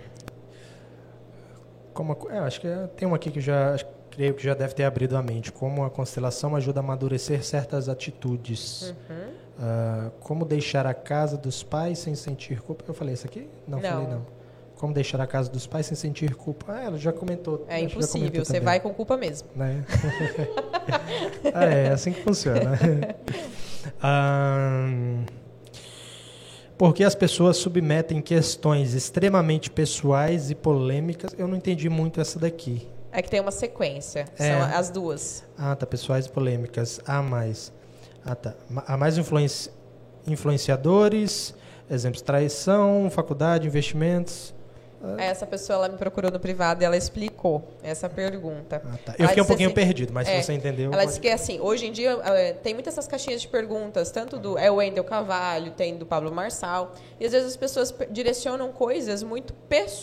[1.93, 3.77] como, é, acho que tem uma aqui que já
[4.09, 5.51] creio que já deve ter abrido a mente.
[5.51, 8.93] Como a constelação ajuda a amadurecer certas atitudes.
[9.09, 9.41] Uhum.
[9.61, 12.83] Uh, como deixar a casa dos pais sem sentir culpa.
[12.87, 13.47] Eu falei isso aqui?
[13.67, 13.89] Não, não.
[13.89, 14.40] falei não.
[14.81, 16.73] Como deixar a casa dos pais sem sentir culpa?
[16.73, 17.63] Ah, ela já comentou.
[17.69, 19.47] É impossível, você vai com culpa mesmo.
[19.55, 19.85] Né?
[21.53, 22.71] é, é assim que funciona.
[26.79, 31.35] porque as pessoas submetem questões extremamente pessoais e polêmicas.
[31.37, 32.89] Eu não entendi muito essa daqui.
[33.11, 34.25] É que tem uma sequência.
[34.35, 34.51] É.
[34.51, 35.43] São as duas.
[35.55, 35.85] Ah, tá.
[35.85, 36.99] Pessoais e polêmicas.
[37.05, 37.71] Há mais.
[38.25, 38.55] Ah, tá.
[38.87, 39.69] Há mais influenci...
[40.25, 41.53] influenciadores,
[41.87, 44.55] exemplos, traição, faculdade, investimentos.
[45.17, 48.81] Essa pessoa ela me procurou no privado e ela explicou essa pergunta.
[48.85, 49.15] Ah, tá.
[49.17, 50.93] Ela Eu fiquei um pouquinho assim- perdido, mas É, se você entendeu.
[50.93, 54.37] Ela disse que assim, hoje em dia eh, tem muitas essas caixinhas de perguntas, tanto
[54.37, 58.05] do é o Wendel Carvalho, tem do Pablo Marçal, e às vezes as pessoas pe-
[58.11, 59.53] direcionam coisas muito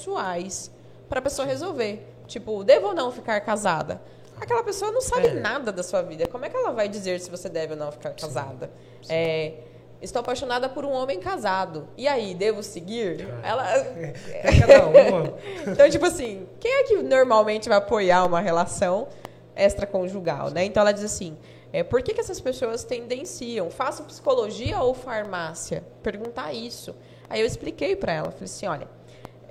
[0.03, 0.71] pessoais
[1.09, 2.05] para a pessoa resolver.
[2.27, 4.01] Tipo, devo ou não ficar casada?
[4.41, 5.35] Aquela pessoa não sabe É.
[5.35, 6.27] nada da sua vida.
[6.29, 8.71] Como é que ela vai dizer se você deve ou não ficar casada?
[9.09, 9.53] É,
[10.01, 11.89] estou apaixonada por um homem casado.
[11.97, 13.27] E aí, devo seguir?
[13.43, 13.65] Ela
[14.33, 15.35] É cada uma.
[15.73, 19.09] então, tipo assim, quem é que normalmente vai apoiar uma relação
[19.57, 20.65] extraconjugal, né?
[20.65, 21.37] Então ela diz assim,
[21.73, 23.71] é, por que, que essas pessoas tendenciam?
[23.71, 25.83] Faço psicologia ou farmácia?
[26.03, 26.95] Perguntar isso.
[27.29, 28.89] Aí eu expliquei para ela, falei assim, olha,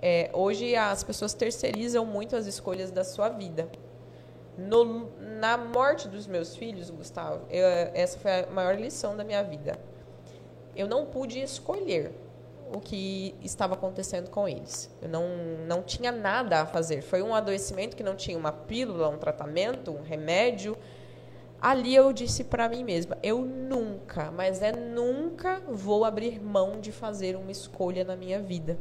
[0.02, 3.68] é, hoje as pessoas terceirizam muito as escolhas da sua vida.
[4.58, 5.10] No-
[5.40, 9.78] na morte dos meus filhos, Gustavo, eu- essa foi a maior lição da minha vida.
[10.78, 12.14] Eu não pude escolher
[12.74, 14.90] o que estava acontecendo com eles.
[15.02, 15.28] Eu não,
[15.66, 17.02] não tinha nada a fazer.
[17.02, 20.78] Foi um adoecimento que não tinha uma pílula, um tratamento, um remédio.
[21.60, 26.92] Ali eu disse para mim mesma: eu nunca, mas é nunca vou abrir mão de
[26.92, 28.78] fazer uma escolha na minha vida.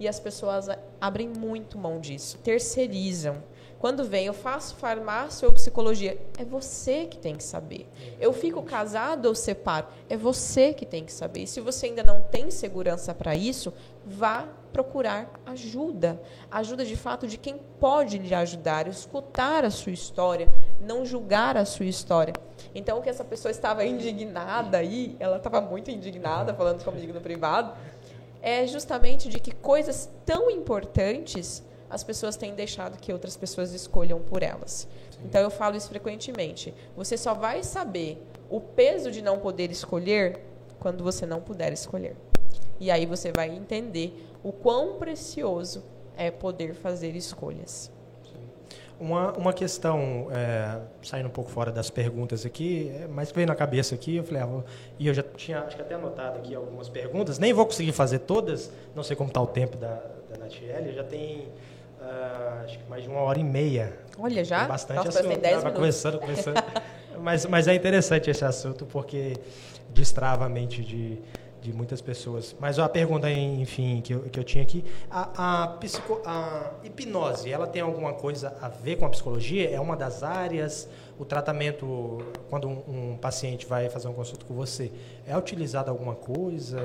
[0.00, 0.68] E as pessoas
[1.00, 3.42] abrem muito mão disso, terceirizam.
[3.78, 7.88] Quando vem, eu faço farmácia ou psicologia, é você que tem que saber.
[8.18, 11.42] Eu fico casado ou separo, é você que tem que saber.
[11.42, 13.72] E se você ainda não tem segurança para isso,
[14.04, 16.20] vá procurar ajuda.
[16.50, 21.64] Ajuda de fato de quem pode lhe ajudar, escutar a sua história, não julgar a
[21.64, 22.34] sua história.
[22.74, 27.72] Então, que essa pessoa estava indignada aí, ela estava muito indignada falando comigo no privado,
[28.42, 34.20] é justamente de que coisas tão importantes as pessoas têm deixado que outras pessoas escolham
[34.20, 34.86] por elas.
[35.24, 36.74] Então eu falo isso frequentemente.
[36.96, 40.40] Você só vai saber o peso de não poder escolher
[40.78, 42.14] quando você não puder escolher.
[42.80, 45.82] E aí você vai entender o quão precioso
[46.16, 47.90] é poder fazer escolhas.
[49.00, 53.54] Uma, uma questão, é, saindo um pouco fora das perguntas aqui, é, mas veio na
[53.54, 54.64] cabeça aqui, eu falei, ah, vou-
[54.98, 58.18] e eu já tinha acho que até anotado aqui algumas perguntas, nem vou conseguir fazer
[58.20, 61.46] todas, não sei como está o tempo da, da Natiele, já tem
[62.08, 63.98] ah, acho que mais de uma hora e meia.
[64.18, 64.60] Olha, já?
[64.60, 65.28] Tem bastante Nossa, assunto.
[65.28, 65.80] tem 10 Tava minutos.
[65.80, 66.64] começando, começando.
[67.20, 69.34] mas, mas é interessante esse assunto porque
[69.90, 71.20] destrava a mente de,
[71.60, 72.56] de muitas pessoas.
[72.58, 77.50] Mas a pergunta, enfim, que eu, que eu tinha aqui, a, a, psico, a hipnose,
[77.52, 79.70] ela tem alguma coisa a ver com a psicologia?
[79.70, 80.88] É uma das áreas?
[81.18, 82.18] O tratamento,
[82.48, 84.90] quando um, um paciente vai fazer um consulta com você,
[85.26, 86.78] é utilizado alguma coisa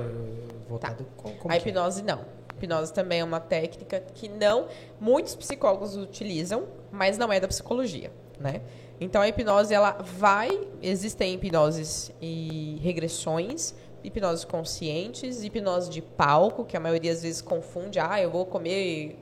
[0.68, 1.06] voltado...
[1.16, 1.60] Como, como a é?
[1.60, 2.43] hipnose não.
[2.64, 4.68] Hipnose também é uma técnica que não
[5.00, 8.62] muitos psicólogos utilizam, mas não é da psicologia, né?
[9.02, 10.50] Então a hipnose ela vai,
[10.82, 13.74] existem hipnoses e regressões,
[14.04, 19.18] hipnose conscientes, hipnose de palco, que a maioria às vezes confunde, ah, eu vou comer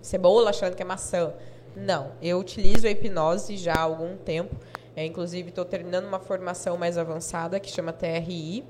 [0.00, 1.34] cebola achando que é maçã.
[1.76, 4.56] Não, eu utilizo a hipnose já há algum tempo.
[4.96, 8.64] É, inclusive, estou terminando uma formação mais avançada que chama TRI,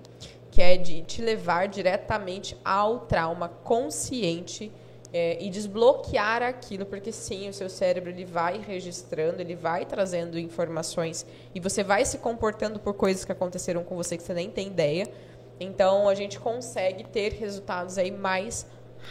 [0.58, 4.72] que é de te levar diretamente ao trauma consciente
[5.12, 10.36] é, e desbloquear aquilo, porque sim, o seu cérebro ele vai registrando, ele vai trazendo
[10.36, 11.24] informações
[11.54, 14.66] e você vai se comportando por coisas que aconteceram com você que você nem tem
[14.66, 15.06] ideia.
[15.60, 18.66] Então a gente consegue ter resultados aí mais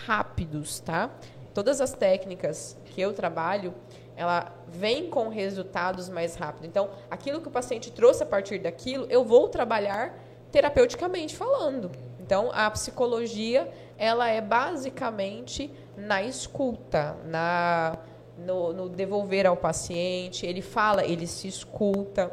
[0.05, 1.09] rápidos, tá?
[1.53, 3.73] Todas as técnicas que eu trabalho,
[4.17, 6.67] ela vem com resultados mais rápidos.
[6.67, 11.91] Então, aquilo que o paciente trouxe a partir daquilo, eu vou trabalhar terapeuticamente falando.
[12.19, 17.97] Então, a psicologia, ela é basicamente na escuta, na
[18.37, 20.45] no, no devolver ao paciente.
[20.45, 22.31] Ele fala, ele se escuta.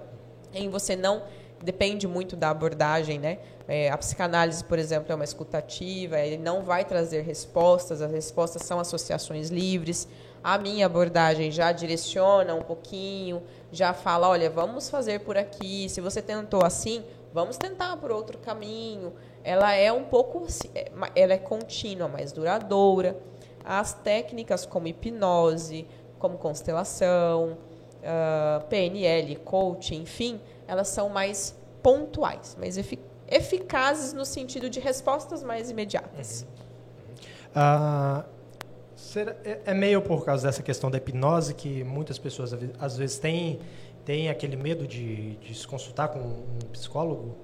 [0.53, 1.23] Em você não
[1.63, 3.39] depende muito da abordagem, né?
[3.67, 6.19] É, a psicanálise, por exemplo, é uma escutativa.
[6.19, 8.03] Ele não vai trazer respostas.
[8.03, 10.07] As respostas são associações livres.
[10.43, 13.43] A minha abordagem já direciona um pouquinho,
[13.73, 15.89] já fala, olha, vamos fazer por aqui.
[15.89, 17.03] Se você tentou assim,
[17.35, 19.13] vamos tentar por outro caminho.
[19.43, 20.47] Ela é um pouco,
[21.17, 23.19] ela é contínua, mais duradoura.
[23.65, 25.89] As técnicas como hipnose,
[26.19, 27.59] como constelação,
[27.99, 35.43] uh, PNL, coaching, enfim, elas são mais pontuais, mais efic eficazes no sentido de respostas
[35.43, 36.47] mais imediatas.
[37.55, 38.25] Ah,
[39.15, 42.71] será- é- é meio por causa dessa questão da hipnose que muitas pessoas às ve-
[42.79, 43.61] às vezes têm,
[44.05, 47.37] têm aquele medo de, de se consultar com um psicólogo?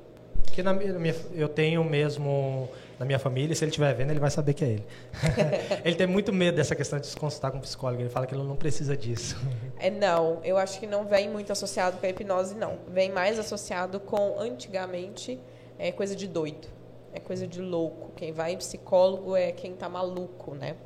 [0.45, 2.69] Porque na minha, eu tenho mesmo
[2.99, 4.85] na minha família, se ele estiver vendo, ele vai saber que é ele.
[5.85, 8.03] ele tem muito medo dessa questão de se consultar com um psicólogo.
[8.03, 9.37] Ele fala que ele não precisa disso.
[9.83, 12.77] É, não, eu acho que não vem muito associado com a hipnose, não.
[12.89, 15.41] Vem mais associado com, antigamente,
[15.79, 16.69] é coisa de doido.
[17.15, 18.13] É coisa de louco.
[18.15, 20.77] Quem vai em psicólogo é quem tá maluco, né?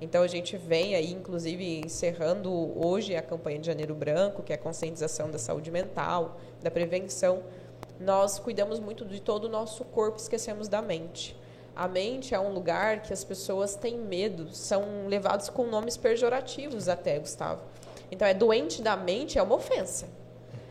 [0.00, 4.56] Então a gente vem aí, inclusive, encerrando hoje a campanha de Janeiro Branco, que é
[4.56, 7.42] a conscientização da saúde mental, da prevenção.
[7.98, 11.36] Nós cuidamos muito de todo o nosso corpo, esquecemos da mente.
[11.74, 16.88] A mente é um lugar que as pessoas têm medo, são levados com nomes pejorativos
[16.88, 17.62] até, Gustavo.
[18.10, 20.08] Então, é doente da mente é uma ofensa.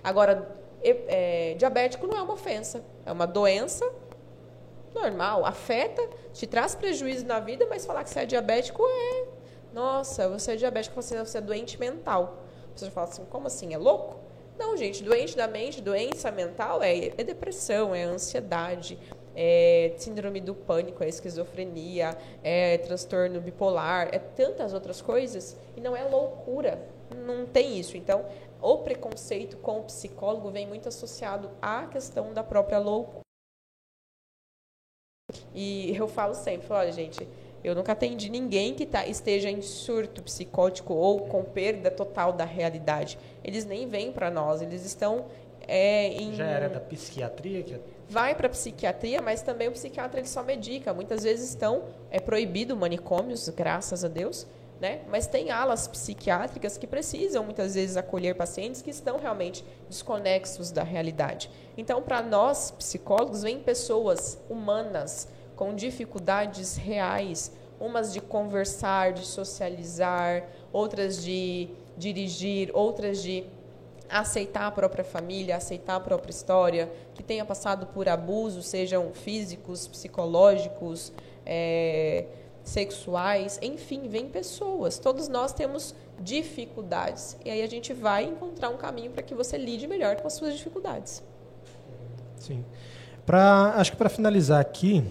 [0.03, 3.91] Agora, é, diabético não é uma ofensa, é uma doença
[4.95, 6.01] normal, afeta,
[6.33, 9.25] te traz prejuízo na vida, mas falar que você é diabético é.
[9.73, 12.37] Nossa, você é diabético, você, é doente mental.
[12.73, 13.73] Você fala assim, como assim?
[13.73, 14.17] É louco?
[14.57, 18.97] Não, gente, doente da mente, doença mental é, é depressão, é ansiedade,
[19.35, 25.93] é síndrome do pânico, é esquizofrenia, é transtorno bipolar, é tantas outras coisas e não
[25.93, 26.87] é loucura.
[27.13, 27.97] Não tem isso.
[27.97, 28.25] Então,
[28.61, 33.24] o preconceito com o psicólogo vem muito associado à questão da própria loucura.
[35.55, 37.27] E eu falo sempre, olha, gente,
[37.63, 42.45] eu nunca atendi ninguém que tá, esteja em surto psicótico ou com perda total da
[42.45, 43.17] realidade.
[43.43, 45.25] Eles nem vêm para nós, eles estão
[45.67, 46.35] é, em...
[46.35, 47.63] Já era da psiquiatria?
[47.63, 47.79] Que...
[48.07, 50.93] Vai para psiquiatria, mas também o psiquiatra ele só medica.
[50.93, 54.45] Muitas vezes estão é proibido manicômios, graças a Deus,
[54.79, 55.01] né?
[55.09, 60.83] Mas tem alas psiquiátricas que precisam muitas vezes acolher pacientes que estão realmente desconexos da
[60.83, 61.49] realidade.
[61.77, 70.43] Então, para nós psicólogos, vêm pessoas humanas com dificuldades reais, umas de conversar, de socializar,
[70.71, 73.45] outras de dirigir, outras de
[74.09, 79.87] aceitar a própria família, aceitar a própria história, que tenha passado por abusos, sejam físicos,
[79.87, 81.11] psicológicos,
[81.45, 82.25] é,
[82.65, 84.97] sexuais, enfim, vem pessoas.
[84.99, 87.37] Todos nós temos dificuldades.
[87.45, 90.33] E aí a gente vai encontrar um caminho para que você lide melhor com as
[90.33, 91.23] suas dificuldades.
[92.37, 92.65] Sim.
[93.25, 95.03] Pra, acho que para finalizar aqui,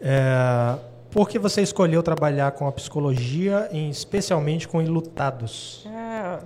[0.00, 0.78] é,
[1.10, 5.84] por que você escolheu trabalhar com a psicologia, em, especialmente com enlutados?
[5.86, 6.40] Ah,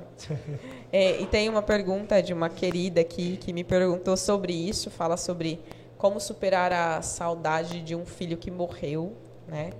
[0.93, 5.17] é, e tem uma pergunta de uma querida aqui que me perguntou sobre isso, fala
[5.17, 5.61] sobre
[5.97, 9.13] como superar a saudade de um filho que morreu,
[9.49, 9.71] né?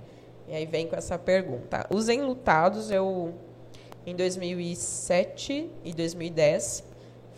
[0.49, 1.85] E aí vem com essa pergunta.
[1.91, 3.35] Os enlutados, eu
[4.03, 6.83] em 2007 e 2010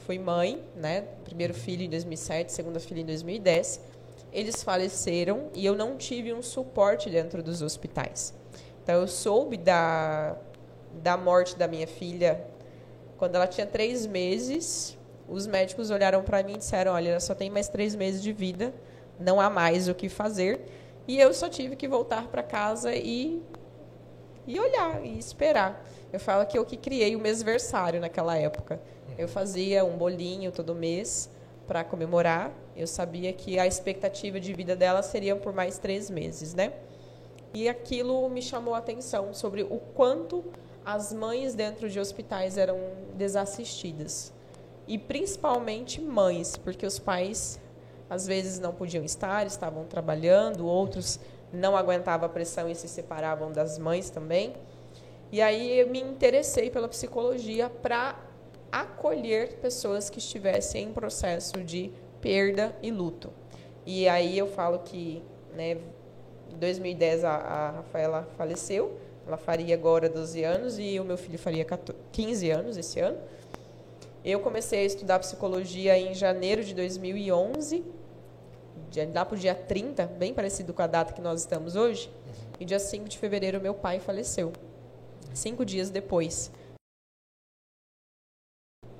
[0.06, 1.02] fui mãe, né?
[1.26, 3.82] Primeiro filho em 2007, segunda filha em 2010.
[4.32, 8.34] Eles faleceram e eu não tive um suporte dentro dos hospitais.
[8.82, 10.38] Então eu soube da
[11.04, 12.46] da morte da minha filha
[13.18, 14.98] quando ela tinha três meses.
[15.28, 18.32] Os médicos olharam para mim e disseram: Olha, ela só tem mais três meses de
[18.32, 18.74] vida,
[19.20, 20.62] não há mais o que fazer.
[21.08, 23.42] E eu só tive que voltar para casa e,
[24.46, 25.86] e olhar e esperar.
[26.12, 28.82] Eu falo que eu que criei o mêsversário naquela época.
[29.18, 31.30] Eu fazia um bolinho todo mês
[31.68, 32.52] para comemorar.
[32.76, 36.74] Eu sabia que a expectativa de vida dela seria por mais três meses, né?
[37.54, 40.44] E aquilo me chamou a atenção sobre o quanto
[40.86, 42.78] as mães dentro de hospitais eram
[43.16, 44.34] desassistidas.
[44.88, 47.60] E principalmente mães, porque os pais
[48.12, 51.18] às vezes não podiam estar, estavam trabalhando, outros
[51.54, 54.54] não aguentavam a pressão e se separavam das mães também.
[55.32, 58.20] E aí eu me interessei pela psicologia para
[58.70, 61.90] acolher pessoas que estivessem em processo de
[62.20, 63.32] perda e luto.
[63.86, 65.24] E aí eu falo que,
[65.56, 65.78] né,
[66.54, 71.40] em 2010 a, a Rafaela faleceu, ela faria agora 12 anos e o meu filho
[71.40, 71.66] faria
[72.12, 73.20] 15 anos esse ano.
[74.24, 78.01] Eu comecei a estudar psicologia em janeiro de 2011
[79.14, 82.12] lá para o dia 30, bem parecido com a data que nós estamos hoje,
[82.60, 84.52] e dia 5 de fevereiro meu pai faleceu.
[85.34, 86.52] Cinco dias depois.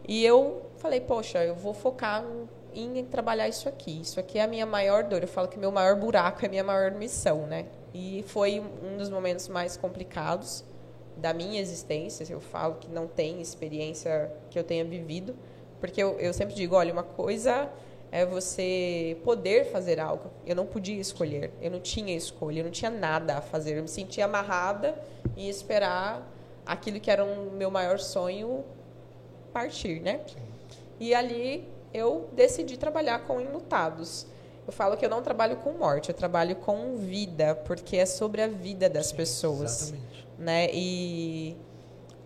[0.08, 2.26] E eu falei, poxa, eu vou focar
[2.74, 4.02] em trabalhar isso aqui.
[4.02, 5.22] Isso aqui é a minha maior dor.
[5.22, 7.66] Eu falo que meu maior buraco é a minha maior missão, né?
[7.94, 10.64] E foi um dos momentos mais complicados
[11.18, 12.26] da minha existência.
[12.30, 15.36] Eu falo que não tem experiência que eu tenha vivido,
[15.80, 17.70] porque eu, eu sempre digo, olha, uma coisa
[18.12, 20.30] é você poder fazer algo.
[20.46, 23.78] Eu não podia escolher, eu não tinha escolha, eu não tinha nada a fazer.
[23.78, 25.02] Eu me sentia amarrada
[25.38, 26.30] e esperar
[26.66, 28.66] aquilo que era o um meu maior sonho
[29.54, 30.20] partir, né?
[31.00, 34.28] E ali eu decidi trabalhar com enlutados.
[34.68, 38.42] Eu falo que eu não trabalho com morte, eu trabalho com vida, porque é sobre
[38.42, 40.28] a vida das Sim, pessoas, exatamente.
[40.38, 40.70] né?
[40.72, 41.58] E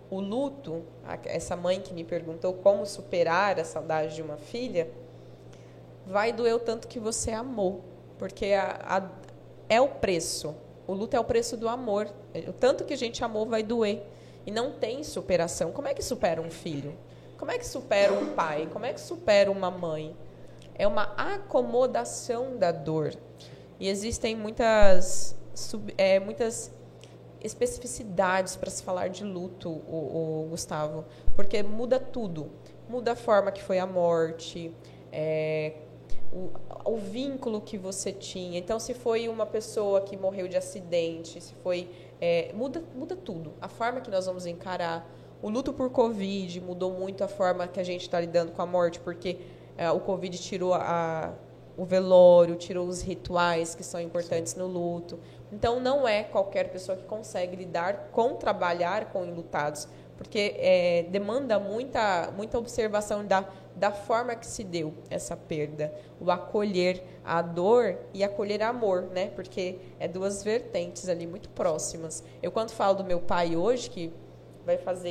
[0.09, 0.83] o luto,
[1.23, 4.89] essa mãe que me perguntou como superar a saudade de uma filha,
[6.05, 7.83] vai doer o tanto que você amou,
[8.17, 9.09] porque a, a,
[9.67, 10.55] é o preço.
[10.87, 12.07] O luto é o preço do amor.
[12.47, 14.03] O tanto que a gente amou vai doer.
[14.45, 15.71] E não tem superação.
[15.71, 16.95] Como é que supera um filho?
[17.37, 18.69] Como é que supera um pai?
[18.71, 20.15] Como é que supera uma mãe?
[20.75, 23.13] É uma acomodação da dor.
[23.79, 26.71] E existem muitas, sub, é, muitas
[27.41, 31.05] especificidades para se falar de luto, o, o, Gustavo,
[31.35, 32.51] porque muda tudo.
[32.87, 34.71] Muda a forma que foi a morte,
[35.11, 35.73] é,
[36.35, 36.51] o,
[36.83, 38.59] o, vínculo que você tinha.
[38.59, 41.89] Então, se foi uma pessoa que morreu de acidente, se foi.
[42.19, 43.53] É, muda, muda tudo.
[43.61, 45.09] A forma que nós vamos encarar.
[45.41, 48.65] O luto por Covid mudou muito a forma que a gente está lidando com a
[48.65, 49.37] morte, porque
[49.77, 51.33] é, o Covid tirou a,
[51.77, 55.19] o velório, tirou os rituais que são importantes no luto.
[55.51, 59.87] Então, não é qualquer pessoa que consegue lidar com trabalhar com enlutados,
[60.17, 66.31] porque é, demanda muita, muita observação da, da forma que se deu essa perda, o
[66.31, 69.27] acolher a dor e acolher amor, né?
[69.35, 72.23] Porque é duas vertentes ali muito próximas.
[72.41, 74.13] Eu quando falo do meu pai hoje que
[74.65, 75.09] vai fazer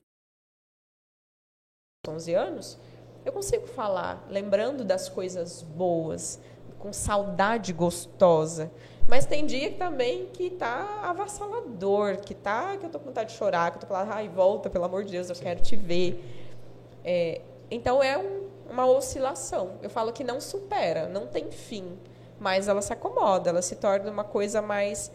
[2.08, 2.78] 11 anos,
[3.24, 6.40] eu consigo falar lembrando das coisas boas,
[6.78, 8.70] com saudade gostosa.
[9.06, 13.36] Mas tem dia também que tá avassalador, que tá que eu tô com vontade de
[13.36, 15.44] chorar, que eu tô falando, ai, volta, pelo amor de Deus, eu Sim.
[15.44, 16.24] quero te ver.
[17.04, 17.40] É,
[17.70, 19.72] então é um, uma oscilação.
[19.82, 21.98] Eu falo que não supera, não tem fim,
[22.40, 25.12] mas ela se acomoda, ela se torna uma coisa mais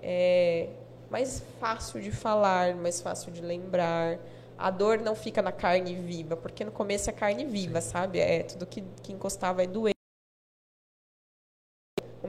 [0.00, 0.68] é,
[1.10, 4.18] mais fácil de falar, mais fácil de lembrar.
[4.56, 7.90] A dor não fica na carne viva, porque no começo é carne viva, Sim.
[7.90, 8.20] sabe?
[8.20, 9.93] É tudo que, que encostar vai doer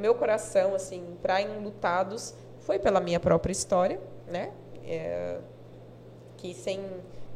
[0.06, 4.52] meu coração, assim, para enlutados, foi pela minha própria história, né?
[4.86, 5.38] É,
[6.38, 6.80] que sem,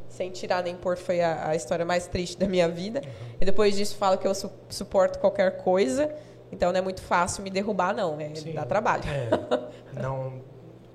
[0.08, 3.02] sem tirar nem pôr foi a, a, história mais triste da minha vida.
[3.40, 6.14] E depois disso falo que eu su suporto qualquer coisa,
[6.52, 8.20] então não é muito fácil me derrubar, não.
[8.20, 8.52] É, Sim.
[8.52, 9.02] dá trabalho.
[9.08, 10.40] É, não,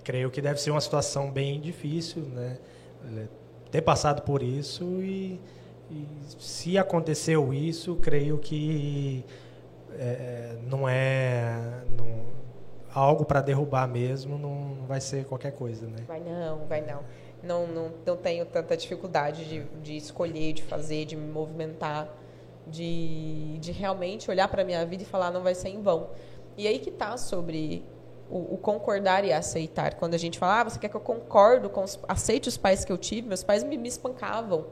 [0.01, 2.57] creio que deve ser uma situação bem difícil, né?
[3.69, 5.41] Ter passado por isso e,
[5.91, 6.07] e
[6.39, 9.25] se aconteceu isso, creio que
[9.99, 12.25] é, não é não,
[12.93, 16.03] algo para derrubar mesmo, não vai ser qualquer coisa, né?
[16.07, 17.03] Vai não, vai não.
[17.43, 22.07] Não, não, não tenho tanta dificuldade de, de escolher, de fazer, de me movimentar,
[22.65, 26.09] de, de realmente olhar para a minha vida e falar não vai ser em vão.
[26.57, 27.83] E aí que tá sobre
[28.29, 29.93] o, o, concordar e aceitar.
[29.95, 32.83] Quando a gente fala, ah, você quer que eu concordo com os, aceite os pais
[32.83, 34.65] que eu tive, meus pais me, me espancavam.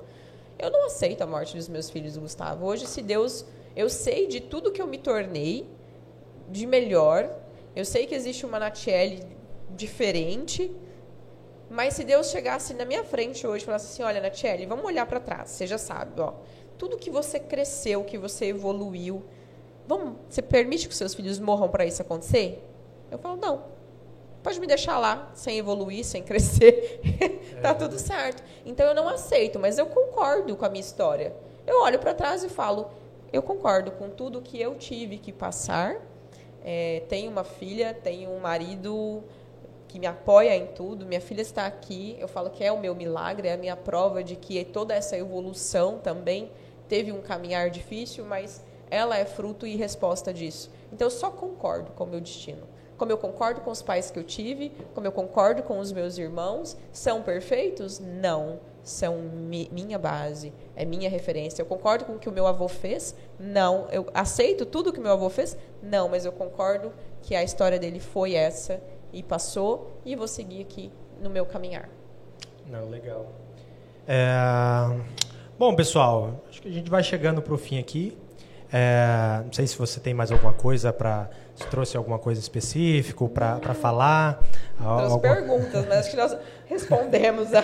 [0.57, 2.65] Eu não aceito a morte dos meus filhos, Gustavo.
[2.65, 3.45] Hoje, se Deus
[3.75, 5.67] eu sei de tudo que eu me tornei
[6.49, 7.29] de melhor.
[7.75, 9.25] Eu sei que existe uma Natiele
[9.69, 10.73] diferente.
[11.69, 15.05] Mas se Deus chegasse na minha frente hoje e falasse assim: Olha, Natiele, vamos olhar
[15.05, 15.49] para trás.
[15.49, 16.33] Você já sabe, ó.
[16.77, 19.23] Tudo que você cresceu, que você evoluiu.
[19.87, 22.63] Vamos, você permite que seus filhos morram para isso acontecer?
[23.09, 23.73] Eu falo: Não.
[24.43, 26.99] Pode me deixar lá, sem evoluir, sem crescer.
[27.63, 27.73] tá é.
[27.73, 28.43] tudo certo.
[28.65, 31.33] Então eu não aceito, mas eu concordo com a minha história.
[31.65, 32.91] Eu olho para trás e falo:
[33.33, 35.97] eu concordo com tudo que eu tive que passar.
[36.63, 39.23] É, tenho uma filha, tenho um marido
[39.87, 41.03] que me apoia em tudo.
[41.03, 42.15] Minha filha está aqui.
[42.19, 45.17] Eu falo que é o meu milagre, é a minha prova de que toda essa
[45.17, 46.51] evolução também
[46.87, 50.69] teve um caminhar difícil, mas ela é fruto e resposta disso.
[50.91, 52.67] Então eu só concordo com o meu destino.
[52.97, 56.17] Como eu concordo com os pais que eu tive, como eu concordo com os meus
[56.17, 57.99] irmãos, são perfeitos?
[57.99, 61.61] Não são mi, minha base, é minha referência.
[61.61, 63.15] Eu concordo com o que o meu avô fez?
[63.39, 63.87] Não.
[63.89, 65.57] Eu aceito tudo o que o meu avô fez?
[65.81, 66.91] Não, mas eu concordo
[67.21, 70.91] que a história dele foi essa e passou e vou seguir aqui
[71.21, 71.89] no meu caminhar.
[72.69, 73.27] Não, legal.
[74.05, 74.27] É...
[75.57, 78.17] Bom, pessoal, acho que a gente vai chegando para o fim aqui.
[78.71, 79.41] É...
[79.45, 83.73] Não sei se você tem mais alguma coisa para se trouxe alguma coisa específica para
[83.73, 84.43] falar.
[84.79, 85.19] Alguma...
[85.19, 87.63] perguntas, mas acho que nós respondemos a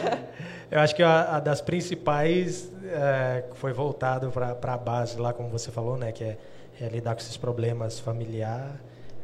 [0.72, 5.50] eu acho que a, a das principais é, foi voltado para a base lá, como
[5.50, 6.38] você falou, né, que é,
[6.80, 8.76] é lidar com esses problemas familiares.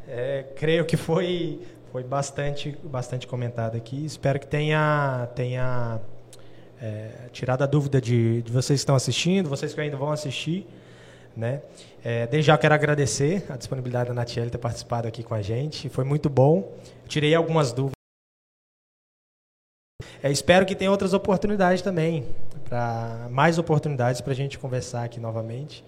[0.08, 1.60] É, creio que foi
[1.92, 4.04] foi bastante bastante comentado aqui.
[4.04, 6.00] Espero que tenha tenha
[6.80, 10.66] é, tirado a dúvida de, de vocês que estão assistindo, vocês que ainda vão assistir,
[11.36, 11.62] né?
[12.08, 15.88] É, desde já quero agradecer a disponibilidade da Natiele ter participado aqui com a gente.
[15.88, 16.72] Foi muito bom.
[17.08, 17.96] Tirei algumas dúvidas.
[20.22, 22.24] É, espero que tenha outras oportunidades também,
[22.68, 25.84] para mais oportunidades para a gente conversar aqui novamente.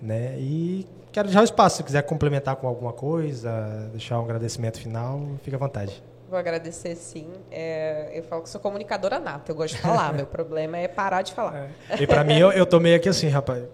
[0.00, 0.36] Né?
[0.38, 5.20] E quero deixar o espaço, se quiser complementar com alguma coisa, deixar um agradecimento final,
[5.42, 6.02] fique à vontade.
[6.30, 7.26] Vou agradecer, sim.
[7.50, 10.12] É, eu falo que sou comunicadora nata, eu gosto de falar.
[10.16, 11.68] Meu problema é parar de falar.
[11.90, 12.02] É.
[12.02, 13.64] E para mim, eu, eu tô meio aqui assim, rapaz.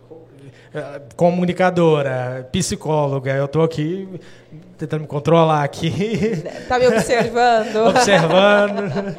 [1.17, 4.09] Comunicadora, psicóloga, eu estou aqui
[4.77, 6.43] tentando me controlar aqui.
[6.69, 7.77] Tá me observando.
[7.89, 9.17] observando.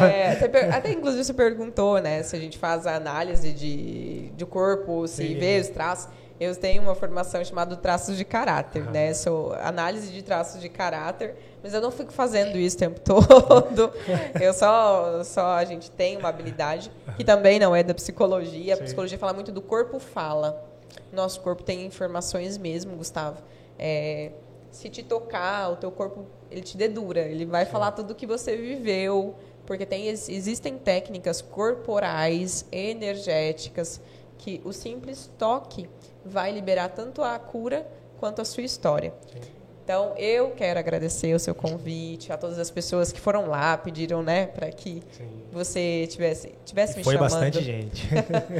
[0.00, 0.32] É,
[0.72, 5.28] até inclusive você perguntou, né, se a gente faz a análise de, de corpo, se
[5.28, 5.38] Sim.
[5.38, 6.08] vê os traços.
[6.40, 8.90] Eu tenho uma formação chamada traços de caráter, ah.
[8.92, 9.12] né?
[9.12, 13.92] Sou análise de traços de caráter, mas eu não fico fazendo isso o tempo todo.
[14.40, 18.74] eu só, só a gente tem uma habilidade que também não é da psicologia.
[18.74, 18.84] A Sim.
[18.84, 20.64] psicologia fala muito do corpo fala.
[21.12, 23.42] Nosso corpo tem informações mesmo, Gustavo.
[23.78, 24.32] É,
[24.70, 27.72] se te tocar, o teu corpo ele te dedura, ele vai Sim.
[27.72, 29.34] falar tudo o que você viveu,
[29.66, 34.00] porque tem existem técnicas corporais, energéticas
[34.38, 35.88] que o simples toque
[36.24, 37.86] vai liberar tanto a cura
[38.18, 39.12] quanto a sua história.
[39.32, 39.57] Sim.
[39.88, 44.22] Então, eu quero agradecer o seu convite, a todas as pessoas que foram lá, pediram,
[44.22, 45.44] né, para que Sim.
[45.50, 47.30] você tivesse, tivesse me Foi chamando.
[47.30, 48.06] Foi bastante gente.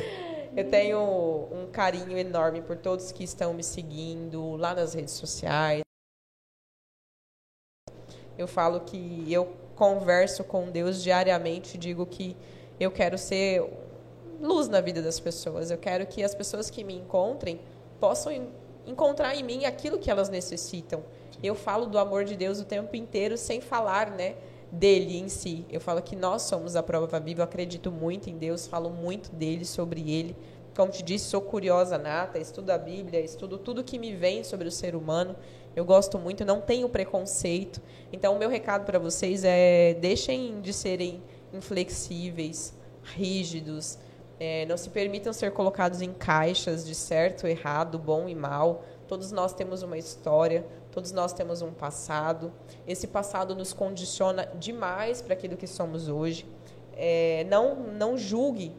[0.57, 0.99] eu tenho
[1.53, 5.83] um carinho enorme por todos que estão me seguindo lá nas redes sociais.
[8.39, 12.35] Eu falo que eu converso com Deus diariamente, digo que
[12.81, 13.71] eu quero ser
[14.41, 15.71] luz na vida das pessoas.
[15.71, 17.61] Eu quero que as pessoas que me encontrem
[18.01, 18.33] possam
[18.87, 21.05] encontrar em mim aquilo que elas necessitam.
[21.43, 24.35] Eu falo do amor de Deus o tempo inteiro sem falar, né,
[24.71, 25.65] dele em si.
[25.71, 27.41] Eu falo que nós somos a prova viva.
[27.41, 30.37] Eu acredito muito em Deus, falo muito dele, sobre ele.
[30.77, 34.69] Como te disse, sou curiosa nata, estudo a Bíblia, estudo tudo que me vem sobre
[34.69, 35.35] o ser humano.
[35.75, 37.81] Eu gosto muito, não tenho preconceito.
[38.13, 43.99] Então, o meu recado para vocês é: deixem de serem inflexíveis, rígidos,
[44.41, 48.85] é, não se permitam ser colocados em caixas de certo, errado, bom e mal.
[49.09, 52.53] Todos nós temos uma história, todos nós temos um passado.
[52.87, 56.47] Esse passado nos condiciona demais para aquilo que somos hoje.
[56.97, 58.73] É, não, não julgue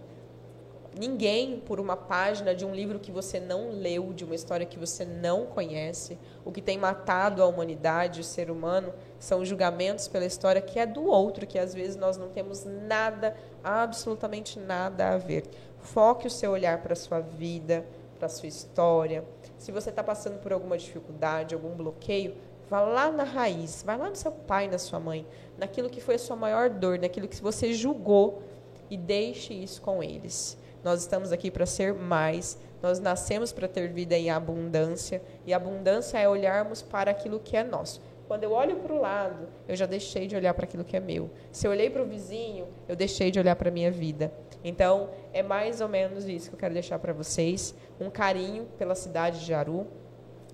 [0.98, 4.80] ninguém por uma página de um livro que você não leu, de uma história que
[4.80, 6.18] você não conhece.
[6.44, 10.86] O que tem matado a humanidade, o ser humano, são julgamentos pela história que é
[10.86, 15.44] do outro, que às vezes nós não temos nada, absolutamente nada a ver.
[15.80, 17.86] Foque o seu olhar para a sua vida,
[18.18, 19.24] para a sua história.
[19.60, 22.34] Se você está passando por alguma dificuldade, algum bloqueio,
[22.70, 25.28] vá lá na raiz, vá lá no seu pai, na sua mãe,
[25.58, 28.42] naquilo que foi a sua maior dor, naquilo que você julgou
[28.90, 30.58] e deixe isso com eles.
[30.82, 32.58] Nós estamos aqui para ser mais.
[32.82, 35.22] Nós nascemos para ter vida em abundância.
[35.46, 38.02] E abundância é olharmos para aquilo que é nosso.
[38.30, 41.00] Quando eu olho para o lado, eu já deixei de olhar para aquilo que é
[41.00, 41.30] meu.
[41.52, 44.32] Se eu olhei para o vizinho, eu deixei de olhar para a minha vida.
[44.64, 47.74] Então, é mais ou menos isso que eu quero deixar para vocês.
[48.00, 49.88] Um carinho pela cidade de Jaru,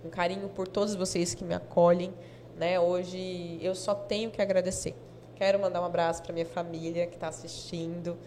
[0.03, 2.13] um carinho por todos vocês que me acolhem.
[2.57, 2.79] Né?
[2.79, 4.95] Hoje eu só tenho que agradecer.
[5.35, 8.17] Quero mandar um abraço para minha família que está assistindo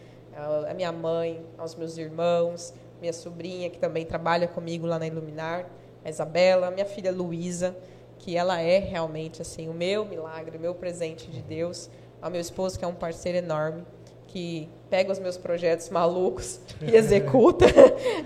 [0.69, 5.67] a minha mãe, aos meus irmãos, minha sobrinha que também trabalha comigo lá na Iluminar,
[6.05, 7.77] a Isabela, minha filha Luísa,
[8.19, 11.91] que ela é realmente assim o meu milagre, o meu presente de Deus,
[12.21, 13.85] ao meu esposo que é um parceiro enorme,
[14.29, 17.67] que pega os meus projetos malucos e executa.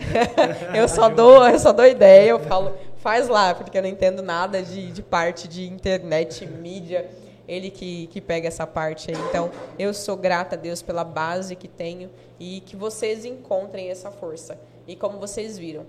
[0.75, 4.23] eu só dou, eu só dou ideia, eu falo, faz lá, porque eu não entendo
[4.23, 7.09] nada de, de parte de internet, mídia
[7.47, 9.17] ele que, que pega essa parte aí.
[9.29, 14.11] Então, eu sou grata a Deus pela base que tenho e que vocês encontrem essa
[14.11, 14.59] força.
[14.87, 15.87] E como vocês viram,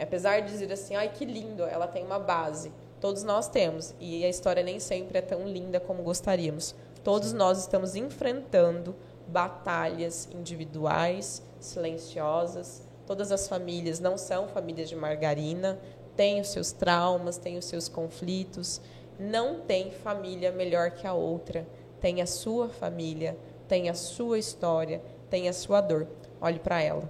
[0.00, 2.72] apesar de dizer assim, ai que lindo, ela tem uma base.
[3.00, 6.74] Todos nós temos e a história nem sempre é tão linda como gostaríamos.
[7.02, 8.94] Todos nós estamos enfrentando
[9.26, 12.82] batalhas individuais, silenciosas.
[13.06, 15.78] Todas as famílias não são famílias de margarina,
[16.16, 18.80] têm os seus traumas, têm os seus conflitos.
[19.18, 21.66] Não tem família melhor que a outra.
[22.00, 23.36] Tem a sua família,
[23.68, 26.06] tem a sua história, tem a sua dor.
[26.40, 27.08] Olhe para ela.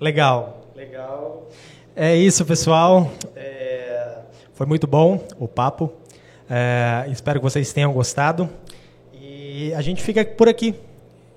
[0.00, 0.66] Legal.
[0.74, 1.48] Legal.
[1.94, 3.10] É isso, pessoal.
[3.36, 4.18] É...
[4.52, 5.92] Foi muito bom o papo.
[6.50, 7.06] É...
[7.08, 8.50] Espero que vocês tenham gostado.
[9.56, 10.74] E a gente fica por aqui.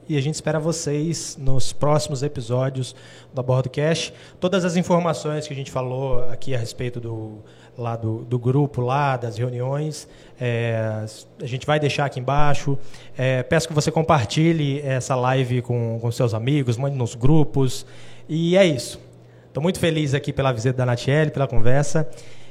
[0.09, 2.95] E a gente espera vocês nos próximos episódios
[3.31, 4.11] do Abordo Cash.
[4.39, 7.43] Todas as informações que a gente falou aqui a respeito do
[7.77, 10.07] lá do, do grupo, lá das reuniões.
[10.41, 11.05] É,
[11.39, 12.75] a gente vai deixar aqui embaixo.
[13.15, 17.85] É, peço que você compartilhe essa live com, com seus amigos, mande nos grupos.
[18.27, 18.99] E é isso.
[19.47, 22.09] Estou muito feliz aqui pela visita da Natiele, pela conversa.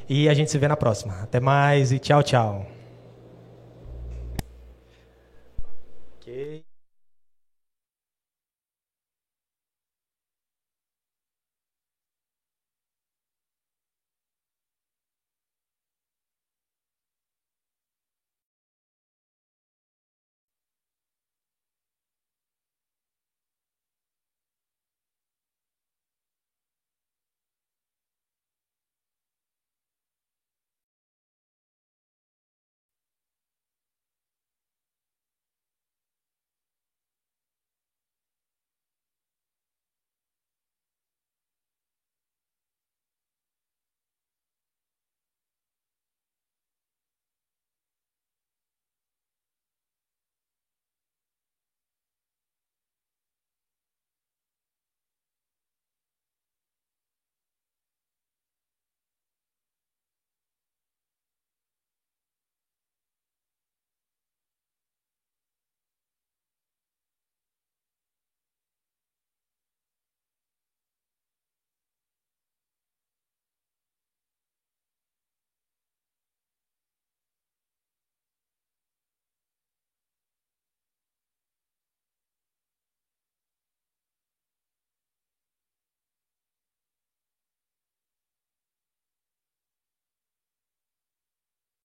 [0.08, 1.14] E a gente se vê na próxima.
[1.24, 2.75] Até mais e tchau, tchau.